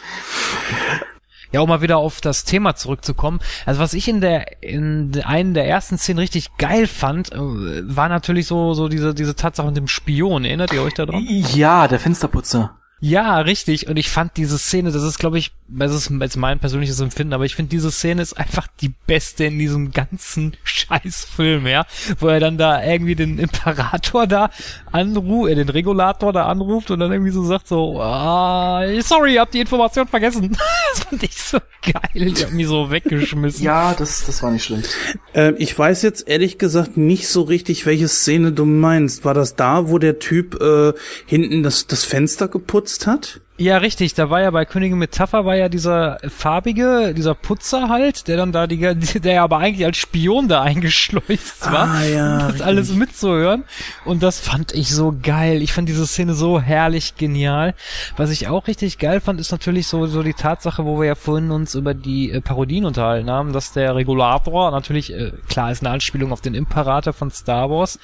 [1.52, 3.40] Ja, um mal wieder auf das Thema zurückzukommen.
[3.66, 8.10] Also was ich in der in einen der ersten Szenen richtig geil fand, äh, war
[8.10, 10.46] natürlich so so diese diese Tatsache mit dem Spion.
[10.46, 11.26] Erinnert ihr euch daran?
[11.54, 12.81] Ja, der Fensterputzer.
[13.04, 13.88] Ja, richtig.
[13.88, 17.34] Und ich fand diese Szene, das ist, glaube ich, das ist jetzt mein persönliches Empfinden,
[17.34, 21.88] aber ich finde, diese Szene ist einfach die beste in diesem ganzen Scheißfilm, ja.
[22.20, 24.52] Wo er dann da irgendwie den Imperator da
[24.92, 29.42] anruft, äh, den Regulator da anruft und dann irgendwie so sagt so, ah, sorry, ihr
[29.42, 30.56] habt die Information vergessen.
[30.94, 32.32] das fand ich so geil.
[32.32, 33.66] Die hat mich so weggeschmissen.
[33.66, 34.96] Ja, das, das war nicht schlecht.
[35.34, 39.26] Äh, ich weiß jetzt ehrlich gesagt nicht so richtig, welche Szene du meinst.
[39.26, 40.94] War das da, wo der Typ äh,
[41.26, 43.40] hinten das, das Fenster geputzt hat?
[43.58, 44.16] Ja, richtig.
[44.16, 48.52] Da war ja bei Königin Metapher war ja dieser farbige, dieser Putzer halt, der dann
[48.52, 48.78] da die,
[49.20, 52.66] der ja aber eigentlich als Spion da eingeschleust war, Ah, ja, um das richtig.
[52.66, 53.64] alles mitzuhören.
[54.04, 55.62] Und das fand ich so geil.
[55.62, 57.76] Ich fand diese Szene so herrlich genial.
[58.18, 61.16] Was ich auch richtig geil fand, ist natürlich so, so die Tatsache, wo wir ja
[61.16, 65.84] vorhin uns über die äh, Parodien unterhalten haben, dass der Regulator natürlich, äh, klar, ist
[65.86, 68.00] eine Anspielung auf den Imperator von Star Wars.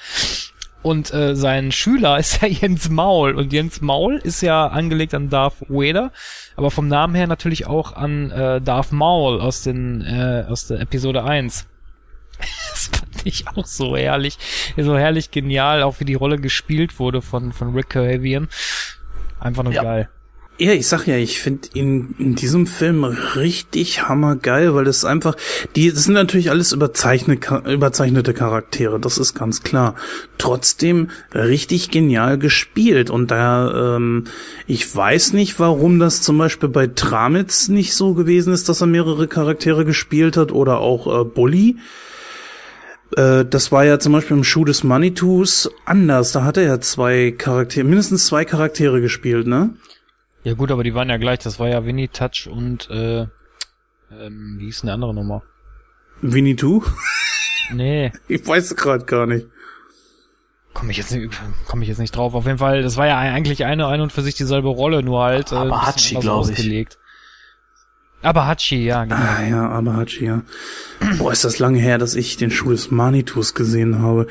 [0.82, 3.34] Und äh, sein Schüler ist ja Jens Maul.
[3.34, 6.12] Und Jens Maul ist ja angelegt an Darth Vader,
[6.56, 10.80] aber vom Namen her natürlich auch an äh, Darth Maul aus, den, äh, aus der
[10.80, 11.66] Episode 1.
[12.70, 14.38] Das fand ich auch so herrlich.
[14.76, 18.48] So herrlich genial, auch wie die Rolle gespielt wurde von, von Rick Cavian.
[19.40, 19.82] Einfach nur Ja.
[19.82, 20.08] geil.
[20.60, 25.36] Ja, ich sag ja, ich finde in, in diesem Film richtig hammergeil, weil es einfach,
[25.76, 29.94] die, das sind natürlich alles überzeichnete, überzeichnete Charaktere, das ist ganz klar.
[30.36, 34.24] Trotzdem richtig genial gespielt und da, ähm,
[34.66, 38.88] ich weiß nicht, warum das zum Beispiel bei Tramitz nicht so gewesen ist, dass er
[38.88, 41.76] mehrere Charaktere gespielt hat oder auch äh, Bully.
[43.16, 46.32] Äh, das war ja zum Beispiel im Schuh des Manitus anders.
[46.32, 49.74] Da hat er ja zwei Charaktere, mindestens zwei Charaktere gespielt, ne?
[50.48, 51.40] Ja gut, aber die waren ja gleich.
[51.40, 53.26] Das war ja Winnie Touch und äh,
[54.10, 55.42] ähm, wie hieß denn der andere Nummer?
[56.22, 56.82] Winnie Two?
[57.70, 59.46] Nee, Ich weiß gerade gar nicht.
[60.72, 62.32] komme ich jetzt nicht, komme ich jetzt nicht drauf.
[62.32, 65.22] Auf jeden Fall, das war ja eigentlich eine ein und für sich dieselbe Rolle, nur
[65.22, 66.52] halt äh, bisschen Hachi, anders glaub ich.
[66.52, 66.98] ausgelegt.
[68.22, 69.16] Aber Hachi, ja, genau.
[69.16, 70.42] Ah ja, aber Hachi, ja.
[71.18, 74.28] Boah, ist das lange her, dass ich den Schuh des Manitus gesehen habe.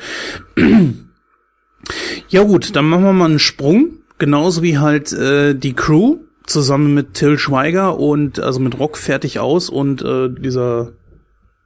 [2.28, 3.98] ja gut, dann machen wir mal einen Sprung.
[4.18, 9.38] Genauso wie halt äh, die Crew zusammen mit Till Schweiger und also mit Rock fertig
[9.38, 10.92] aus und äh, dieser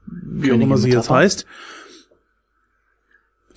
[0.06, 1.46] wie auch immer sie jetzt heißt.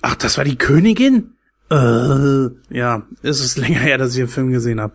[0.02, 1.32] Ach, das war die Königin?
[1.70, 4.94] Äh, ja, es ist länger her, dass ich den Film gesehen habe.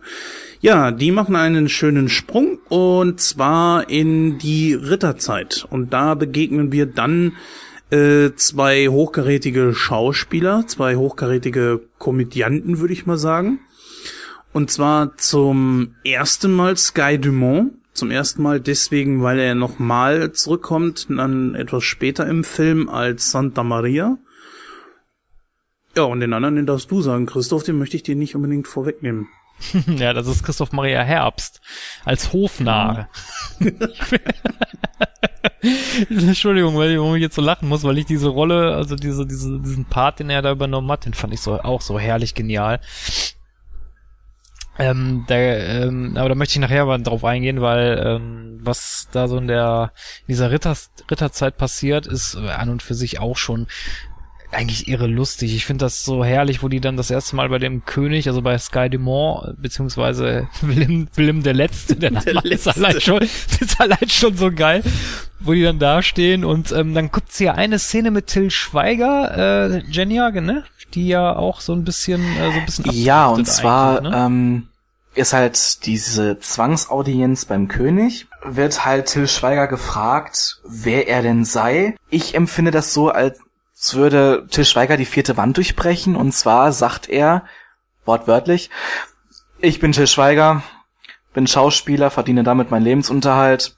[0.60, 5.66] Ja, die machen einen schönen Sprung und zwar in die Ritterzeit.
[5.68, 7.32] Und da begegnen wir dann
[7.90, 13.60] äh, zwei hochkarätige Schauspieler, zwei hochkarätige Komödianten, würde ich mal sagen.
[14.52, 17.74] Und zwar zum ersten Mal Sky Dumont.
[17.94, 23.62] Zum ersten Mal deswegen, weil er nochmal zurückkommt, dann etwas später im Film als Santa
[23.62, 24.16] Maria.
[25.94, 28.66] Ja, und den anderen, den darfst du sagen, Christoph, den möchte ich dir nicht unbedingt
[28.66, 29.28] vorwegnehmen.
[29.98, 31.60] ja, das ist Christoph Maria Herbst
[32.04, 33.10] als Hofnarr.
[36.08, 39.84] Entschuldigung, weil ich jetzt so lachen muss, weil ich diese Rolle, also diese, diese, diesen
[39.84, 42.80] Part, den er da übernommen hat, den fand ich so auch so herrlich genial.
[44.78, 49.28] Ähm, da, ähm, aber da möchte ich nachher mal drauf eingehen, weil ähm, was da
[49.28, 49.92] so in der
[50.22, 53.66] in dieser Ritters, Ritterzeit passiert, ist äh, an und für sich auch schon
[54.52, 55.54] eigentlich irre lustig.
[55.54, 58.42] Ich finde das so herrlich, wo die dann das erste Mal bei dem König, also
[58.42, 63.80] bei Sky Dumont, beziehungsweise Willem, Willem der Letzte, der, Name Der ist allein schon, ist
[63.80, 64.82] allein schon so geil,
[65.40, 69.72] wo die dann da stehen und ähm, dann gibt's hier eine Szene mit Till Schweiger,
[69.72, 70.64] äh, Jenja, ne?
[70.94, 74.12] Die ja auch so ein bisschen, äh, so ein bisschen Ja, und zwar ne?
[74.14, 74.68] ähm,
[75.14, 81.96] ist halt diese Zwangsaudienz beim König, wird halt Till Schweiger gefragt, wer er denn sei.
[82.10, 83.38] Ich empfinde das so, als
[83.94, 86.16] würde Till Schweiger die vierte Wand durchbrechen.
[86.16, 87.44] Und zwar sagt er,
[88.04, 88.70] wortwörtlich,
[89.60, 90.62] ich bin Till Schweiger,
[91.34, 93.76] bin Schauspieler, verdiene damit meinen Lebensunterhalt.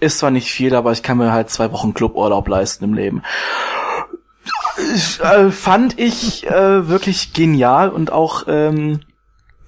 [0.00, 3.22] Ist zwar nicht viel, aber ich kann mir halt zwei Wochen Cluburlaub leisten im Leben
[5.22, 9.00] äh, fand ich äh, wirklich genial und auch ähm,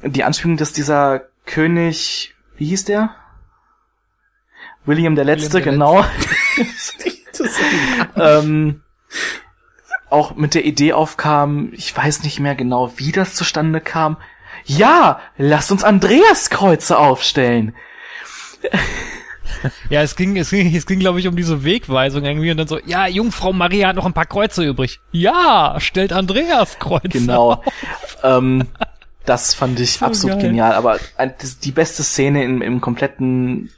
[0.02, 3.14] die Anspielung, dass dieser König, wie hieß der?
[4.84, 6.04] William der Letzte, der genau.
[8.16, 8.82] ähm,
[10.12, 14.16] auch mit der Idee aufkam, ich weiß nicht mehr genau, wie das zustande kam.
[14.64, 17.74] Ja, lasst uns Andreaskreuze aufstellen.
[19.90, 22.66] Ja, es ging, es ging, es ging, glaube ich, um diese Wegweisung irgendwie und dann
[22.66, 25.00] so, ja, Jungfrau Maria hat noch ein paar Kreuze übrig.
[25.12, 27.08] Ja, stellt Andreas Kreuze.
[27.08, 27.52] Genau.
[27.52, 27.64] auf.
[28.24, 28.66] ähm,
[29.24, 30.48] das fand ich So absolut geil.
[30.48, 30.72] genial.
[30.74, 30.98] Aber
[31.62, 33.70] die beste Szene im, im kompletten,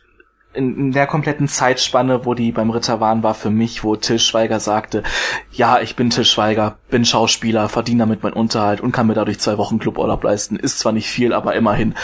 [0.55, 4.61] in, der kompletten Zeitspanne, wo die beim Ritter waren, war für mich, wo Till Schweiger
[4.61, 5.03] sagte,
[5.53, 9.41] ja, ich bin Till Schweiger, bin Schauspieler, verdiene damit meinen Unterhalt und kann mir dadurch
[9.41, 10.57] zwei Wochen Cluburlaub leisten.
[10.57, 11.95] Ist zwar nicht viel, aber immerhin.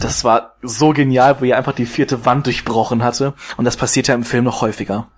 [0.00, 3.34] Das war so genial, wo er einfach die vierte Wand durchbrochen hatte.
[3.56, 5.08] Und das passiert ja im Film noch häufiger.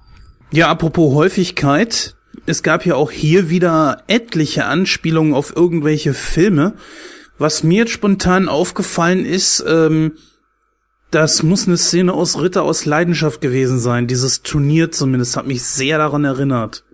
[0.50, 2.14] Ja, apropos Häufigkeit.
[2.46, 6.74] Es gab ja auch hier wieder etliche Anspielungen auf irgendwelche Filme.
[7.38, 10.12] Was mir jetzt spontan aufgefallen ist, ähm,
[11.10, 14.06] das muss eine Szene aus Ritter aus Leidenschaft gewesen sein.
[14.06, 16.84] Dieses Turnier zumindest hat mich sehr daran erinnert.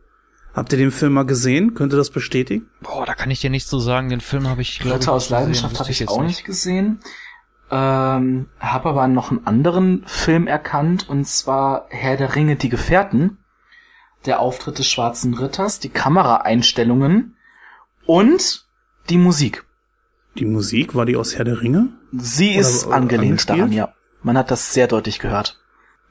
[0.55, 1.75] Habt ihr den Film mal gesehen?
[1.75, 2.69] Könnt ihr das bestätigen?
[2.81, 4.09] Boah, da kann ich dir nichts zu sagen.
[4.09, 5.31] Den Film habe ich, glaube ich, Ritter aus.
[5.31, 7.01] Leidenschaft habe ich jetzt auch nicht gesehen.
[7.73, 13.39] Ähm, habe aber noch einen anderen Film erkannt, und zwar Herr der Ringe, die Gefährten.
[14.27, 17.37] Der Auftritt des Schwarzen Ritters, die Kameraeinstellungen
[18.07, 18.65] und
[19.11, 19.65] die Musik.
[20.39, 21.89] Die Musik, war die aus Herr der Ringe?
[22.13, 23.93] Sie Oder- ist oder angelehnt daran, ja.
[24.25, 25.61] Man hat das sehr deutlich gehört.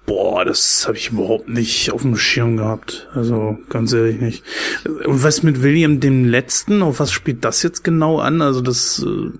[0.06, 3.08] Boah, das habe ich überhaupt nicht auf dem Schirm gehabt.
[3.14, 4.44] Also ganz ehrlich nicht.
[4.86, 6.82] Und was mit William dem Letzten?
[6.82, 8.42] Auf was spielt das jetzt genau an?
[8.42, 9.32] Also das äh,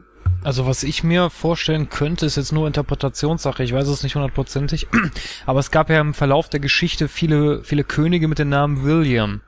[0.44, 3.62] Also was ich mir vorstellen könnte, ist jetzt nur Interpretationssache.
[3.64, 4.88] Ich weiß es nicht hundertprozentig.
[5.46, 9.42] Aber es gab ja im Verlauf der Geschichte viele, viele Könige mit dem Namen William.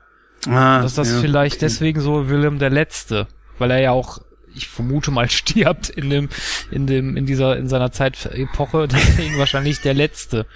[0.46, 1.64] ah, Dass das ja, vielleicht okay.
[1.64, 3.26] deswegen so William der Letzte,
[3.58, 4.20] weil er ja auch,
[4.56, 6.28] ich vermute mal, stirbt in dem,
[6.70, 10.46] in dem, in dieser, in seiner Zeitepoche, deswegen wahrscheinlich der Letzte.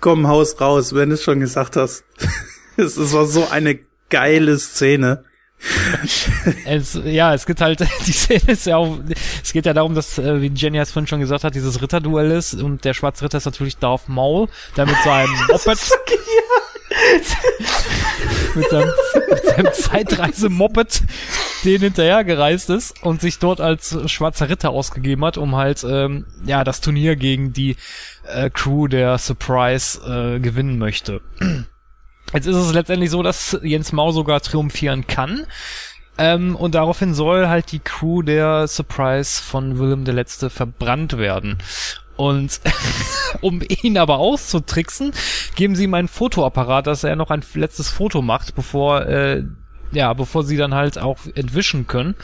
[0.00, 2.04] Komm, Haus raus, wenn du es schon gesagt hast.
[2.76, 3.78] es, war so eine
[4.10, 5.24] geile Szene.
[6.64, 8.98] Es, ja, es gibt halt, die Szene ist ja auch,
[9.42, 12.30] es geht ja darum, dass, äh, wie Jenny es vorhin schon gesagt hat, dieses Ritterduell
[12.30, 14.46] ist und der schwarze Ritter ist natürlich Darth Maul,
[14.76, 15.78] der mit seinem Moped,
[18.54, 18.92] mit seinem,
[19.44, 21.02] seinem Zeitreise-Moped
[21.64, 26.64] den hinterhergereist ist und sich dort als schwarzer Ritter ausgegeben hat, um halt, ähm, ja,
[26.64, 27.76] das Turnier gegen die
[28.26, 31.20] äh, Crew der Surprise äh, gewinnen möchte.
[32.32, 35.46] Jetzt ist es letztendlich so, dass Jens Mau sogar triumphieren kann.
[36.18, 41.58] Ähm, und daraufhin soll halt die Crew der Surprise von Willem der Letzte verbrannt werden.
[42.18, 42.60] Und
[43.40, 45.12] um ihn aber auszutricksen,
[45.54, 49.44] geben sie ihm einen Fotoapparat, dass er noch ein letztes Foto macht, bevor äh,
[49.92, 52.14] ja, bevor sie dann halt auch entwischen können.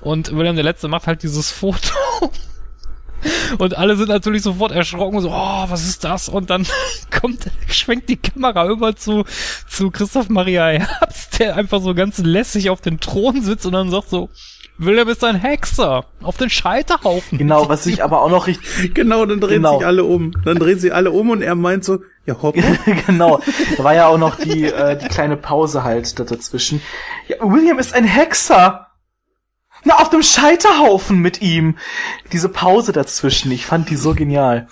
[0.00, 1.94] Und William der Letzte macht halt dieses Foto.
[3.58, 6.28] Und alle sind natürlich sofort erschrocken, so, oh, was ist das?
[6.28, 6.66] Und dann
[7.10, 9.24] kommt, schwenkt die Kamera über zu,
[9.66, 13.90] zu Christoph Maria Herbst, der einfach so ganz lässig auf den Thron sitzt und dann
[13.90, 14.28] sagt so,
[14.78, 17.36] William ist ein Hexer, auf den Scheiterhaufen.
[17.36, 19.78] Genau, was ich aber auch noch richtig, Genau, dann drehen Genau.
[19.78, 20.32] sich alle um.
[20.44, 22.54] Dann drehen sie alle um und er meint so, ja hopp.
[23.06, 23.40] genau,
[23.76, 26.80] da war ja auch noch die, äh, die kleine Pause halt da dazwischen.
[27.26, 28.86] Ja, William ist ein Hexer!
[29.84, 31.76] Na, auf dem Scheiterhaufen mit ihm!
[32.32, 34.68] Diese Pause dazwischen, ich fand die so genial.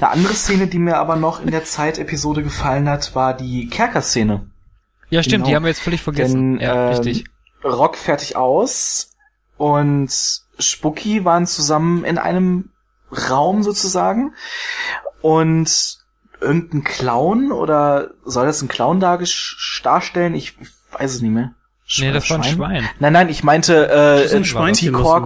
[0.00, 4.46] Eine andere Szene, die mir aber noch in der Zeitepisode gefallen hat, war die Kerkerszene.
[5.10, 5.48] Ja, stimmt, Genau.
[5.48, 6.58] die haben wir jetzt völlig vergessen.
[6.58, 7.24] Denn, ja, ähm, richtig.
[7.64, 9.12] Rock fertig aus
[9.56, 10.10] und
[10.58, 12.70] Spucky waren zusammen in einem
[13.30, 14.34] Raum sozusagen
[15.20, 15.98] und
[16.40, 20.34] irgendein Clown oder soll das ein Clown darstellen?
[20.34, 20.56] Ich
[20.92, 21.52] weiß es nicht mehr.
[21.98, 22.88] Nee, das war ein Schwein.
[23.00, 24.58] Nein, nein, ich meinte äh, du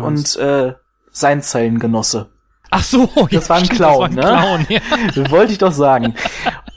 [0.02, 0.36] meinst.
[0.36, 0.74] und äh,
[1.11, 2.31] sein Zellengenosse.
[2.70, 4.81] Ach so, Das war ein stimmt, Clown, das war ein ne?
[4.81, 5.31] Clown, ja.
[5.31, 6.15] Wollte ich doch sagen.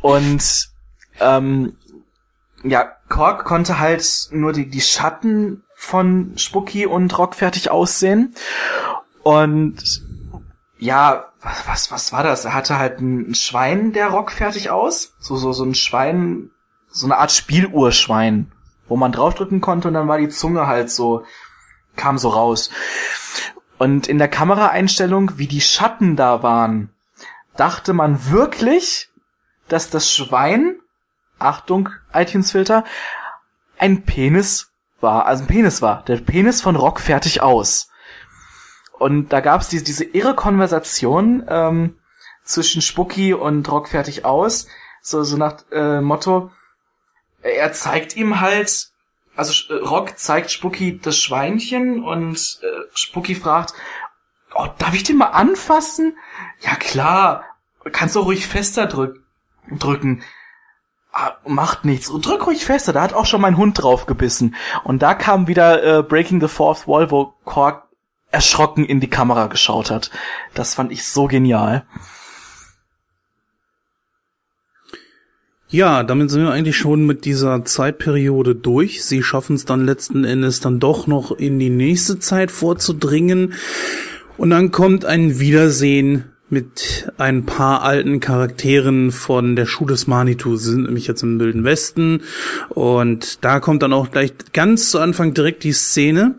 [0.01, 0.69] Und
[1.19, 1.77] ähm,
[2.69, 8.33] ja, Kork konnte halt nur die, die Schatten von Spucky und Rock fertig aussehen.
[9.23, 10.01] Und
[10.79, 12.45] ja, was, was, was war das?
[12.45, 15.13] Er hatte halt ein Schwein, der Rock fertig aus.
[15.19, 16.51] So, so, so ein Schwein,
[16.89, 18.51] so eine Art Spieluhrschwein,
[18.87, 21.23] wo man draufdrücken konnte und dann war die Zunge halt so,
[21.95, 22.69] kam so raus.
[23.77, 26.89] Und in der Kameraeinstellung, wie die Schatten da waren,
[27.55, 29.09] dachte man wirklich,
[29.67, 30.76] dass das Schwein,
[31.39, 32.83] Achtung, iTunes-Filter,
[33.77, 36.03] ein Penis war, also ein Penis war.
[36.05, 37.89] Der Penis von Rock fertig aus.
[38.97, 41.99] Und da gab's diese, diese irre Konversation ähm,
[42.43, 44.67] zwischen Spucky und Rock fertig aus,
[45.01, 46.51] so, so nach äh, Motto,
[47.41, 48.89] er zeigt ihm halt,
[49.35, 53.73] also äh, Rock zeigt Spucky das Schweinchen und äh, Spucky fragt,
[54.55, 56.17] oh, darf ich den mal anfassen?
[56.61, 57.45] Ja klar,
[57.91, 59.23] kannst du ruhig fester drück
[59.69, 60.23] drücken.
[61.19, 62.11] Ah, macht nichts.
[62.11, 64.53] Drück ruhig fester, da hat auch schon mein Hund drauf gebissen.
[64.83, 67.87] Und da kam wieder äh, Breaking the Fourth Wall, wo Kork
[68.29, 70.11] erschrocken in die Kamera geschaut hat.
[70.53, 71.87] Das fand ich so genial.
[75.69, 79.03] Ja, damit sind wir eigentlich schon mit dieser Zeitperiode durch.
[79.03, 83.55] Sie schaffen es dann letzten Endes dann doch noch in die nächste Zeit vorzudringen.
[84.37, 90.55] Und dann kommt ein Wiedersehen mit ein paar alten Charakteren von der Schule des Manitou.
[90.55, 92.21] Sie sind nämlich jetzt im Wilden Westen.
[92.69, 96.35] Und da kommt dann auch gleich ganz zu Anfang direkt die Szene,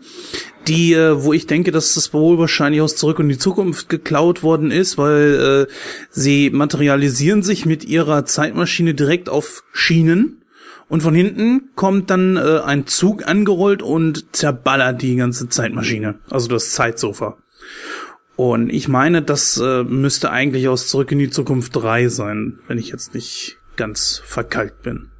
[0.67, 4.43] die, äh, wo ich denke, dass das wohl wahrscheinlich aus Zurück in die Zukunft geklaut
[4.43, 5.73] worden ist, weil äh,
[6.09, 10.39] sie materialisieren sich mit ihrer Zeitmaschine direkt auf Schienen
[10.89, 16.47] und von hinten kommt dann äh, ein Zug angerollt und zerballert die ganze Zeitmaschine, also
[16.47, 17.37] das Zeitsofa.
[18.39, 22.77] Und ich meine, das äh, müsste eigentlich aus Zurück in die Zukunft 3 sein, wenn
[22.77, 25.11] ich jetzt nicht ganz verkalkt bin.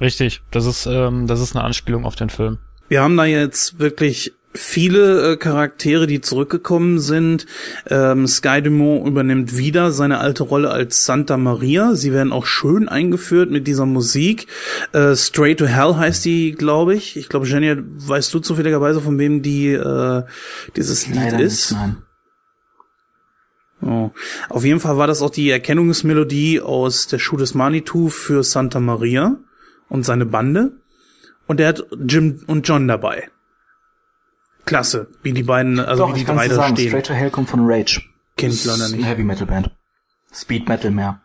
[0.00, 2.58] Richtig, das ist, ähm, das ist eine Anspielung auf den Film.
[2.86, 7.46] Wir haben da jetzt wirklich viele äh, Charaktere, die zurückgekommen sind.
[7.88, 11.94] Ähm, Sky Dumont übernimmt wieder seine alte Rolle als Santa Maria.
[11.94, 14.46] Sie werden auch schön eingeführt mit dieser Musik.
[14.92, 17.16] Äh, Straight to Hell heißt die, glaube ich.
[17.16, 20.22] Ich glaube, Jenny, weißt du zufälligerweise, von wem die äh,
[20.76, 21.72] dieses Lied Leider ist?
[21.72, 21.96] nicht, nein.
[23.82, 24.10] Oh.
[24.48, 28.80] Auf jeden Fall war das auch die Erkennungsmelodie aus der Schuh des Manitou für Santa
[28.80, 29.36] Maria
[29.88, 30.72] und seine Bande.
[31.46, 33.28] Und er hat Jim und John dabei.
[34.66, 36.88] Klasse, wie die beiden, also Doch, wie die drei da sagen, stehen.
[36.88, 38.02] Straight to Hell kommt von Rage.
[38.36, 39.06] Kenn ich leider nicht.
[39.06, 39.70] Heavy Metal Band.
[40.34, 41.22] Speed Metal mehr.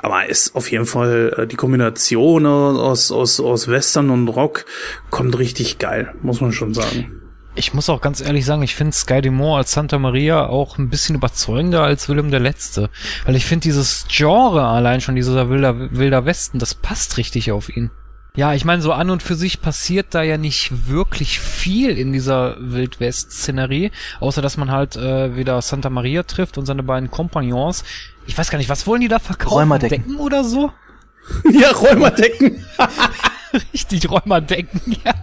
[0.00, 4.66] Aber ist auf jeden Fall äh, die Kombination aus, aus, aus Western und Rock
[5.10, 7.22] kommt richtig geil, muss man schon sagen.
[7.56, 10.90] Ich muss auch ganz ehrlich sagen, ich finde Sky Dumont als Santa Maria auch ein
[10.90, 12.90] bisschen überzeugender als Willem der Letzte.
[13.24, 17.74] Weil ich finde dieses Genre allein schon, dieser wilder, wilder Westen, das passt richtig auf
[17.74, 17.90] ihn.
[18.36, 22.12] Ja, ich meine, so an und für sich passiert da ja nicht wirklich viel in
[22.12, 27.84] dieser Wildwest-Szenerie, außer dass man halt äh, wieder Santa Maria trifft und seine beiden Kompagnons.
[28.26, 29.54] Ich weiß gar nicht, was wollen die da verkaufen?
[29.54, 30.02] Räumerdecken.
[30.02, 30.72] Decken oder so?
[31.52, 32.64] ja, Räumerdecken.
[33.72, 35.14] Richtig, Räumerdecken, ja.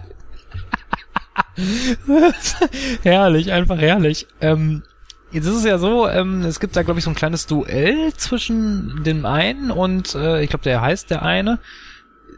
[3.02, 4.26] herrlich, einfach herrlich.
[4.40, 4.84] Ähm,
[5.32, 8.14] jetzt ist es ja so, ähm, es gibt da, glaube ich, so ein kleines Duell
[8.14, 11.58] zwischen dem einen und äh, ich glaube, der heißt der eine.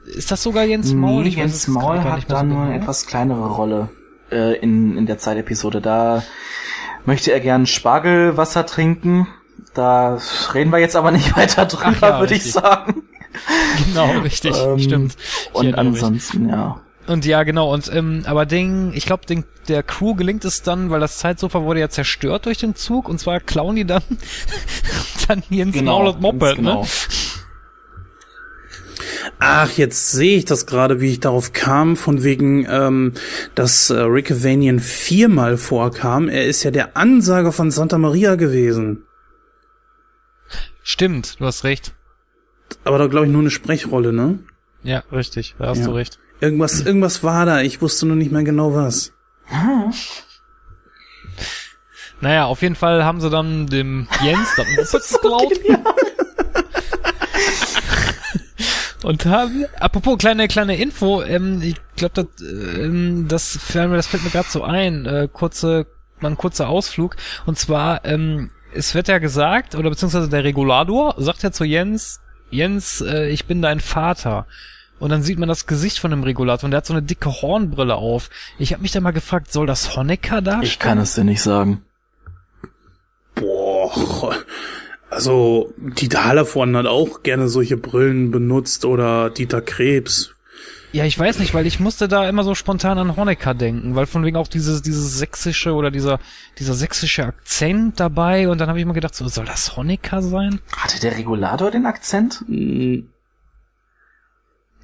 [0.07, 1.23] Ist das sogar Jens Maul?
[1.23, 2.83] Nee, Ich weiß Jens es Maul hat da nur eine genau.
[2.83, 3.89] etwas kleinere Rolle
[4.31, 5.81] äh, in, in der Zeitepisode.
[5.81, 6.23] Da
[7.05, 9.27] möchte er gern Spargelwasser trinken.
[9.75, 10.19] Da
[10.53, 13.03] reden wir jetzt aber nicht weiter drüber, ja, würde ich sagen.
[13.89, 15.17] Genau, richtig, Ähm, stimmt.
[15.19, 16.81] Ich Und ansonsten, ja.
[17.09, 19.25] Und ja, genau, und ähm, aber den, ich glaube,
[19.69, 23.19] der Crew gelingt es dann, weil das Zeitsofa wurde ja zerstört durch den Zug, und
[23.19, 24.03] zwar klauen die dann,
[25.29, 26.83] dann Jens Maul und Moped, ganz genau.
[26.83, 26.89] ne?
[29.39, 33.13] Ach, jetzt sehe ich das gerade, wie ich darauf kam, von wegen, ähm,
[33.55, 36.29] dass äh, Rick Avanian viermal vorkam.
[36.29, 39.05] Er ist ja der Ansager von Santa Maria gewesen.
[40.83, 41.95] Stimmt, du hast recht.
[42.85, 44.39] Aber da glaube ich nur eine Sprechrolle, ne?
[44.83, 45.87] Ja, richtig, da hast Ja.
[45.87, 46.19] du recht.
[46.41, 47.61] Irgendwas, irgendwas war da.
[47.63, 49.13] Ich wusste nur nicht mehr genau was.
[52.21, 54.67] Naja, auf jeden Fall haben sie dann dem Jens das
[55.23, 55.53] Moped geklaut.
[59.05, 64.07] Und haben, apropos kleine kleine Info, ähm, ich glaube, das, ähm, das, fällt mir- das
[64.07, 65.07] fällt mir gerade so ein.
[65.07, 65.87] Äh, kurze
[66.21, 67.17] mal ein kurzer Ausflug.
[67.45, 72.21] Und zwar, ähm, es wird ja gesagt, oder beziehungsweise der Regulator sagt ja zu Jens,
[72.51, 74.47] Jens, äh, ich bin dein Vater.
[75.01, 77.31] Und dann sieht man das Gesicht von dem Regulator und der hat so eine dicke
[77.43, 78.31] Hornbrille auf.
[78.59, 80.63] Ich habe mich da mal gefragt, soll das Honecker darstellen?
[80.65, 81.83] Ich kann es dir nicht sagen.
[83.35, 84.37] Boah.
[85.15, 90.35] Also, Dieter Hallervorden hat auch gerne solche Brillen benutzt oder Dieter Krebs.
[90.95, 94.07] Ja, ich weiß nicht, weil ich musste da immer so spontan an Honecker denken, weil
[94.07, 96.21] von wegen auch dieses, dieses sächsische oder dieser,
[96.59, 100.61] dieser sächsische Akzent dabei und dann habe ich mir gedacht, so, soll das Honecker sein?
[100.77, 102.45] Hatte der Regulator den Akzent?
[102.47, 103.05] Nee,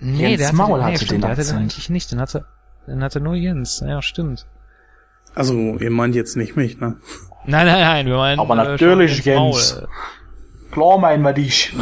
[0.01, 1.61] Jens der hatte, Maul nee, hatte stimmt, den der hatte den Akzent.
[1.61, 2.45] eigentlich nicht, den hatte,
[2.89, 4.47] den hatte nur Jens, ja, stimmt.
[5.37, 6.97] Also, ihr meint jetzt nicht mich, ne?
[7.47, 9.77] Nein, nein, nein, wir meinen Aber äh, natürlich, schon Jens.
[9.77, 9.89] Maul.
[10.71, 11.73] Klar meinen wir dich.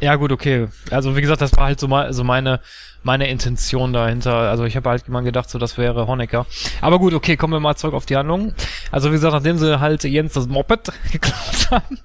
[0.00, 0.68] Ja, gut, okay.
[0.90, 2.60] Also wie gesagt, das war halt so, mal, so meine
[3.02, 4.34] meine Intention dahinter.
[4.34, 6.46] Also ich habe halt immer gedacht, so das wäre Honecker.
[6.80, 8.52] Aber gut, okay, kommen wir mal zurück auf die Handlung.
[8.90, 11.98] Also wie gesagt, nachdem sie halt Jens das Moped geklaut haben,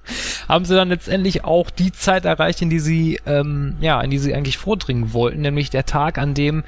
[0.48, 4.18] haben sie dann letztendlich auch die Zeit erreicht, in die sie ähm, ja, in die
[4.18, 6.64] sie eigentlich vordringen wollten, nämlich der Tag, an dem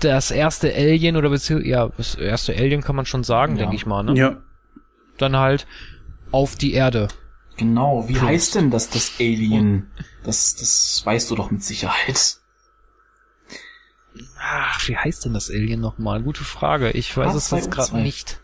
[0.00, 3.62] das erste Alien oder beziehungsweise ja, das erste Alien kann man schon sagen, Ja.
[3.62, 4.14] denke ich mal, ne?
[4.14, 4.36] Ja.
[5.18, 5.66] Dann halt
[6.30, 7.08] auf die Erde.
[7.56, 9.90] Genau, wie heißt denn das, das Alien?
[10.22, 12.38] Das, das weißt du doch mit Sicherheit.
[14.40, 16.22] Ach, wie heißt denn das Alien nochmal?
[16.22, 16.90] Gute Frage.
[16.92, 17.70] Ich weiß es jetzt H2O2.
[17.70, 18.40] gerade nicht.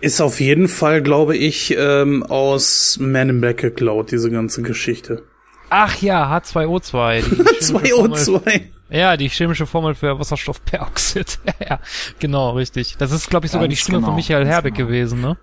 [0.00, 5.22] Ist auf jeden Fall, glaube ich, ähm, aus Man in Black geklaut, diese ganze Geschichte.
[5.70, 7.22] Ach ja, H2O2.
[7.22, 8.60] die chemische Formel- 2O2.
[8.90, 11.38] Ja, die chemische Formel für Wasserstoffperoxid.
[11.46, 11.80] ja, ja,
[12.18, 12.96] genau, richtig.
[12.98, 14.88] Das ist, glaube ich, sogar Ganz die Stimme genau, von Michael Herbeck genau.
[14.88, 15.38] gewesen, ne?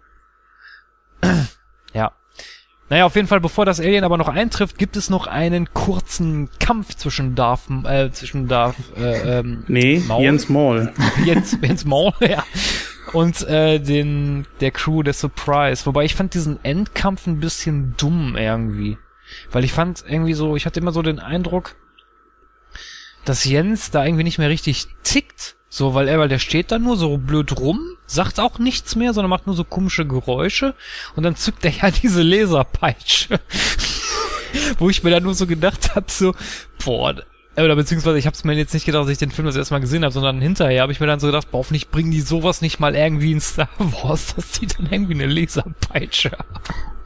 [1.94, 2.12] ja.
[2.90, 6.50] Naja, auf jeden Fall, bevor das Alien aber noch eintrifft, gibt es noch einen kurzen
[6.60, 10.24] Kampf zwischen Darth, äh, zwischen Darth, äh, ähm, Nee, Maul?
[10.24, 10.92] Jens Maul.
[11.26, 12.44] Jens, Jens Maul, ja.
[13.14, 15.86] Und äh, den der Crew der Surprise.
[15.86, 18.98] Wobei ich fand diesen Endkampf ein bisschen dumm irgendwie.
[19.52, 21.76] Weil ich fand irgendwie so, ich hatte immer so den Eindruck,
[23.26, 25.56] dass Jens da irgendwie nicht mehr richtig tickt.
[25.70, 29.14] So, weil er, weil der steht da nur so blöd rum, sagt auch nichts mehr,
[29.14, 30.74] sondern macht nur so komische Geräusche
[31.16, 33.40] und dann zückt er ja diese Laserpeitsche.
[34.80, 36.34] Wo ich mir dann nur so gedacht habe, so,
[36.84, 37.16] boah,
[37.56, 39.74] oder beziehungsweise ich habe es mir jetzt nicht gedacht, dass ich den Film das erste
[39.74, 42.22] Mal gesehen habe, sondern hinterher habe ich mir dann so gedacht, boah, hoffentlich bringen die
[42.22, 46.99] sowas nicht mal irgendwie in Star Wars, dass die dann irgendwie eine Laserpeitsche haben.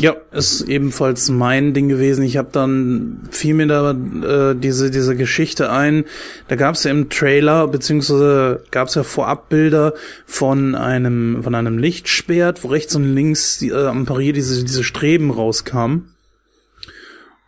[0.00, 2.22] Ja, ist ebenfalls mein Ding gewesen.
[2.22, 6.04] Ich habe dann fiel mir da äh, diese diese Geschichte ein.
[6.46, 9.94] Da gab es ja im Trailer beziehungsweise gab es ja Vorabbilder
[10.24, 14.84] von einem von einem Lichtschwert, wo rechts und links die, äh, am Parier diese diese
[14.84, 16.14] Streben rauskamen.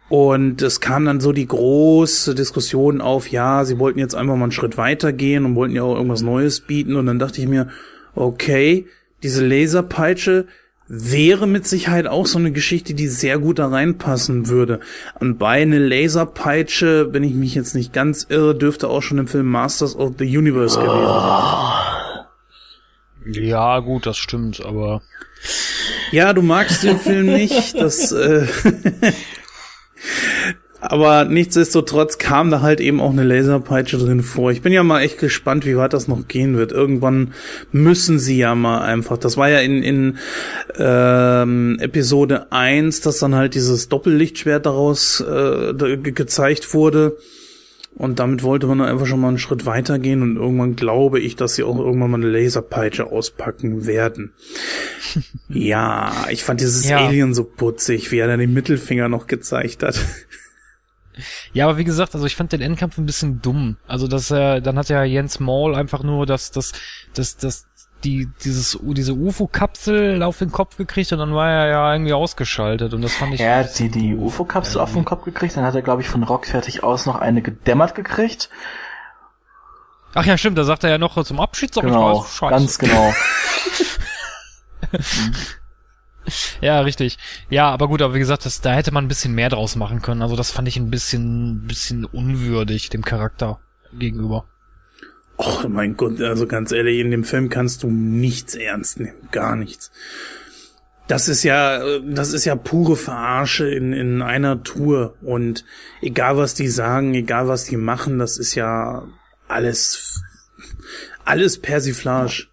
[0.08, 4.42] Und es kam dann so die große Diskussion auf, ja, sie wollten jetzt einfach mal
[4.42, 6.96] einen Schritt weiter gehen und wollten ja auch irgendwas Neues bieten.
[6.96, 7.68] Und dann dachte ich mir,
[8.16, 8.86] okay,
[9.22, 10.46] diese Laserpeitsche
[10.92, 14.80] wäre mit Sicherheit auch so eine Geschichte, die sehr gut da reinpassen würde.
[15.20, 19.28] Und bei eine Laserpeitsche, wenn ich mich jetzt nicht ganz irre, dürfte auch schon im
[19.28, 21.06] Film Masters of the Universe gewesen
[23.24, 23.44] sein.
[23.44, 25.02] Ja, gut, das stimmt, aber
[26.10, 28.48] Ja, du magst den Film nicht, das, äh,
[30.81, 34.51] aber nichtsdestotrotz kam da halt eben auch eine Laserpeitsche drin vor.
[34.51, 36.73] Ich bin ja mal echt gespannt, wie weit das noch gehen wird.
[36.73, 37.35] Irgendwann
[37.70, 39.19] müssen sie ja mal einfach.
[39.19, 40.19] Das war ja in, in
[40.78, 47.16] ähm, Episode 1, dass dann halt dieses Doppellichtschwert daraus äh, ge gezeigt wurde.
[47.94, 51.57] Und damit wollte man einfach schon mal einen Schritt weitergehen und irgendwann glaube ich, dass
[51.57, 54.32] sie auch irgendwann mal eine Laserpeitsche auspacken werden.
[55.48, 56.98] ja, ich fand dieses Ja.
[56.98, 60.01] Alien so putzig, wie er dann den Mittelfinger noch gezeigt hat.
[61.52, 63.76] Ja, aber wie gesagt, also ich fand den Endkampf ein bisschen dumm.
[63.86, 66.72] Also dass er, dann hat ja Jens Maul einfach nur das, das,
[67.14, 67.66] das, das,
[68.05, 72.94] die, dieses, diese UFO-Kapsel auf den Kopf gekriegt und dann war er ja irgendwie ausgeschaltet
[72.94, 73.40] und das fand ich.
[73.40, 76.22] Er hat die, die UFO-Kapsel auf den Kopf gekriegt, dann hat er, glaube ich, von
[76.22, 78.48] Rock fertig aus noch eine gedämmert gekriegt.
[80.14, 82.51] Ach ja, stimmt, da sagt er ja noch zum Abschied, sag ich Genau, was, Scheiße.
[82.51, 83.14] ganz genau.
[86.60, 87.16] Ja, richtig.
[87.48, 90.02] Ja, aber gut, aber wie gesagt, das, da hätte man ein bisschen mehr draus machen
[90.02, 90.22] können.
[90.22, 93.60] Also das fand ich ein bisschen, bisschen unwürdig dem Charakter
[93.92, 94.44] gegenüber.
[95.38, 99.56] Och, mein Gott, also ganz ehrlich, in dem Film kannst du nichts ernst nehmen, gar
[99.56, 99.90] nichts.
[101.09, 105.16] Das ist ja, das ist ja pure Verarsche in, in einer Tour.
[105.22, 105.64] Und
[106.02, 109.09] egal was die sagen, egal was die machen, das ist ja
[109.48, 110.22] alles,
[111.24, 112.48] alles Persiflage.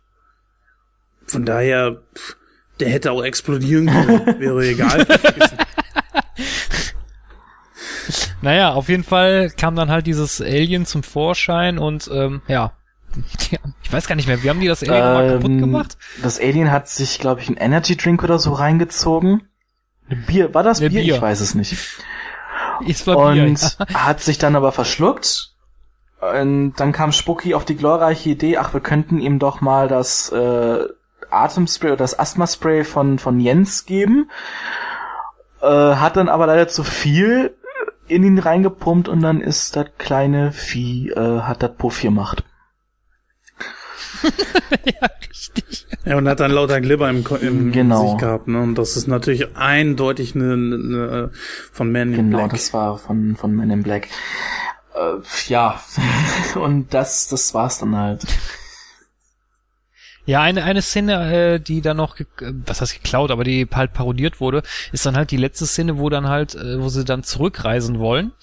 [1.25, 2.36] Von daher, pff,
[2.79, 5.05] der hätte auch explodieren können, wäre egal.
[8.41, 12.71] Naja, auf jeden Fall kam dann halt dieses Alien zum Vorschein und ähm, ja,
[13.83, 15.97] ich weiß gar nicht mehr, wie haben die das Alien mal kaputt Ähm, gemacht?
[16.21, 19.47] Das Alien hat sich, glaube ich, einen Energy Drink oder so reingezogen.
[20.09, 20.89] Ein Bier, war das Bier?
[20.89, 21.15] Bier.
[21.15, 21.75] Ich weiß es nicht.
[22.85, 23.93] Ist war Bier, Und ja.
[23.93, 25.53] hat sich dann aber verschluckt.
[26.19, 30.31] Und dann kam Spucky auf die glorreiche Idee, ach, wir könnten ihm doch mal das
[30.31, 30.85] äh,
[31.31, 34.29] Atemspray oder das Asthma-Spray von, von Jens geben.
[35.61, 37.55] Äh, hat dann aber leider zu viel
[38.07, 42.43] in ihn reingepumpt und dann ist das kleine Vieh, äh, hat das Puff gemacht.
[44.85, 45.87] ja, richtig.
[46.05, 48.03] Ja, und hat dann lauter Glibber im, im Genau.
[48.03, 48.61] Gesicht gehabt, ne?
[48.61, 51.31] Und das ist natürlich eindeutig eine, eine
[51.71, 52.51] von Man in Genau, Black.
[52.51, 54.07] das war von, von Men in Black.
[54.95, 55.17] Äh,
[55.47, 55.79] ja,
[56.55, 58.25] und das, das war's dann halt.
[60.27, 63.67] Ja, eine, eine Szene, äh, die dann noch, ge- äh, was heißt geklaut, aber die
[63.73, 67.05] halt parodiert wurde, ist dann halt die letzte Szene, wo dann halt, äh, wo sie
[67.05, 68.33] dann zurückreisen wollen.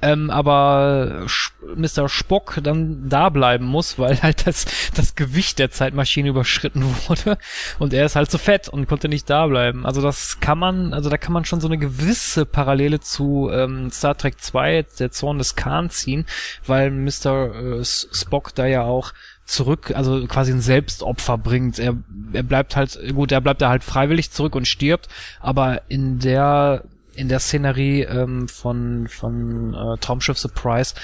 [0.00, 1.26] Ähm, aber
[1.74, 2.08] Mr.
[2.08, 4.64] Spock dann da bleiben muss, weil halt das,
[4.94, 7.36] das Gewicht der Zeitmaschine überschritten wurde
[7.80, 9.84] und er ist halt zu fett und konnte nicht da bleiben.
[9.84, 13.90] Also das kann man, also da kann man schon so eine gewisse Parallele zu ähm,
[13.90, 16.26] Star Trek 2, der Zorn des Khan ziehen,
[16.64, 17.80] weil Mr.
[17.80, 19.12] Äh, Spock da ja auch
[19.48, 21.78] zurück, also quasi ein Selbstopfer bringt.
[21.78, 21.96] Er,
[22.32, 25.08] er bleibt halt, gut, er bleibt da halt freiwillig zurück und stirbt,
[25.40, 26.84] aber in der
[27.14, 30.94] in der Szenerie ähm, von von äh, Traumschiff Surprise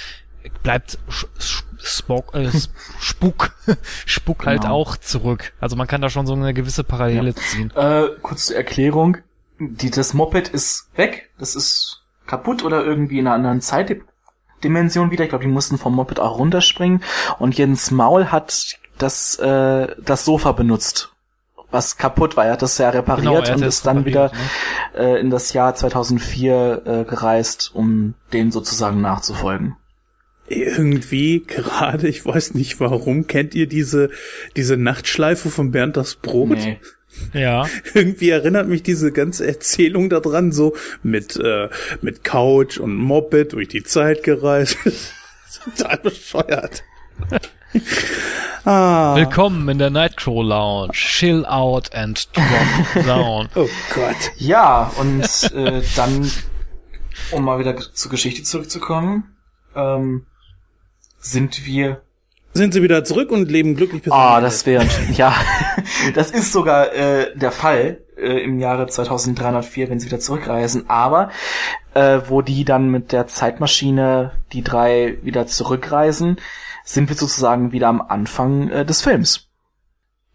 [0.62, 0.98] bleibt
[1.82, 2.50] Spock, äh,
[3.00, 3.52] Spuk,
[4.06, 4.74] Spuk halt Genau.
[4.74, 5.52] auch zurück.
[5.58, 7.72] Also man kann da schon so eine gewisse Parallele ziehen.
[7.74, 9.16] Äh, kurz zur Erklärung.
[9.58, 11.30] Die, das Moped ist weg.
[11.38, 13.60] Das ist kaputt oder irgendwie in einer anderen
[14.64, 15.24] Zeitdimension wieder.
[15.24, 17.02] Ich glaube, die mussten vom Moped auch runterspringen.
[17.38, 21.10] Und Jens Maul hat das, äh, das Sofa benutzt.
[21.70, 22.46] Was kaputt war.
[22.46, 25.16] Er hat das ja repariert Genau, er hat und ist dann wieder repariert, ne?
[25.16, 29.76] äh, in das Jahr 2004 äh, gereist, um dem sozusagen nachzufolgen.
[30.46, 34.10] Irgendwie gerade, ich weiß nicht warum, kennt ihr diese,
[34.56, 36.50] diese Nachtschleife von Bernd das Brot?
[36.50, 36.78] Nee.
[37.32, 37.66] Ja.
[37.94, 41.68] Irgendwie erinnert mich diese ganze Erzählung daran so mit, äh,
[42.00, 44.76] mit Couch und Moped durch die Zeit gereist.
[45.64, 46.82] Total bescheuert.
[48.64, 49.14] ah.
[49.16, 50.92] Willkommen in der Nightcrow Lounge.
[50.92, 53.48] Chill out and drop down.
[53.54, 54.32] Oh Gott.
[54.36, 56.30] Ja, und äh, dann,
[57.30, 59.36] um mal wieder zur Geschichte zurückzukommen,
[59.74, 60.26] ähm,
[61.18, 62.02] sind wir
[62.54, 65.34] Sind sie wieder zurück und leben glücklich bis Ah, zum das wäre, ja,
[66.14, 70.88] das ist sogar äh, der Fall äh, im Jahre 2304, wenn sie wieder zurückreisen.
[70.88, 71.30] Aber
[71.94, 76.36] äh, wo die dann mit der Zeitmaschine die drei wieder zurückreisen,
[76.84, 79.48] sind wir sozusagen wieder am Anfang äh, des Films.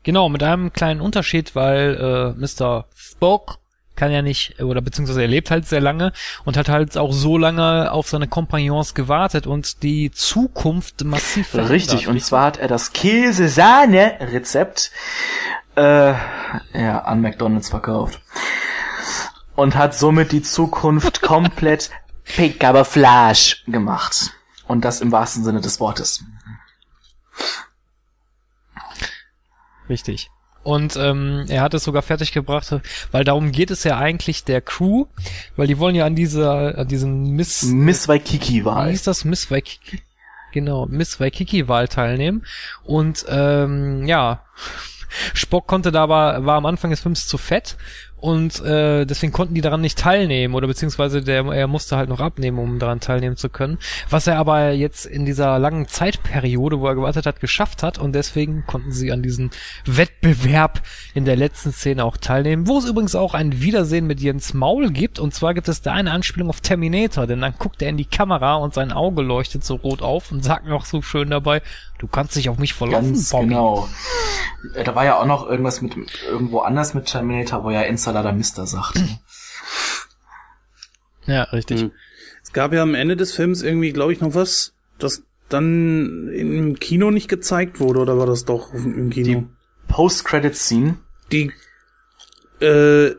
[0.04, 2.88] Genau, mit einem kleinen Unterschied, weil äh, Mr.
[2.96, 3.60] Spock
[4.00, 6.14] kann ja nicht, oder beziehungsweise er lebt halt sehr lange
[6.46, 11.74] und hat halt auch so lange auf seine Kompagnons gewartet und die Zukunft massiv verändert.
[11.74, 14.92] Richtig, und zwar hat er das Käse-Sahne-Rezept
[15.76, 16.14] äh,
[16.74, 18.22] ja, an McDonalds verkauft.
[19.56, 21.90] Und hat somit die Zukunft komplett
[22.24, 24.32] pick aber Flash gemacht.
[24.66, 26.24] Und das im wahrsten Sinne des Wortes.
[29.90, 30.30] Richtig.
[30.64, 32.76] Und ähm, er hat es sogar fertiggebracht,
[33.12, 35.06] weil darum geht es ja eigentlich der Crew,
[35.56, 38.90] weil die wollen ja an dieser, an diesem Miss, Miss wie Waikiki-Wahl.
[38.90, 40.02] hieß das, Miss Waikiki,
[40.52, 42.46] genau, Miss Waikiki-Wahl teilnehmen.
[42.84, 44.44] Und ähm, ja,
[45.34, 47.78] Spock konnte da aber, war am Anfang des Films zu fett
[48.22, 52.20] und äh, deswegen konnten die daran nicht teilnehmen oder beziehungsweise der er musste halt noch
[52.20, 53.78] abnehmen, um daran teilnehmen zu können.
[54.10, 58.14] Was er aber jetzt in dieser langen Zeitperiode, wo er gewartet hat, geschafft hat und
[58.14, 59.50] deswegen konnten sie an diesem
[59.86, 60.82] Wettbewerb
[61.14, 64.92] in der letzten Szene auch teilnehmen, wo es übrigens auch ein Wiedersehen mit Jens Maul
[64.92, 67.98] gibt und zwar gibt es da eine Anspielung auf Terminator, denn dann guckt er in
[67.98, 71.62] die Kamera und sein Auge leuchtet so rot auf und sagt noch so schön dabei,
[72.00, 73.48] du kannst dich auf mich verlassen, Ganz Bobby.
[73.48, 73.88] genau.
[74.84, 75.96] Da war ja auch noch irgendwas mit
[76.30, 79.02] irgendwo anders mit Terminator, wo ja Ensalada Mister sagt.
[81.26, 81.84] Ja, richtig.
[81.84, 81.92] Mhm.
[82.44, 86.80] Es gab ja am Ende des Films irgendwie, glaube ich, noch was, das dann im
[86.80, 89.46] Kino nicht gezeigt wurde, oder war das doch im Kino?
[89.88, 90.98] Post-Credit-Scene.
[91.32, 91.52] Die,
[92.62, 93.16] äh,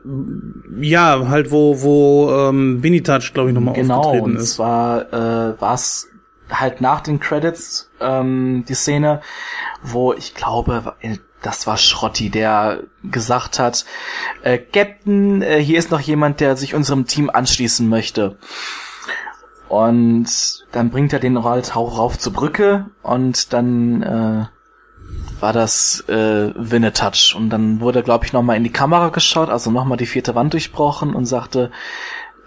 [0.81, 4.55] ja, halt wo, wo ähm, Touch, glaube ich, nochmal Genau, aufgetreten und ist.
[4.55, 6.09] zwar äh, war es
[6.51, 9.23] halt nach den Credits ähm, die Szene,
[9.83, 13.85] wo ich glaube, äh, das war Schrotti, der gesagt hat,
[14.43, 18.37] äh, Captain, äh, hier ist noch jemand, der sich unserem Team anschließen möchte.
[19.69, 20.27] Und
[20.73, 24.47] dann bringt er den halt auch rauf zur Brücke und dann äh,
[25.41, 27.35] war das äh, Winnetouch.
[27.37, 30.53] Und dann wurde, glaube ich, nochmal in die Kamera geschaut, also nochmal die vierte Wand
[30.53, 31.71] durchbrochen und sagte,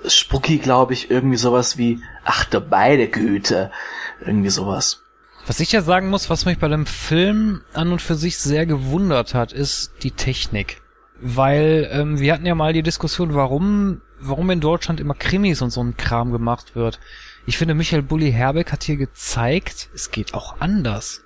[0.05, 3.71] Spucky, glaube ich, irgendwie sowas wie, ach du beide Güte.
[4.19, 5.02] Irgendwie sowas.
[5.45, 8.65] Was ich ja sagen muss, was mich bei dem Film an und für sich sehr
[8.65, 10.81] gewundert hat, ist die Technik.
[11.19, 15.71] Weil ähm, wir hatten ja mal die Diskussion, warum, warum in Deutschland immer Krimis und
[15.71, 16.99] so ein Kram gemacht wird.
[17.45, 21.23] Ich finde, Michael Bulli Herbeck hat hier gezeigt, es geht auch anders.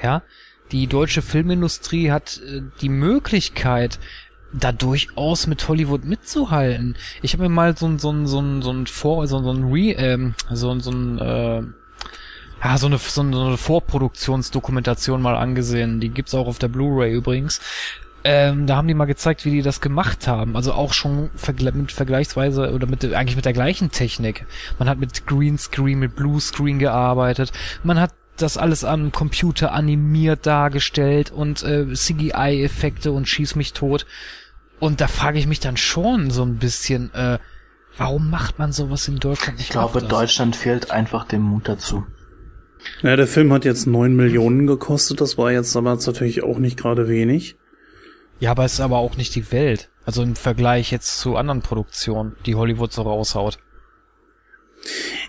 [0.00, 0.22] Ja,
[0.70, 3.98] die deutsche Filmindustrie hat äh, die Möglichkeit,
[4.52, 6.96] da durchaus mit Hollywood mitzuhalten.
[7.22, 9.44] Ich habe mir mal so ein so ein so ein so ein Vor so ein,
[9.44, 11.62] so ein Re ähm, so ein so ein äh,
[12.62, 16.00] ja, so eine, so eine Vorproduktionsdokumentation mal angesehen.
[16.00, 17.60] Die gibt's auch auf der Blu-ray übrigens.
[18.24, 20.56] Ähm, da haben die mal gezeigt, wie die das gemacht haben.
[20.56, 24.44] Also auch schon vergle mit vergleichsweise oder mit eigentlich mit der gleichen Technik.
[24.78, 27.52] Man hat mit Greenscreen, mit Bluescreen gearbeitet.
[27.84, 34.04] Man hat das alles am Computer animiert dargestellt und äh, CGI-Effekte und schieß mich tot.
[34.80, 37.38] Und da frage ich mich dann schon so ein bisschen, äh,
[37.96, 39.60] warum macht man sowas in Deutschland?
[39.60, 40.02] Ich glaube?
[40.02, 42.04] Deutschland fehlt einfach dem Mut dazu.
[43.02, 46.78] Ja, der Film hat jetzt neun Millionen gekostet, das war jetzt aber natürlich auch nicht
[46.78, 47.56] gerade wenig.
[48.40, 49.90] Ja, aber es ist aber auch nicht die Welt.
[50.04, 53.58] Also im Vergleich jetzt zu anderen Produktionen, die Hollywood so raushaut.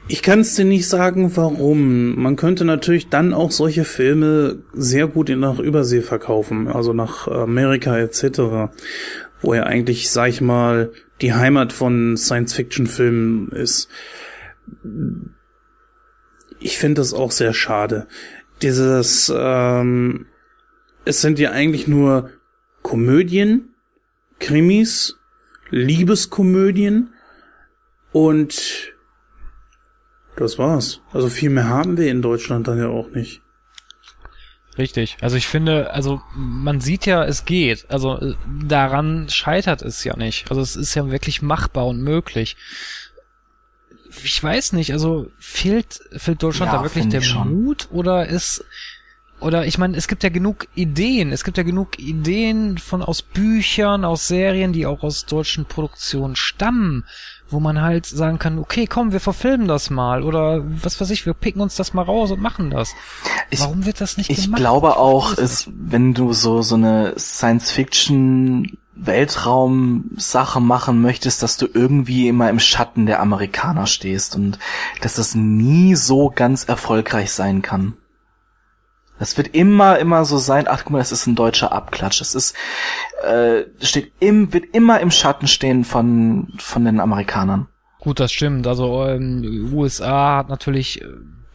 [0.07, 2.15] Ich kann es dir nicht sagen, warum.
[2.15, 7.97] Man könnte natürlich dann auch solche Filme sehr gut nach Übersee verkaufen, also nach Amerika
[7.97, 8.71] etc.,
[9.41, 13.89] wo ja eigentlich, sag ich mal, die Heimat von Science-Fiction-Filmen ist.
[16.59, 18.07] Ich finde das auch sehr schade.
[18.61, 20.25] Dieses, ähm,
[21.05, 22.31] es sind ja eigentlich nur
[22.81, 23.73] Komödien,
[24.39, 25.17] Krimis,
[25.69, 27.13] Liebeskomödien
[28.11, 28.93] und
[30.35, 31.01] das war's.
[31.11, 33.41] Also viel mehr haben wir in Deutschland dann ja auch nicht.
[34.77, 35.17] Richtig.
[35.19, 37.91] Also ich finde, also man sieht ja, es geht.
[37.91, 40.49] Also äh, daran scheitert es ja nicht.
[40.49, 42.55] Also es ist ja wirklich machbar und möglich.
[44.23, 47.33] Ich weiß nicht, also fehlt, fehlt Deutschland Ja, da wirklich der ich.
[47.35, 48.63] Mut oder ist
[49.41, 51.31] oder ich meine, es gibt ja genug Ideen.
[51.31, 56.35] Es gibt ja genug Ideen von aus Büchern, aus Serien, die auch aus deutschen Produktionen
[56.35, 57.05] stammen,
[57.49, 61.25] wo man halt sagen kann, okay, komm, wir verfilmen das mal oder was weiß ich,
[61.25, 62.91] wir picken uns das mal raus und machen das.
[63.49, 64.59] Ich- Warum wird das nicht Ich gemacht?
[64.59, 71.67] glaube auch, Ich ist, wenn du so, so eine Science-Fiction Weltraum-Sache machen möchtest, dass du
[71.73, 74.59] irgendwie immer im Schatten der Amerikaner stehst und
[75.01, 77.93] dass das nie so ganz erfolgreich sein kann.
[79.19, 82.21] Das wird immer, immer so sein, ach guck mal, das ist ein deutscher Abklatsch.
[82.21, 82.55] Das ist,
[83.23, 87.67] äh, steht im, wird immer im Schatten stehen von, von den Amerikanern.
[87.99, 88.65] Gut, das stimmt.
[88.65, 91.07] Also ähm, USA hat natürlich, äh,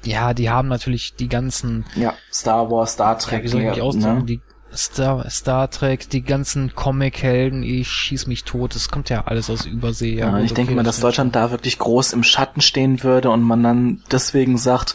[0.04, 3.82] ja, die haben natürlich die ganzen, Ja, Star Wars, Star ja, Trek, wie soll ich
[3.82, 4.22] mich ne?
[4.26, 4.42] die
[4.76, 9.66] Star, Star Trek, die ganzen Comic-Helden, ich schieß mich tot, das kommt ja alles aus
[9.66, 10.18] Übersee.
[10.18, 13.02] Ja, gut, ich denke okay, mal, das dass Deutschland da wirklich groß im Schatten stehen
[13.02, 14.94] würde und man dann deswegen sagt,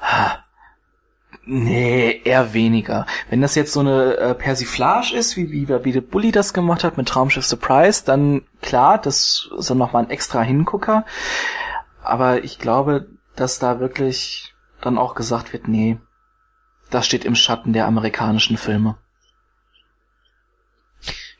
[0.00, 0.38] ah,
[1.46, 3.06] nee, eher weniger.
[3.30, 6.84] Wenn das jetzt so eine äh, Persiflage ist, wie, wie, wie der Bully das gemacht
[6.84, 11.04] hat mit Traumschiff Surprise, dann klar, das ist dann nochmal ein extra Hingucker.
[12.02, 15.98] Aber ich glaube, dass da wirklich dann auch gesagt wird, nee,
[16.90, 18.96] das steht im Schatten der amerikanischen Filme.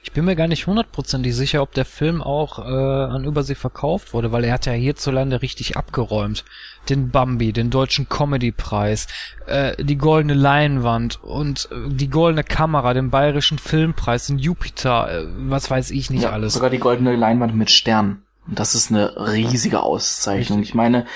[0.04, 4.12] Ich bin mir gar nicht hundertprozentig sicher, ob der Film auch äh, an Übersee verkauft
[4.12, 6.44] wurde, weil er hat ja hierzulande richtig abgeräumt.
[6.90, 9.06] Den Bambi, den deutschen Comedy-Preis,
[9.46, 15.26] äh, die goldene Leinwand und äh, die goldene Kamera, den bayerischen Filmpreis, den Jupiter, äh,
[15.48, 16.52] was weiß ich nicht ja, alles.
[16.52, 18.22] Sogar die goldene Leinwand mit Stern.
[18.46, 20.62] Und das ist eine riesige Auszeichnung.
[20.62, 21.06] Ich meine,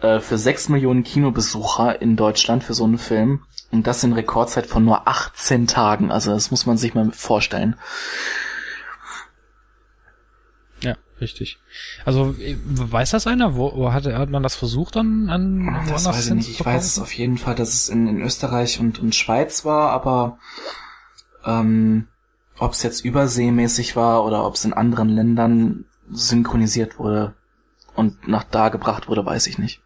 [0.00, 3.42] äh, für sechs Millionen Kinobesucher in Deutschland für so einen Film
[3.72, 6.12] und das in Rekordzeit von nur 18 Tagen.
[6.12, 7.74] Also das muss man sich mal vorstellen.
[10.82, 11.58] Ja, richtig.
[12.04, 13.56] Also äh, weiß das einer?
[13.56, 16.50] Wo, wo hat, hat man das versucht an, an Das woanders weiß ich nicht.
[16.50, 19.90] Ich weiß es auf jeden Fall, dass es in, in Österreich und, und Schweiz war,
[19.90, 20.38] aber
[21.44, 22.08] ähm,
[22.58, 27.32] ob es jetzt überseemäßig war oder ob es in anderen Ländern synchronisiert wurde
[27.94, 29.81] und nach da gebracht wurde, weiß ich nicht.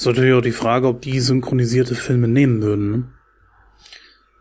[0.00, 2.90] Ist natürlich auch die Frage, ob die synchronisierte Filme nehmen würden.
[2.90, 3.04] Ne?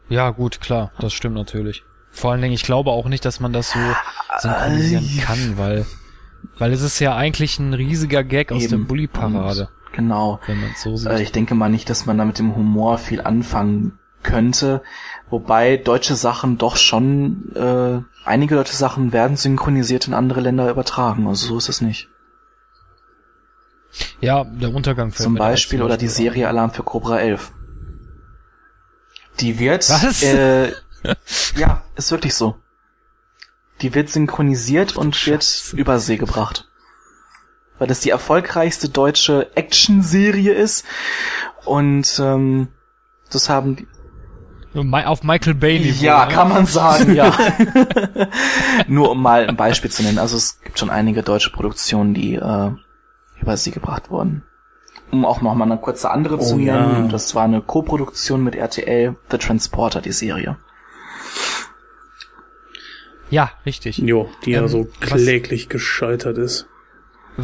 [0.07, 1.83] Ja, gut, klar, das stimmt natürlich.
[2.11, 3.79] Vor allen Dingen, ich glaube auch nicht, dass man das so
[4.39, 5.85] synchronisieren Äh, kann, weil,
[6.59, 8.77] weil es ist ja eigentlich ein riesiger Gag aus der.
[8.77, 10.39] Bully-Parade, Genau.
[10.47, 11.09] wenn man so sieht.
[11.09, 14.81] Äh, ich denke mal nicht, dass man da mit dem Humor viel anfangen könnte.
[15.29, 21.27] Wobei deutsche Sachen doch schon, äh, einige deutsche Sachen werden synchronisiert in andere Länder übertragen.
[21.27, 22.07] Also so ist es nicht.
[24.21, 27.51] Ja, der Untergang fällt Zum Beispiel oder die Serie Alarm für Cobra 11.
[29.39, 30.21] Die wird, Was?
[30.23, 30.73] Äh,
[31.55, 32.55] ja, ist wirklich so.
[33.81, 36.67] Die wird synchronisiert und wird übersee gebracht.
[37.77, 40.85] weil das die erfolgreichste deutsche Actionserie ist.
[41.63, 42.67] Und ähm,
[43.31, 43.87] das haben die
[45.05, 46.03] Auf Michael Bay Niveau.
[46.03, 46.33] ja, ne?
[46.33, 47.33] kann man sagen, ja.
[48.87, 50.19] Nur um mal ein Beispiel zu nennen.
[50.19, 52.71] Also es gibt schon einige deutsche Produktionen, die äh,
[53.41, 54.43] über sie gebracht wurden.
[55.11, 56.85] Um auch noch mal eine kurze andere zu Oh, ja.
[56.87, 57.09] nennen.
[57.09, 60.57] Das war eine Co-Produktion mit RTL, The Transporter, die Serie.
[63.29, 63.97] Ja, richtig.
[63.99, 66.67] Jo, die ja Ähm, so was- kläglich gescheitert ist.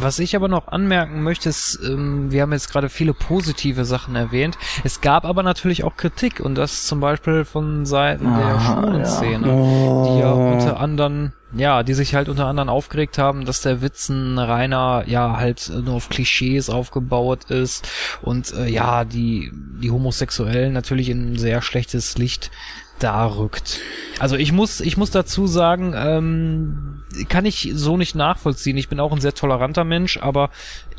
[0.02, 4.16] Was ich aber noch anmerken möchte, ist, ähm, wir haben jetzt gerade viele positive Sachen
[4.16, 4.58] erwähnt.
[4.84, 9.52] Es gab aber natürlich auch Kritik und das zum Beispiel von Seiten der schwulen ja.
[9.52, 10.06] Oh.
[10.08, 14.08] die ja unter anderem, ja, die sich halt unter anderem aufgeregt haben, dass der Witz
[14.08, 17.88] ein reiner, ja, halt nur auf Klischees aufgebaut ist
[18.22, 22.50] und äh, ja, die, die Homosexuellen natürlich in ein sehr schlechtes Licht
[22.98, 23.80] darrückt.
[24.18, 28.76] Also ich muss, ich muss dazu sagen, ähm, kann ich so nicht nachvollziehen.
[28.76, 30.50] Ich bin auch ein sehr toleranter Mensch, aber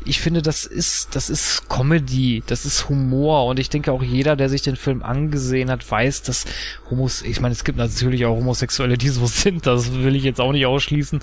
[0.04, 4.36] ich finde, das ist, das ist Comedy, das ist Humor und ich denke auch jeder,
[4.36, 6.44] der sich den Film angesehen hat, weiß, dass
[6.90, 10.40] Homos, ich meine, es gibt natürlich auch Homosexuelle, die so sind, das will ich jetzt
[10.40, 11.20] auch nicht ausschließen,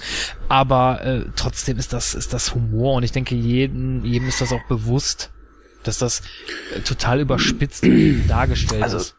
[0.50, 4.52] aber äh, trotzdem ist das, ist das Humor und ich denke, jeden, jedem ist das
[4.52, 5.32] auch bewusst,
[5.84, 6.22] dass das
[6.76, 7.86] äh, total überspitzt
[8.28, 9.16] dargestellt Also, ist.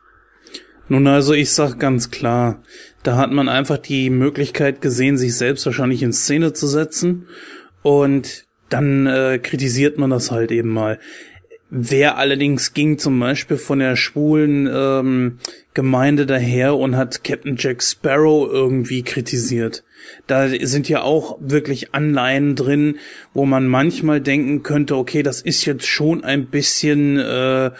[0.88, 2.62] Nun also, ich sag ganz klar,
[3.06, 7.28] da hat man einfach die Möglichkeit gesehen, sich selbst wahrscheinlich in Szene zu setzen
[7.82, 10.98] und dann äh, kritisiert man das halt eben mal.
[11.70, 15.38] Wer allerdings ging zum Beispiel von der schwulen ähm,
[15.74, 19.84] Gemeinde daher und hat Captain Jack Sparrow irgendwie kritisiert.
[20.26, 22.98] Da sind ja auch wirklich Anleihen drin,
[23.34, 27.70] wo man manchmal denken könnte, okay, das ist jetzt schon ein bisschen äh,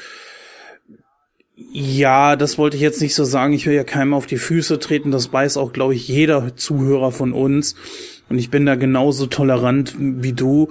[1.59, 3.55] ja, das wollte ich jetzt nicht so sagen.
[3.55, 5.11] Ich will ja keinem auf die Füße treten.
[5.11, 7.77] Das weiß auch, glaube ich, jeder Zuhörer von uns.
[8.29, 10.69] Und ich bin da genauso tolerant wie du.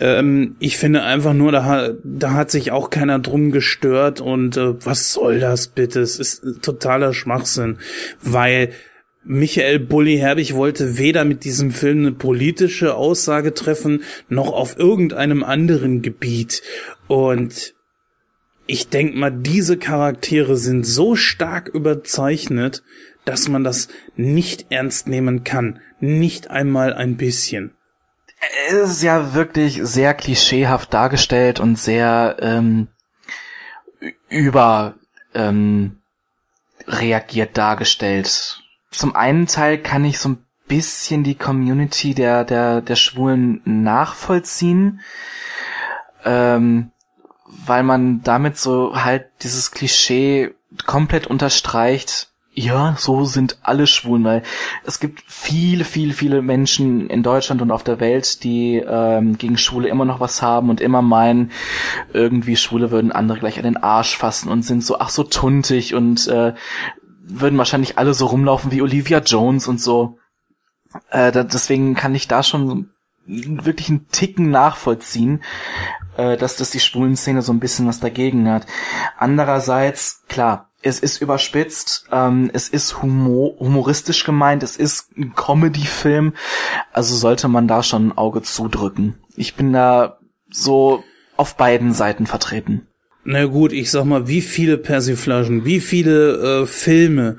[0.00, 4.20] Ähm, ich finde einfach nur, da, da hat sich auch keiner drum gestört.
[4.20, 6.00] Und äh, was soll das bitte?
[6.00, 7.78] Es ist totaler Schwachsinn.
[8.20, 8.70] Weil
[9.22, 15.44] Michael Bulli Herbig wollte weder mit diesem Film eine politische Aussage treffen, noch auf irgendeinem
[15.44, 16.62] anderen Gebiet.
[17.06, 17.74] Und
[18.66, 22.82] ich denk mal, diese Charaktere sind so stark überzeichnet,
[23.24, 25.80] dass man das nicht ernst nehmen kann.
[26.00, 27.74] Nicht einmal ein bisschen.
[28.68, 32.88] Es ist ja wirklich sehr klischeehaft dargestellt und sehr ähm,
[34.28, 34.94] über
[35.34, 35.98] ähm,
[36.86, 38.60] reagiert dargestellt.
[38.90, 45.00] Zum einen Teil kann ich so ein bisschen die Community der der der Schwulen nachvollziehen,
[46.24, 46.90] ähm,
[47.66, 50.54] weil man damit so halt dieses Klischee
[50.86, 52.30] komplett unterstreicht.
[52.56, 54.44] Ja, so sind alle Schwulen, weil
[54.84, 59.58] es gibt viele, viele, viele Menschen in Deutschland und auf der Welt, die ähm, gegen
[59.58, 61.50] Schwule immer noch was haben und immer meinen,
[62.12, 65.94] irgendwie Schwule würden andere gleich an den Arsch fassen und sind so, ach so tuntig
[65.94, 66.54] und äh,
[67.26, 70.18] würden wahrscheinlich alle so rumlaufen wie Olivia Jones und so.
[71.10, 72.90] Äh, da, deswegen kann ich da schon
[73.26, 75.42] wirklich einen Ticken nachvollziehen,
[76.16, 78.66] äh, dass das die schwulen Szene so ein bisschen was dagegen hat.
[79.18, 86.34] Andererseits, klar, es ist überspitzt, ähm, es ist humor humoristisch gemeint, es ist ein Comedy-Film,
[86.92, 89.14] also sollte man da schon ein Auge zudrücken.
[89.36, 90.18] Ich bin da
[90.50, 91.02] so
[91.36, 92.86] auf beiden Seiten vertreten.
[93.24, 97.38] Na gut, ich sag mal, wie viele Persiflagen, wie viele äh, Filme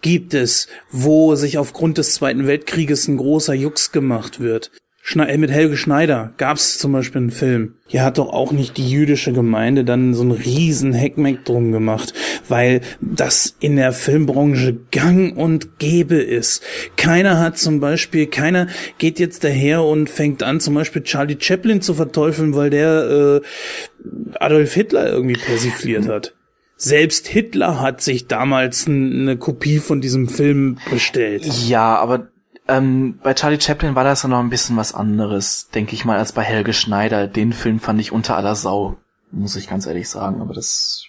[0.00, 4.70] gibt es, wo sich aufgrund des Zweiten Weltkrieges ein großer Jux gemacht wird?
[5.08, 7.74] Schne äh, mit Helge Schneider gab's zum Beispiel einen Film.
[7.86, 12.12] Hier hat doch auch nicht die jüdische Gemeinde dann so einen riesen Heckmeck drum gemacht,
[12.48, 16.64] weil das in der Filmbranche gang und gäbe ist.
[16.96, 18.66] Keiner hat zum Beispiel, keiner
[18.98, 24.36] geht jetzt daher und fängt an, zum Beispiel Charlie Chaplin zu verteufeln, weil der äh,
[24.40, 26.34] Adolf Hitler irgendwie persifliert hat.
[26.76, 31.46] Selbst Hitler hat sich damals eine Kopie von diesem Film bestellt.
[31.68, 32.26] Ja, aber
[32.68, 36.18] ähm, bei Charlie Chaplin war das ja noch ein bisschen was anderes, denke ich mal,
[36.18, 37.26] als bei Helge Schneider.
[37.26, 38.96] Den Film fand ich unter aller Sau,
[39.30, 40.40] muss ich ganz ehrlich sagen.
[40.40, 41.06] Aber das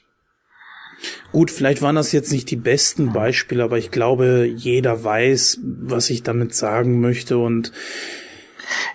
[1.31, 6.09] Gut, vielleicht waren das jetzt nicht die besten Beispiele, aber ich glaube, jeder weiß, was
[6.09, 7.71] ich damit sagen möchte und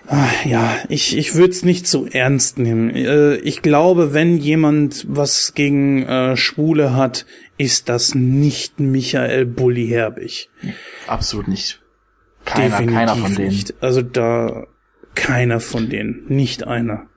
[0.07, 2.89] ah, ja, ich, ich würde es nicht so ernst nehmen.
[2.89, 7.25] Äh, ich glaube, wenn jemand was gegen äh, Schwule hat,
[7.57, 10.49] ist das nicht Michael Bulli Herbig.
[11.07, 11.82] absolut nicht.
[12.45, 13.49] Keiner, keiner von denen.
[13.49, 13.73] nicht.
[13.81, 14.65] Also da
[15.15, 17.07] keiner von denen, nicht einer.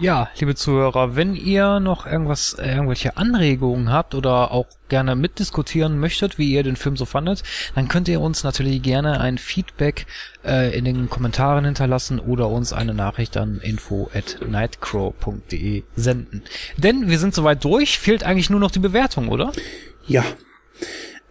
[0.00, 6.00] Ja, liebe Zuhörer, wenn ihr noch irgendwas, äh, irgendwelche Anregungen habt oder auch gerne mitdiskutieren
[6.00, 7.44] möchtet, wie ihr den Film so fandet,
[7.76, 10.06] dann könnt ihr uns natürlich gerne ein Feedback
[10.44, 16.42] äh, in den Kommentaren hinterlassen oder uns eine Nachricht an info at nightcrow.de senden.
[16.76, 19.52] Denn wir sind soweit durch, fehlt eigentlich nur noch die Bewertung, oder?
[20.08, 20.24] Ja.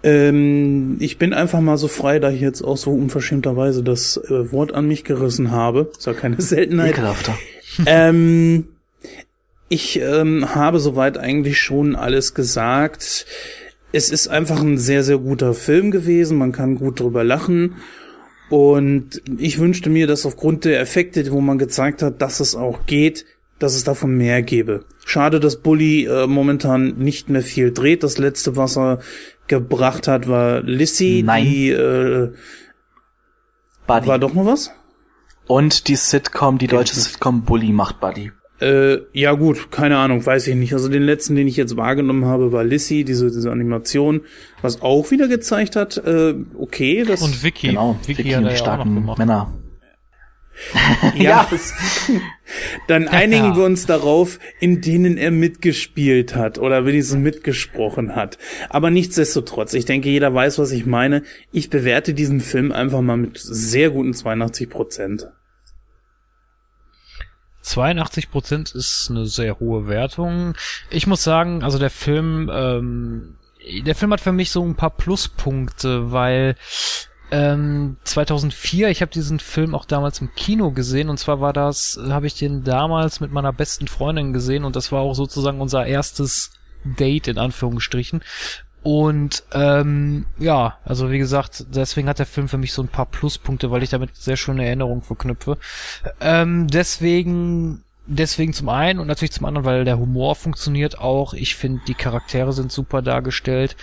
[0.04, 4.52] Ähm, ich bin einfach mal so frei, da ich jetzt auch so unverschämterweise das äh,
[4.52, 5.92] Wort an mich gerissen habe.
[5.98, 6.92] Ist ja keine Seltenheit.
[6.92, 7.38] Ekelhafter.
[7.86, 8.68] ähm,
[9.70, 13.26] ich ähm, habe soweit eigentlich schon alles gesagt.
[13.92, 16.38] Es ist einfach ein sehr, sehr guter Film gewesen.
[16.38, 17.76] Man kann gut drüber lachen.
[18.50, 22.86] Und ich wünschte mir, dass aufgrund der Effekte, wo man gezeigt hat, dass es auch
[22.86, 23.26] geht,
[23.58, 24.86] dass es davon mehr gäbe.
[25.06, 28.04] Schade, dass Bully äh, momentan nicht mehr viel dreht.
[28.04, 29.00] Das letzte, was er
[29.48, 31.44] gebracht hat, war Lissy, Nein.
[31.44, 32.34] die äh,
[33.88, 34.08] Buddy.
[34.08, 34.72] war doch noch was?
[35.48, 38.32] Und die Sitcom, die deutsche Sitcom Bully macht Buddy.
[38.62, 40.74] Äh, ja gut, keine Ahnung, weiß ich nicht.
[40.74, 44.22] Also den letzten, den ich jetzt wahrgenommen habe, war Lissy, diese, diese Animation,
[44.62, 47.68] was auch wieder gezeigt hat, äh, okay, das Und Vicky.
[47.68, 49.16] Genau, Vicky, Vicky und die ja auch noch starken.
[49.18, 49.54] Männer.
[51.16, 51.48] ja,
[52.88, 53.56] dann einigen Ja.
[53.58, 58.38] wir uns darauf, in denen er mitgespielt hat oder wenigstens mitgesprochen hat.
[58.70, 61.24] Aber nichtsdestotrotz, ich denke, jeder weiß, was ich meine.
[61.52, 65.28] Ich bewerte diesen Film einfach mal mit sehr guten 82 Prozent.
[67.64, 70.54] 82% ist eine sehr hohe Wertung.
[70.90, 73.38] Ich muss sagen, also der Film, ähm,
[73.86, 76.56] der Film hat für mich so ein paar Pluspunkte, weil
[77.34, 81.98] ähm, 2004, ich habe diesen Film auch damals im Kino gesehen und zwar war das,
[81.98, 85.60] äh, habe ich den damals mit meiner besten Freundin gesehen und das war auch sozusagen
[85.60, 86.52] unser erstes
[86.84, 88.22] Date in Anführungsstrichen.
[88.84, 93.08] Und ähm, ja, also wie gesagt, deswegen hat der Film für mich so ein paar
[93.08, 95.58] Pluspunkte, weil ich damit sehr schöne Erinnerungen verknüpfe.
[96.22, 101.34] Ähm, deswegen, deswegen zum einen und natürlich zum anderen, weil der Humor funktioniert auch.
[101.34, 103.76] Ich finde, die Charaktere sind super dargestellt.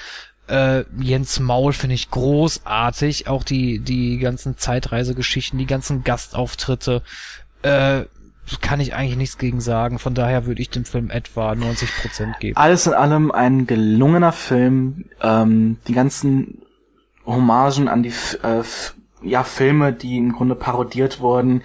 [0.51, 3.29] Äh, Jens Maul finde ich großartig.
[3.29, 7.03] Auch die, die ganzen Zeitreisegeschichten, die ganzen Gastauftritte.
[7.63, 8.05] Äh,
[8.61, 10.01] kann ich eigentlich nichts gegen sagen.
[10.01, 12.57] Von daher würde ich dem Film etwa 90% geben.
[12.57, 15.05] Alles in allem ein gelungener Film.
[15.23, 16.63] Ähm, die ganzen
[17.25, 18.13] Hommagen an die
[18.43, 18.63] äh,
[19.23, 21.63] ja, Filme, die im Grunde parodiert wurden.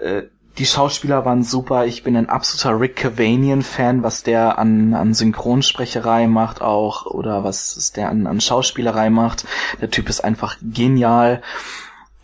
[0.00, 0.22] Äh,
[0.58, 1.84] die Schauspieler waren super.
[1.84, 7.92] Ich bin ein absoluter Rick Cavanian-Fan, was der an, an Synchronsprecherei macht auch oder was
[7.92, 9.46] der an, an Schauspielerei macht.
[9.80, 11.42] Der Typ ist einfach genial.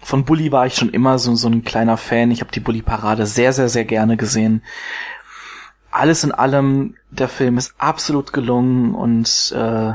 [0.00, 2.30] Von Bully war ich schon immer so, so ein kleiner Fan.
[2.30, 4.62] Ich habe die Bully-Parade sehr, sehr, sehr gerne gesehen.
[5.90, 9.92] Alles in allem, der Film ist absolut gelungen und äh,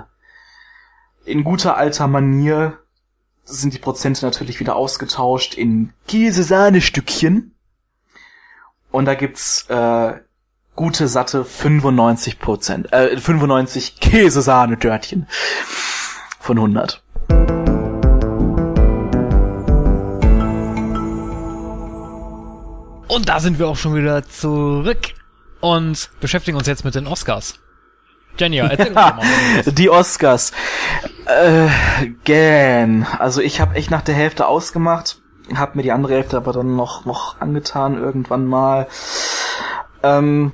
[1.26, 2.78] in guter alter Manier
[3.44, 7.57] sind die Prozente natürlich wieder ausgetauscht in Käse-Sahne-Stückchen.
[8.98, 10.14] Und da gibt's äh,
[10.76, 15.28] gute, satte 95 Prozent, äh, 95 Käse-Sahne-Dörtchen
[16.40, 17.04] von 100.
[23.08, 25.14] Und da sind wir auch schon wieder zurück
[25.60, 27.60] und beschäftigen uns jetzt mit den Oscars.
[28.40, 29.22] Jenny, erzähl uns doch mal.
[29.64, 29.66] was.
[29.76, 30.54] Die Oscars.
[31.28, 31.68] Äh,
[32.24, 33.06] gern.
[33.20, 35.22] Also ich habe echt nach der Hälfte ausgemacht,
[35.56, 38.88] habe mir die andere Hälfte aber dann noch noch angetan irgendwann mal.
[40.04, 40.54] Ähm,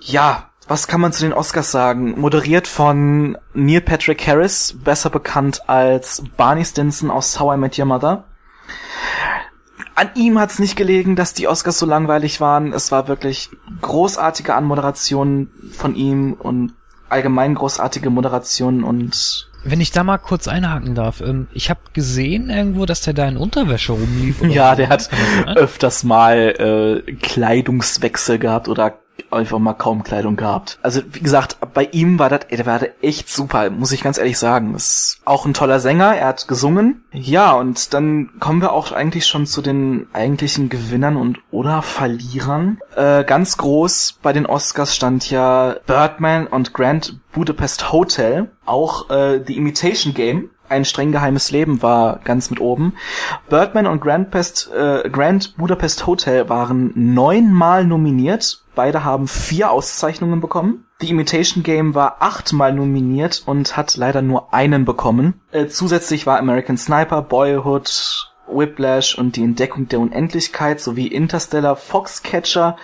[0.00, 2.18] ja, was kann man zu den Oscars sagen?
[2.18, 7.84] Moderiert von Neil Patrick Harris, besser bekannt als Barney Stinson aus How I Met Your
[7.84, 8.24] Mother.
[9.94, 12.72] An ihm hat's nicht gelegen, dass die Oscars so langweilig waren.
[12.72, 16.74] Es war wirklich großartige Anmoderation von ihm und
[17.08, 22.50] allgemein großartige Moderation und Wenn ich da mal kurz einhaken darf, ähm, ich habe gesehen
[22.50, 24.42] irgendwo, dass der da in Unterwäsche rumlief.
[24.42, 25.56] ja, der hat das sein?
[25.56, 28.98] öfters mal äh, Kleidungswechsel gehabt oder
[29.34, 30.78] einfach mal kaum Kleidung gehabt.
[30.82, 34.38] Also wie gesagt, bei ihm war das, der war echt super, muss ich ganz ehrlich
[34.38, 34.74] sagen.
[34.74, 37.04] Ist auch ein toller Sänger, er hat gesungen.
[37.12, 42.78] Ja, und dann kommen wir auch eigentlich schon zu den eigentlichen Gewinnern und oder Verlierern.
[42.96, 49.42] Äh, ganz groß bei den Oscars stand ja Birdman und Grand Budapest Hotel, auch äh,
[49.44, 50.50] The Imitation Game.
[50.68, 52.94] Ein streng geheimes Leben war ganz mit oben.
[53.48, 58.64] Birdman und Grand, Pest, äh, Grand Budapest Hotel waren neunmal nominiert.
[58.74, 60.86] Beide haben vier Auszeichnungen bekommen.
[61.00, 65.40] The Imitation Game war achtmal nominiert und hat leider nur einen bekommen.
[65.52, 72.76] Äh, zusätzlich war American Sniper, Boyhood, Whiplash und die Entdeckung der Unendlichkeit sowie Interstellar Foxcatcher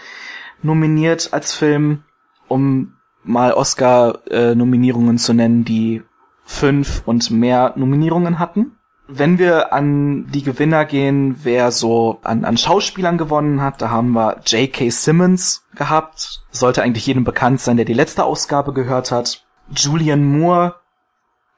[0.63, 2.03] nominiert als Film,
[2.49, 6.03] um mal Oscar-Nominierungen zu nennen, die
[6.51, 8.73] fünf und mehr Nominierungen hatten.
[9.13, 14.13] wenn wir an die Gewinner gehen, wer so an, an Schauspielern gewonnen hat, da haben
[14.13, 14.91] wir J.K.
[14.91, 16.43] Simmons gehabt.
[16.53, 19.45] Sollte eigentlich jedem bekannt sein, der die letzte Ausgabe gehört hat.
[19.75, 20.77] Julian Moore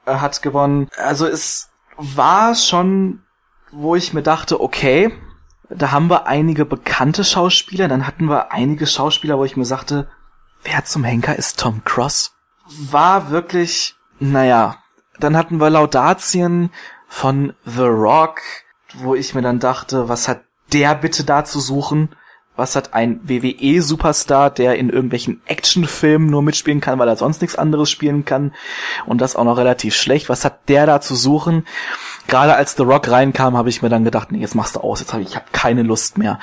[0.06, 0.88] äh, hat gewonnen.
[0.96, 3.20] Also es war schon,
[3.70, 5.12] wo ich mir dachte, okay,
[5.68, 10.08] da haben wir einige bekannte Schauspieler, dann hatten wir einige Schauspieler, wo ich mir sagte,
[10.62, 12.34] wer zum Henker ist Tom Cross?
[12.90, 14.76] War wirklich, naja,
[15.18, 16.70] dann hatten wir Laudatien
[17.08, 18.40] von The Rock,
[18.94, 22.10] wo ich mir dann dachte, was hat der bitte da zu suchen?
[22.54, 27.56] Was hat ein WWE-Superstar, der in irgendwelchen Actionfilmen nur mitspielen kann, weil er sonst nichts
[27.56, 28.52] anderes spielen kann
[29.06, 30.28] und das auch noch relativ schlecht?
[30.28, 31.66] Was hat der da zu suchen?
[32.28, 35.00] Gerade als The Rock reinkam, habe ich mir dann gedacht, nee, jetzt machst du aus,
[35.00, 36.38] jetzt habe ich, ich hab keine Lust mehr.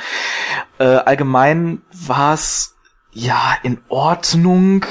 [0.79, 2.75] Äh, allgemein war es
[3.11, 4.85] ja in Ordnung,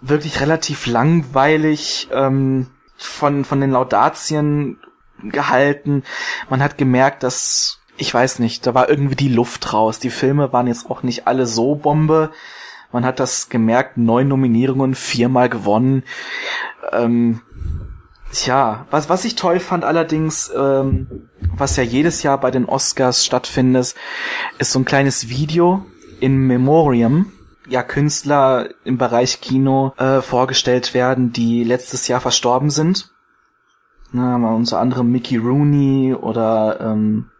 [0.00, 2.66] wirklich relativ langweilig ähm,
[3.02, 4.78] von von den Laudatien
[5.22, 6.02] gehalten.
[6.48, 9.98] Man hat gemerkt, dass, ich weiß nicht, da war irgendwie die Luft raus.
[9.98, 12.30] Die Filme waren jetzt auch nicht alle so Bombe.
[12.92, 16.02] Man hat das gemerkt, neun Nominierungen, viermal gewonnen.
[16.92, 17.40] Ähm,
[18.32, 23.24] tja, was, was ich toll fand allerdings, ähm, was ja jedes Jahr bei den Oscars
[23.24, 23.94] stattfindet,
[24.58, 25.86] ist so ein kleines Video
[26.20, 27.32] in Memoriam.
[27.68, 33.10] Ja, Künstler im Bereich Kino äh, vorgestellt werden, die letztes Jahr verstorben sind.
[34.10, 37.30] Na, mal unter anderem Mickey Rooney oder ähm,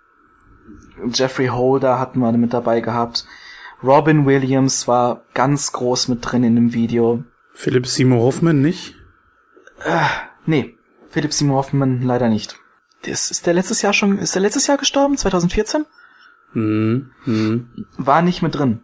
[1.12, 3.26] Jeffrey Holder hatten wir mit dabei gehabt.
[3.82, 7.24] Robin Williams war ganz groß mit drin in dem Video.
[7.52, 8.94] Philipp Seymour Hoffman nicht?
[9.84, 10.06] Äh,
[10.46, 10.78] nee,
[11.10, 12.58] Philipp Seymour Hoffman leider nicht.
[13.02, 15.16] Das ist der letztes Jahr schon, ist der letztes Jahr gestorben?
[15.16, 15.84] 2014?
[16.52, 17.86] Hm, hm.
[17.96, 18.82] War nicht mit drin.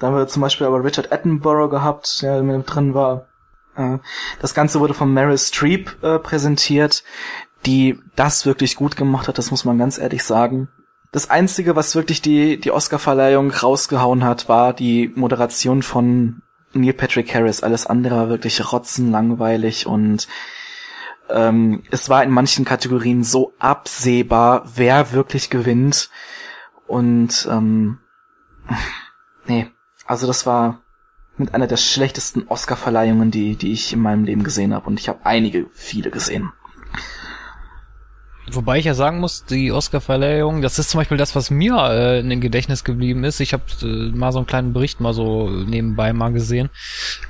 [0.00, 3.26] Da haben wir zum Beispiel aber Richard Attenborough gehabt, der mit drin war.
[3.76, 3.98] Äh,
[4.40, 7.04] das Ganze wurde von Meryl Streep äh, präsentiert,
[7.66, 10.68] die das wirklich gut gemacht hat, das muss man ganz ehrlich sagen.
[11.12, 17.34] Das Einzige, was wirklich die, die Oscar-Verleihung rausgehauen hat, war die Moderation von Neil Patrick
[17.34, 17.62] Harris.
[17.62, 20.28] Alles andere war wirklich rotzenlangweilig und
[21.28, 26.08] ähm, es war in manchen Kategorien so absehbar, wer wirklich gewinnt.
[26.86, 27.98] Und ähm,
[29.46, 29.70] nee,
[30.10, 30.80] also das war
[31.36, 34.86] mit einer der schlechtesten Oscar-Verleihungen, die, die ich in meinem Leben gesehen habe.
[34.88, 36.50] Und ich habe einige, viele gesehen.
[38.50, 42.18] Wobei ich ja sagen muss, die Oscar-Verleihung, das ist zum Beispiel das, was mir äh,
[42.18, 43.38] in dem Gedächtnis geblieben ist.
[43.38, 46.70] Ich habe äh, mal so einen kleinen Bericht mal so nebenbei mal gesehen.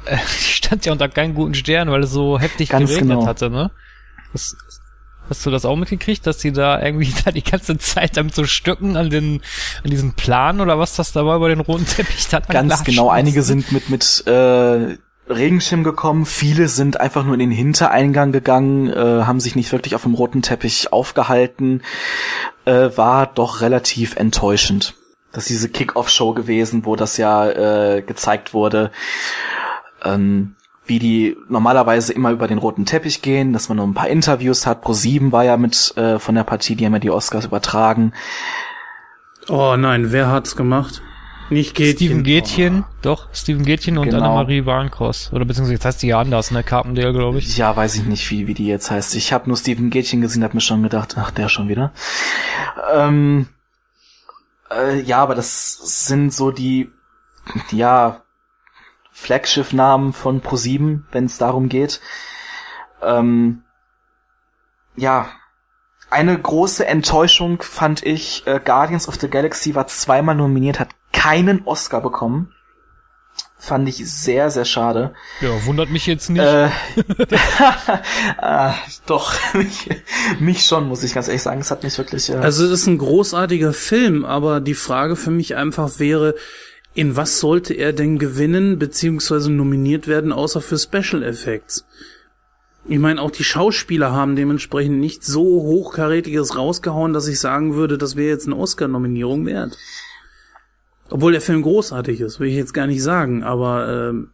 [0.07, 3.27] Äh, stand ja unter keinen guten Stern, weil es so heftig Ganz geregnet genau.
[3.27, 3.71] hatte, ne?
[4.33, 4.57] Das,
[5.31, 8.45] hast du das auch mitgekriegt, dass die da irgendwie da die ganze Zeit am zu
[8.45, 9.43] stücken an den
[9.85, 13.09] an diesem Plan oder was das da war über den roten Teppich da Ganz genau,
[13.09, 13.61] einige mussten?
[13.61, 14.99] sind mit, mit äh,
[15.31, 19.95] Regenschirm gekommen, viele sind einfach nur in den Hintereingang gegangen, äh, haben sich nicht wirklich
[19.95, 21.83] auf dem roten Teppich aufgehalten,
[22.65, 24.95] äh, war doch relativ enttäuschend.
[25.33, 28.91] Das ist diese Kick-Off-Show gewesen, wo das ja äh, gezeigt wurde,
[30.05, 30.57] ähm,
[30.91, 34.67] wie die normalerweise immer über den roten Teppich gehen, dass man nur ein paar Interviews
[34.67, 34.83] hat.
[34.83, 38.13] Pro 7 war ja mit äh, von der Partie, die haben ja die Oscars übertragen.
[39.49, 41.01] Oh nein, wer hat's gemacht?
[41.49, 41.97] Nicht Gätchen.
[41.97, 44.19] Steven Gätchen, doch, Steven Gätchen und Genau.
[44.19, 45.33] Annemarie Warnkross.
[45.33, 46.63] Oder beziehungsweise jetzt heißt die ja anders, ne?
[46.63, 47.57] Carpendale, glaube ich.
[47.57, 49.15] Ja, weiß ich nicht, wie, wie die jetzt heißt.
[49.15, 51.93] Ich habe nur Steven Gätchen gesehen, hab mir schon gedacht, ach, der schon wieder.
[52.95, 53.49] Ähm,
[54.71, 56.91] äh, ja, aber das sind so die,
[57.73, 58.23] ja,
[59.13, 62.01] Flaggschiff-Namen von ProSieben, wenn es darum geht.
[63.03, 63.63] Ähm,
[64.97, 65.31] ja,
[66.11, 71.63] eine große Enttäuschung fand ich, äh, Guardians of the Galaxy war zweimal nominiert, hat keinen
[71.65, 72.53] Oscar bekommen.
[73.59, 75.13] Fand ich sehr, sehr schade.
[75.43, 76.43] Ja, wundert mich jetzt nicht.
[76.43, 76.71] Äh,
[78.39, 78.75] ah,
[79.07, 79.91] doch, mich,
[80.41, 81.61] mich schon, muss ich ganz ehrlich sagen.
[81.61, 82.31] Es hat mich wirklich.
[82.31, 86.35] Äh, Also es ist ein großartiger Film, aber die Frage für mich einfach wäre,
[86.95, 91.87] in was sollte er denn gewinnen beziehungsweise nominiert werden, außer für Special Effects?
[92.87, 97.99] Ich meine, auch die Schauspieler haben dementsprechend nicht so hochkarätiges rausgehauen, dass ich sagen würde,
[97.99, 99.77] das wäre jetzt eine Oscar-Nominierung wert.
[101.11, 104.31] Obwohl der Film großartig ist, will ich jetzt gar nicht sagen, aber ähm,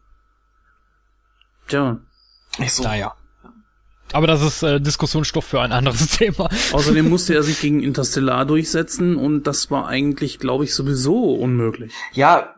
[1.68, 1.98] tja.
[2.58, 3.14] ich so, naja.
[4.12, 6.48] Aber das ist äh, Diskussionsstoff für ein anderes Thema.
[6.72, 11.92] Außerdem musste er sich gegen Interstellar durchsetzen und das war eigentlich, glaube ich, sowieso unmöglich.
[12.12, 12.52] ja,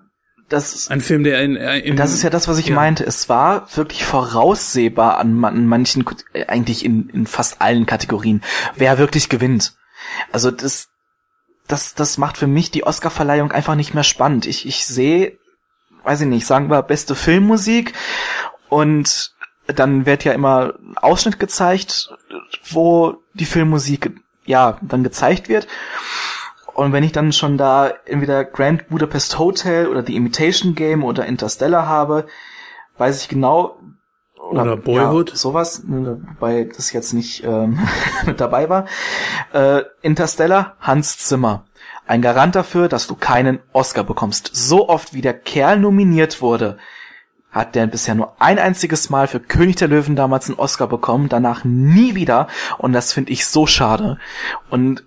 [0.50, 0.90] das ist.
[0.90, 2.74] Ein Film, der in, äh, in Das ist ja das, was ich Ja.
[2.74, 3.04] meinte.
[3.04, 8.42] Es war wirklich voraussehbar an, man- an manchen, äh, eigentlich in, in fast allen Kategorien,
[8.74, 9.74] wer wirklich gewinnt.
[10.32, 10.88] Also das,
[11.66, 14.46] das, das macht für mich die Oscarverleihung einfach nicht mehr spannend.
[14.46, 15.36] Ich, ich sehe,
[16.04, 17.92] weiß ich nicht, sagen wir beste Filmmusik
[18.70, 19.32] und
[19.68, 22.10] dann wird ja immer ein Ausschnitt gezeigt
[22.70, 24.12] wo die Filmmusik
[24.44, 25.66] ja dann gezeigt wird.
[26.74, 31.26] Und wenn ich dann schon da entweder Grand Budapest Hotel oder The Imitation Game oder
[31.26, 32.26] Interstellar habe,
[32.98, 33.78] weiß ich genau,
[34.50, 35.30] Oder Boyhood.
[35.30, 37.80] Ja, sowas, ne, wobei das jetzt nicht ähm,
[38.26, 38.86] mit dabei war.
[39.52, 41.64] Äh, Interstellar, Hans Zimmer.
[42.06, 44.50] Ein Garant dafür, dass du keinen Oscar bekommst.
[44.54, 46.78] So oft wie der Kerl nominiert wurde,
[47.50, 51.28] hat der bisher nur ein einziges Mal für König der Löwen damals einen Oscar bekommen,
[51.28, 52.48] danach nie wieder.
[52.76, 54.18] Und das finde ich so schade.
[54.70, 55.04] Und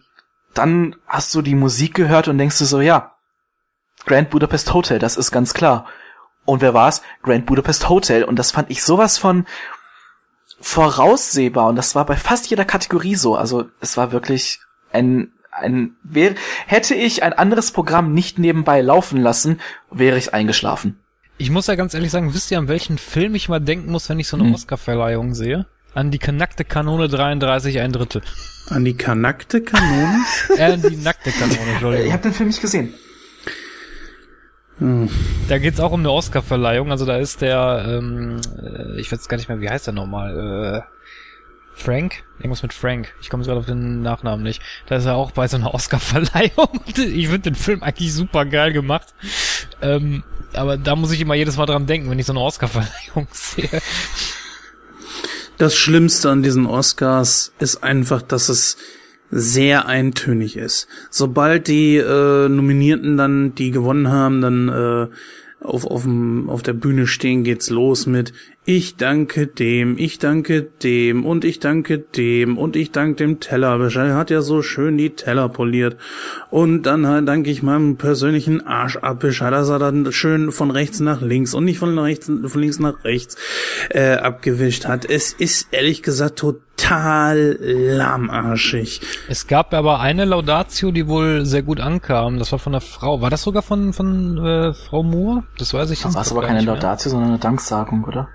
[0.53, 3.15] dann hast du die Musik gehört und denkst du so, ja,
[4.05, 5.85] Grand Budapest Hotel, das ist ganz klar.
[6.45, 7.03] Und wer war's?
[7.21, 8.23] Grand Budapest Hotel.
[8.23, 9.45] Und das fand ich sowas von
[10.59, 11.67] voraussehbar.
[11.67, 13.35] Und das war bei fast jeder Kategorie so.
[13.35, 14.59] Also es war wirklich
[14.91, 16.35] ein, ein, wäre,
[16.65, 19.61] hätte ich ein anderes Programm nicht nebenbei laufen lassen,
[19.91, 20.99] wäre ich eingeschlafen.
[21.41, 24.07] Ich muss ja ganz ehrlich sagen, wisst ihr, an welchen Film ich mal denken muss,
[24.09, 24.53] wenn ich so eine Hm.
[24.53, 25.65] Oscar-Verleihung sehe?
[25.95, 28.21] An die kanackte Kanone 33, ein Drittel.
[28.69, 30.19] An die kanackte Kanone?
[30.57, 32.13] Äh, die nackte Kanone, Ich Entschuldigung.
[32.13, 32.93] habe den Film nicht gesehen.
[34.77, 35.09] Hm.
[35.49, 36.91] Da geht's auch um eine Oscar-Verleihung.
[36.91, 40.83] Also da ist der, ähm, äh, ich weiß gar nicht mehr, wie heißt der nochmal?
[40.85, 41.00] Äh,
[41.73, 42.23] Frank?
[42.39, 43.13] Irgendwas mit Frank.
[43.21, 44.61] Ich komme gerade auf den Nachnamen nicht.
[44.87, 46.81] Da ist er auch bei so einer Oscar-Verleihung.
[46.87, 49.13] Ich finde den Film eigentlich super geil gemacht.
[49.81, 50.23] Ähm,
[50.53, 53.81] aber da muss ich immer jedes Mal dran denken, wenn ich so eine Oscar-Verleihung sehe.
[55.57, 58.77] Das Schlimmste an diesen Oscars ist einfach, dass es
[59.29, 60.87] sehr eintönig ist.
[61.09, 65.07] Sobald die äh, Nominierten dann, die gewonnen haben, dann äh,
[65.63, 66.07] auf, auf,
[66.47, 71.59] auf der Bühne stehen, geht's los mit Ich danke dem, ich danke dem und ich
[71.59, 74.05] danke dem und ich danke dem Tellerwischer.
[74.05, 75.97] Er hat ja so schön die Teller poliert.
[76.51, 81.21] Und dann halt danke ich meinem persönlichen Arschabwischer, dass er dann schön von rechts nach
[81.21, 83.35] links und nicht von, rechts, von links nach rechts
[83.89, 85.05] äh, abgewischt hat.
[85.05, 89.01] Es ist ehrlich gesagt total lahmarschig.
[89.27, 92.37] Es gab aber eine Laudatio, die wohl sehr gut ankam.
[92.37, 93.21] Das war von der Frau.
[93.21, 95.45] War das sogar von, von äh, Frau Moore?
[95.57, 96.67] Das weiß ich Das war jetzt aber keine nicht.
[96.67, 98.29] Laudatio, sondern eine Danksagung, oder?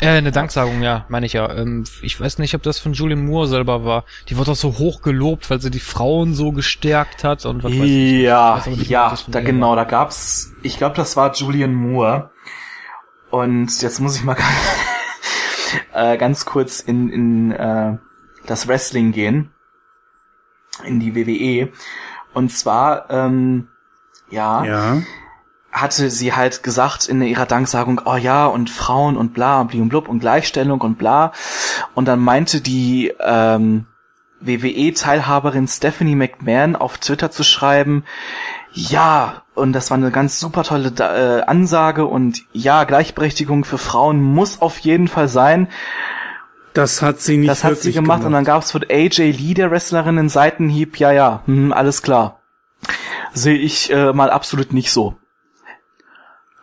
[0.00, 1.52] Äh, eine Danksagung, ja, meine ich ja.
[1.52, 4.04] Ähm, ich weiß nicht, ob das von Julian Moore selber war.
[4.28, 7.72] Die wurde auch so hoch gelobt, weil sie die Frauen so gestärkt hat und was
[7.72, 8.22] weiß ich.
[8.22, 9.76] Ja, nicht, ja, da genau, war.
[9.76, 12.30] da gab's, ich glaube, das war Julian Moore.
[13.30, 14.36] Und jetzt muss ich mal
[15.92, 17.98] äh, ganz kurz in, in äh,
[18.46, 19.50] das Wrestling gehen,
[20.84, 21.72] in die WWE.
[22.34, 23.68] Und zwar, ähm,
[24.30, 25.02] ja, Ja.
[25.80, 30.08] Hatte sie halt gesagt in ihrer Danksagung, oh ja, und Frauen und bla und blub
[30.08, 31.32] und Gleichstellung und bla.
[31.94, 33.86] Und dann meinte die ähm,
[34.40, 38.04] WWE-Teilhaberin Stephanie McMahon auf Twitter zu schreiben,
[38.72, 44.22] ja, und das war eine ganz super tolle äh, Ansage und ja, Gleichberechtigung für Frauen
[44.22, 45.68] muss auf jeden Fall sein.
[46.74, 49.54] Das hat sie nicht Das hat sie wirklich gemacht, und dann gab's von AJ Lee,
[49.54, 52.40] der Wrestlerin, einen Seitenhieb, ja, ja, hm, alles klar.
[53.32, 55.16] Sehe ich äh, mal absolut nicht so.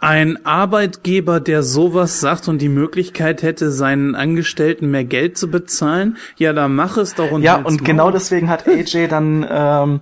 [0.05, 6.17] Ein Arbeitgeber, der sowas sagt und die Möglichkeit hätte, seinen Angestellten mehr Geld zu bezahlen,
[6.37, 7.77] ja, dann mach es doch und Ja, und Maul.
[7.77, 10.01] genau deswegen hat AJ dann ähm,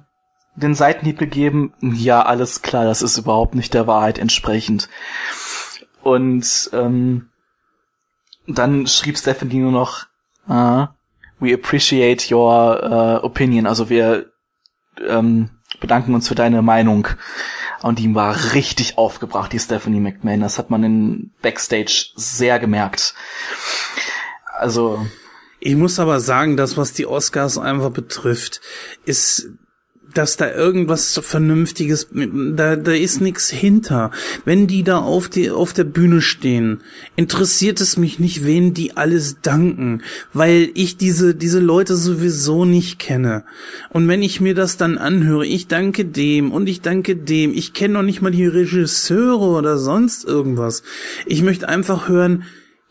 [0.58, 1.72] den Seitenhieb gegeben.
[1.80, 4.90] Ja, alles klar, das ist überhaupt nicht der Wahrheit entsprechend.
[6.02, 7.30] Und ähm,
[8.46, 10.08] dann schrieb Stephanie nur noch,
[10.50, 10.90] ah,
[11.40, 13.66] we appreciate your äh, opinion.
[13.66, 14.26] Also wir
[15.08, 15.50] ähm,
[15.80, 17.08] bedanken uns für deine Meinung.
[17.84, 20.40] Und die war richtig aufgebracht, die Stephanie McMahon.
[20.40, 23.14] Das hat man in Backstage sehr gemerkt.
[24.58, 25.06] Also,
[25.60, 28.62] Ich muss aber sagen, das, was die Oscars einfach betrifft,
[29.04, 29.50] ist,
[30.14, 34.12] dass da irgendwas Vernünftiges, da, da ist nichts hinter.
[34.46, 36.82] Wenn die da auf, die, auf der Bühne stehen,
[37.16, 40.02] interessiert es mich nicht, wen die alles danken,
[40.34, 43.44] weil ich diese, diese Leute sowieso nicht kenne.
[43.90, 47.74] Und wenn ich mir das dann anhöre, ich danke dem und ich danke dem, ich
[47.74, 50.84] kenne noch nicht mal die Regisseure oder sonst irgendwas.
[51.26, 52.44] Ich möchte einfach hören,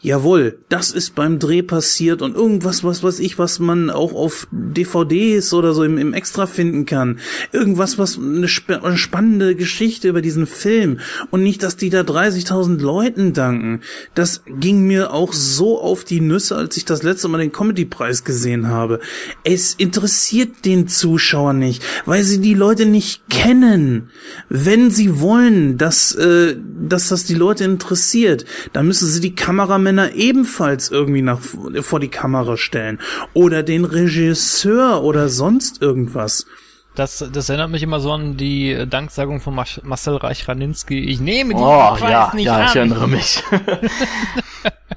[0.04, 4.48] Jawohl, das ist beim Dreh passiert und irgendwas, was weiß ich, was man auch auf
[4.50, 7.20] DVDs oder so im, im Extra finden kann.
[7.52, 10.98] Irgendwas, was eine, sp eine spannende Geschichte über diesen Film
[11.30, 13.82] und nicht, dass die da 30.000 Leuten danken.
[14.16, 18.24] Das ging mir auch so auf die Nüsse, als ich das letzte Mal den Comedy-Preis
[18.24, 18.98] gesehen habe.
[19.44, 24.10] Es interessiert den Zuschauer nicht, weil sie die Leute nicht kennen.
[24.48, 26.56] Wenn sie wollen, dass, äh,
[26.88, 31.40] dass das die Leute interessiert, dann müssen sie die Kameramänner ebenfalls irgendwie nach,
[31.80, 32.98] vor die Kamera stellen.
[33.34, 36.46] Oder den Regisseur oder sonst irgendwas.
[36.94, 40.98] Das, das erinnert mich immer so an die Danksagung von Marcel Reich-Raninski.
[41.00, 42.66] Ich nehme diesen oh ja, nicht ja, an.
[42.68, 43.42] ich erinnere mich.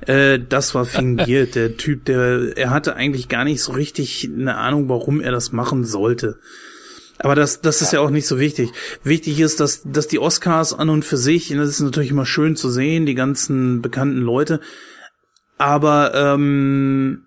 [0.07, 1.55] Äh, das war fingiert.
[1.55, 5.51] Der Typ, der, er hatte eigentlich gar nicht so richtig eine Ahnung, warum er das
[5.51, 6.37] machen sollte.
[7.19, 8.71] Aber das, das ist ja auch nicht so wichtig.
[9.03, 12.25] Wichtig ist, dass, dass die Oscars an und für sich, und das ist natürlich immer
[12.25, 14.59] schön zu sehen, die ganzen bekannten Leute.
[15.57, 17.25] Aber ähm,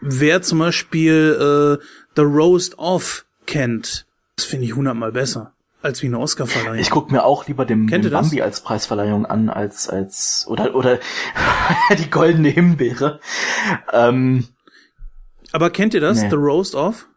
[0.00, 1.84] wer zum Beispiel äh,
[2.16, 4.06] The Roast Off kennt,
[4.36, 5.52] das finde ich hundertmal besser
[5.82, 6.78] als wie eine Oscarverleihung.
[6.78, 8.22] Ich guck mir auch lieber Kennt dem ihr das?
[8.22, 10.98] Bambi als Preisverleihung an, als, als, oder, oder
[11.98, 13.20] die goldene Himbeere.
[13.92, 14.48] Ähm,
[15.52, 16.22] Aber kennt ihr das?
[16.22, 16.30] Nee.
[16.30, 17.08] The Roast Off?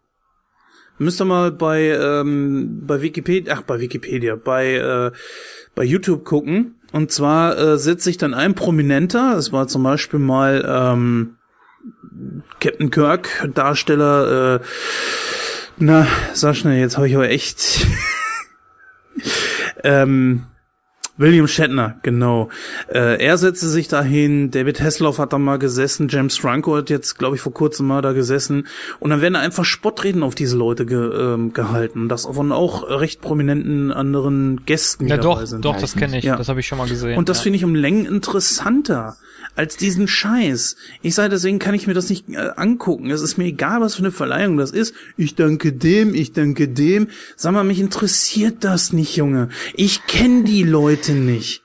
[1.02, 5.12] Müsst ihr mal bei, ähm, bei Wikipedia, ach, bei Wikipedia, bei, äh,
[5.74, 6.76] bei YouTube gucken.
[6.92, 11.38] Und zwar äh, setzt sich dann ein Prominenter, es war zum Beispiel mal ähm,
[12.60, 14.60] Captain Kirk, Darsteller, äh,
[15.80, 17.88] na, sag schnell, jetzt habe ich aber echt
[19.84, 20.44] ähm,
[21.22, 22.50] William Shatner, genau.
[22.88, 27.18] Äh, er setzte sich dahin, David Hasselhoff hat da mal gesessen, James Franco hat jetzt,
[27.18, 28.68] glaube ich, vor kurzem mal da gesessen.
[29.00, 32.02] Und dann werden einfach Spottreden auf diese Leute ge, ähm, gehalten.
[32.04, 35.64] Und das von auch recht prominenten anderen Gästen, die Ja, dabei doch, sind.
[35.64, 36.24] doch, das kenne ich.
[36.26, 36.36] Ja.
[36.36, 37.18] Das habe ich schon mal gesehen.
[37.18, 37.44] Und das ja.
[37.44, 39.16] finde ich um Längen interessanter
[39.56, 40.76] als diesen Scheiß.
[41.02, 43.10] Ich sage, deswegen kann ich mir das nicht äh, angucken.
[43.10, 44.94] Es ist mir egal, was für eine Verleihung das ist.
[45.18, 47.08] Ich danke dem, ich danke dem.
[47.36, 49.50] Sag mal, mich interessiert das nicht, Junge.
[49.76, 51.64] Ich kenne die Leute nicht.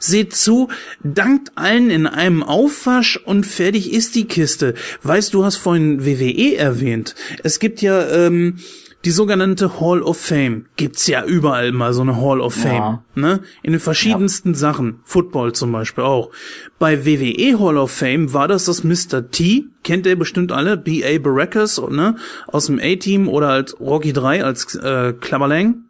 [0.00, 0.68] Seht zu,
[1.02, 4.74] dankt allen in einem Aufwasch und fertig ist die Kiste.
[5.02, 7.14] Weißt du, hast vorhin WWE erwähnt.
[7.42, 8.58] Es gibt ja ähm,
[9.04, 10.66] die sogenannte Hall of Fame.
[10.76, 12.74] Gibt's ja überall mal so eine Hall of Fame.
[12.74, 13.02] Ja.
[13.14, 13.40] Ne?
[13.62, 15.00] In den verschiedensten Sachen.
[15.04, 16.30] Football zum Beispiel auch.
[16.78, 19.30] Bei WWE Hall of Fame war das das Mr.
[19.30, 19.66] T.
[19.84, 20.76] Kennt ihr bestimmt alle.
[20.76, 21.18] B.A.
[21.18, 22.16] Baracus, ne?
[22.48, 25.84] Aus dem A-Team oder als Rocky 3 als äh, Klabberlang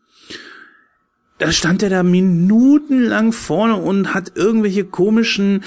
[1.38, 5.62] da stand er da minutenlang vorne und hat irgendwelche komischen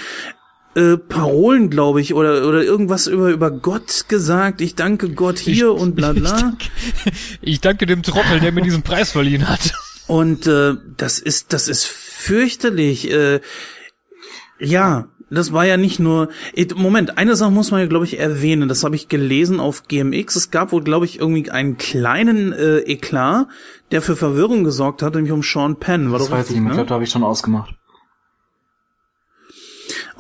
[0.76, 4.62] äh, Parolen, glaube ich, oder oder irgendwas über über Gott gesagt.
[4.62, 6.54] Ich danke Gott hier und bla bla.
[7.42, 9.74] Ich danke dem Trottel, der mir diesen Preis verliehen hat.
[10.08, 13.12] Und äh, das ist das ist fürchterlich.
[13.12, 13.42] Äh,
[14.60, 16.30] ja, das war ja nicht nur.
[16.54, 18.68] It- Moment, eine Sache muss man ja, glaube ich, erwähnen.
[18.68, 20.36] Das habe ich gelesen auf GMX.
[20.36, 23.48] Es gab wohl, glaube ich, irgendwie einen kleinen äh, Eklat,
[23.92, 26.12] der für Verwirrung gesorgt hat, nämlich um Sean Penn.
[26.12, 26.58] War das doch weiß ich richtig.
[26.58, 26.74] Ich ne?
[26.74, 27.74] glaube, da habe ich schon ausgemacht.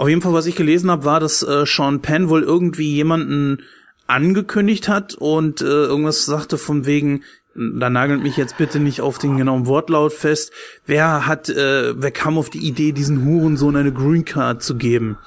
[0.01, 3.59] Auf jeden Fall, was ich gelesen habe, war, dass äh, Sean Penn wohl irgendwie jemanden
[4.07, 7.23] angekündigt hat und äh, irgendwas sagte von wegen,
[7.53, 10.51] da nagelt mich jetzt bitte nicht auf den genauen Wortlaut fest,
[10.85, 15.17] wer hat, äh, wer kam auf die Idee, diesen Hurensohn eine Green Card zu geben?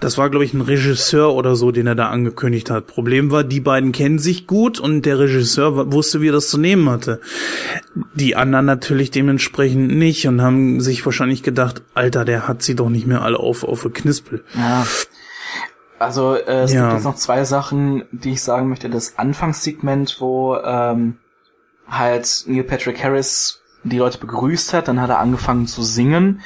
[0.00, 2.88] Das war, glaube ich, ein Regisseur oder so, den er da angekündigt hat.
[2.88, 6.58] Problem war, die beiden kennen sich gut und der Regisseur wusste, wie er das zu
[6.58, 7.20] nehmen hatte.
[8.14, 12.88] Die anderen natürlich dementsprechend nicht und haben sich wahrscheinlich gedacht, Alter, der hat sie doch
[12.88, 14.42] nicht mehr alle auf, auf Knispel.
[14.56, 14.84] Ja.
[16.00, 16.82] Also äh, es Ja.
[16.86, 18.90] gibt jetzt noch zwei Sachen, die ich sagen möchte.
[18.90, 21.18] Das Anfangssegment, wo ähm,
[21.98, 26.40] halt Neil Patrick Harris die Leute begrüßt hat, dann hat er angefangen zu singen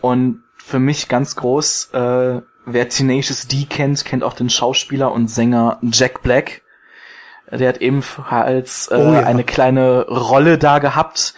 [0.00, 5.28] und für mich ganz groß, äh, wer Tenacious D kennt, kennt auch den Schauspieler und
[5.28, 6.62] Sänger Jack Black.
[7.50, 9.20] Der hat ebenfalls äh, Oh ja.
[9.20, 11.34] eine kleine Rolle da gehabt,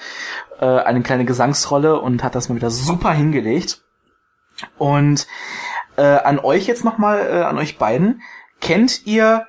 [0.58, 3.82] äh, eine kleine Gesangsrolle und hat das mal wieder super hingelegt.
[4.78, 5.26] Und
[5.96, 8.22] äh, an euch jetzt nochmal, äh, an euch beiden.
[8.62, 9.46] Kennt ihr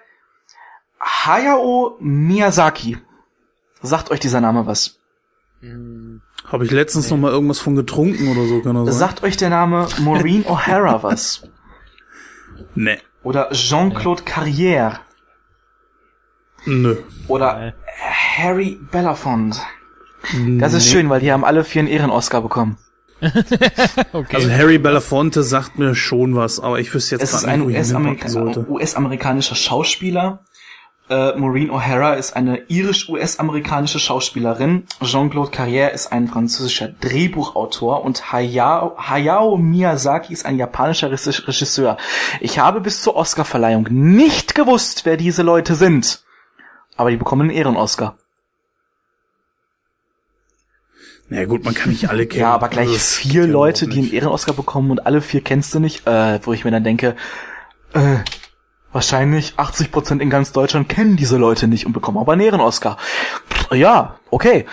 [0.99, 2.97] Hayao Miyazaki?
[3.81, 4.97] Sagt euch dieser Name was?
[6.45, 9.07] Habe ich letztens noch mal irgendwas von getrunken oder so, kann das sein?
[9.09, 11.43] Sagt euch der Name Maureen O'Hara was?
[12.75, 12.97] Nee.
[13.23, 14.99] Oder Jean-Claude Carrière?
[16.65, 16.97] Nö.
[17.27, 17.73] Oder
[18.37, 19.59] Harry Belafonte?
[20.59, 22.77] Das ist schön, weil die haben alle vier einen Ehren-Oscar bekommen.
[24.13, 24.35] Okay.
[24.37, 27.69] Also Harry Belafonte sagt mir schon was, aber ich wüsste jetzt Es ein nicht, wo
[27.69, 28.65] ich US-Amerika- sollte.
[28.69, 30.45] US-amerikanischer Schauspieler.
[31.09, 34.85] Äh, Maureen O'Hara ist eine irisch-US-amerikanische Schauspielerin.
[35.03, 41.97] Jean-Claude Carrière ist ein französischer Drehbuchautor und Hayao, Hayao Miyazaki ist ein japanischer Regis- Regisseur.
[42.41, 46.23] Ich habe bis zur Oscarverleihung nicht gewusst, wer diese Leute sind.
[46.95, 48.15] Aber die bekommen einen Ehren-Oscar.
[51.29, 52.41] Na gut, man kann nicht alle kennen.
[52.41, 54.13] Ja, aber gleich Also, das vier geht ja Leute, die einen.
[54.13, 57.15] Ehren-Oscar bekommen und alle vier kennst du nicht, äh, wo ich mir dann denke,
[57.93, 58.17] äh,
[58.91, 62.97] wahrscheinlich 80% in ganz Deutschland kennen diese Leute nicht und bekommen aber einen Ehren-Oscar.
[63.71, 64.65] Ja, okay.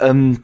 [0.00, 0.42] Ähm,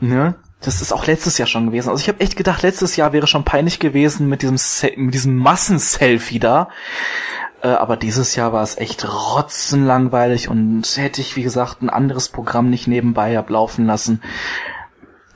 [0.00, 0.34] ne?
[0.60, 1.90] Das ist auch letztes Jahr schon gewesen.
[1.90, 5.12] Also ich habe echt gedacht, letztes Jahr wäre schon peinlich gewesen mit diesem, Se mit
[5.12, 6.68] diesem Massenselfie da.
[7.62, 12.28] Äh, aber dieses Jahr war es echt rotzenlangweilig und hätte ich, wie gesagt, ein anderes
[12.28, 14.22] Programm nicht nebenbei ablaufen lassen,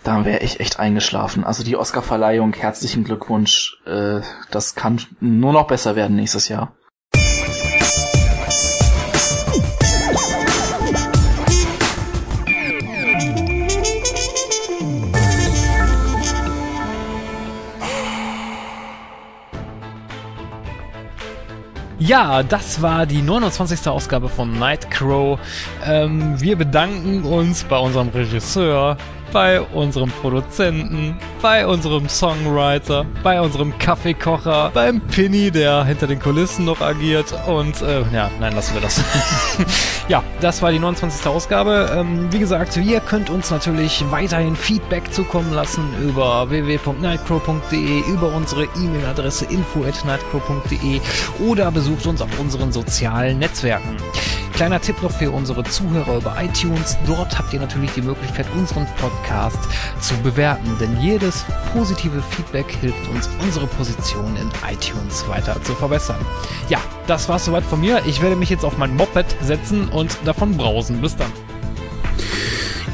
[0.06, 1.42] Da wäre ich echt eingeschlafen.
[1.42, 3.76] Also die Oscarverleihung, herzlichen Glückwunsch.
[3.86, 4.20] Äh,
[4.52, 6.76] das kann nur noch besser werden nächstes Jahr.
[21.98, 23.88] Ja, das war die 29.
[23.88, 25.40] Ausgabe von Nightcrow.
[25.84, 28.96] Ähm, wir bedanken uns bei unserem Regisseur,
[29.32, 36.64] bei unserem Produzenten, bei unserem Songwriter, bei unserem Kaffeekocher, beim Pinny, der hinter den Kulissen
[36.64, 39.02] noch agiert und äh, ja, nein, lassen wir das.
[40.08, 41.26] ja, das war die 29.
[41.26, 41.90] Ausgabe.
[41.96, 48.64] Ähm, wie gesagt, ihr könnt uns natürlich weiterhin Feedback zukommen lassen über www.nightcrow.de, über unsere
[48.64, 51.00] E-Mail-Adresse info@nightcrow.de
[51.46, 53.96] oder besucht uns auf unseren sozialen Netzwerken.
[54.56, 56.96] Kleiner Tipp noch für unsere Zuhörer über iTunes.
[57.06, 59.58] Dort habt ihr natürlich die Möglichkeit, unseren Podcast
[60.00, 66.16] zu bewerten, denn jedes positive Feedback hilft uns, unsere Position in iTunes weiter zu verbessern.
[66.70, 68.00] Ja, das war's soweit von mir.
[68.06, 71.02] Ich werde mich jetzt auf mein Moped setzen und davon brausen.
[71.02, 71.30] Bis dann.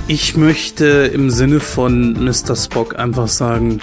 [0.08, 0.84] Ich möchte
[1.14, 2.56] im Sinne von Mr.
[2.56, 3.80] Spock einfach sagen,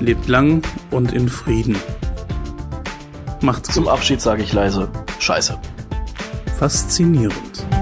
[0.00, 0.60] lebt lang
[0.90, 1.76] und in Frieden.
[3.40, 3.92] Macht's Zum gut.
[3.94, 4.90] Abschied sage ich leise.
[5.18, 5.58] Scheiße.
[6.62, 7.81] Faszinierend.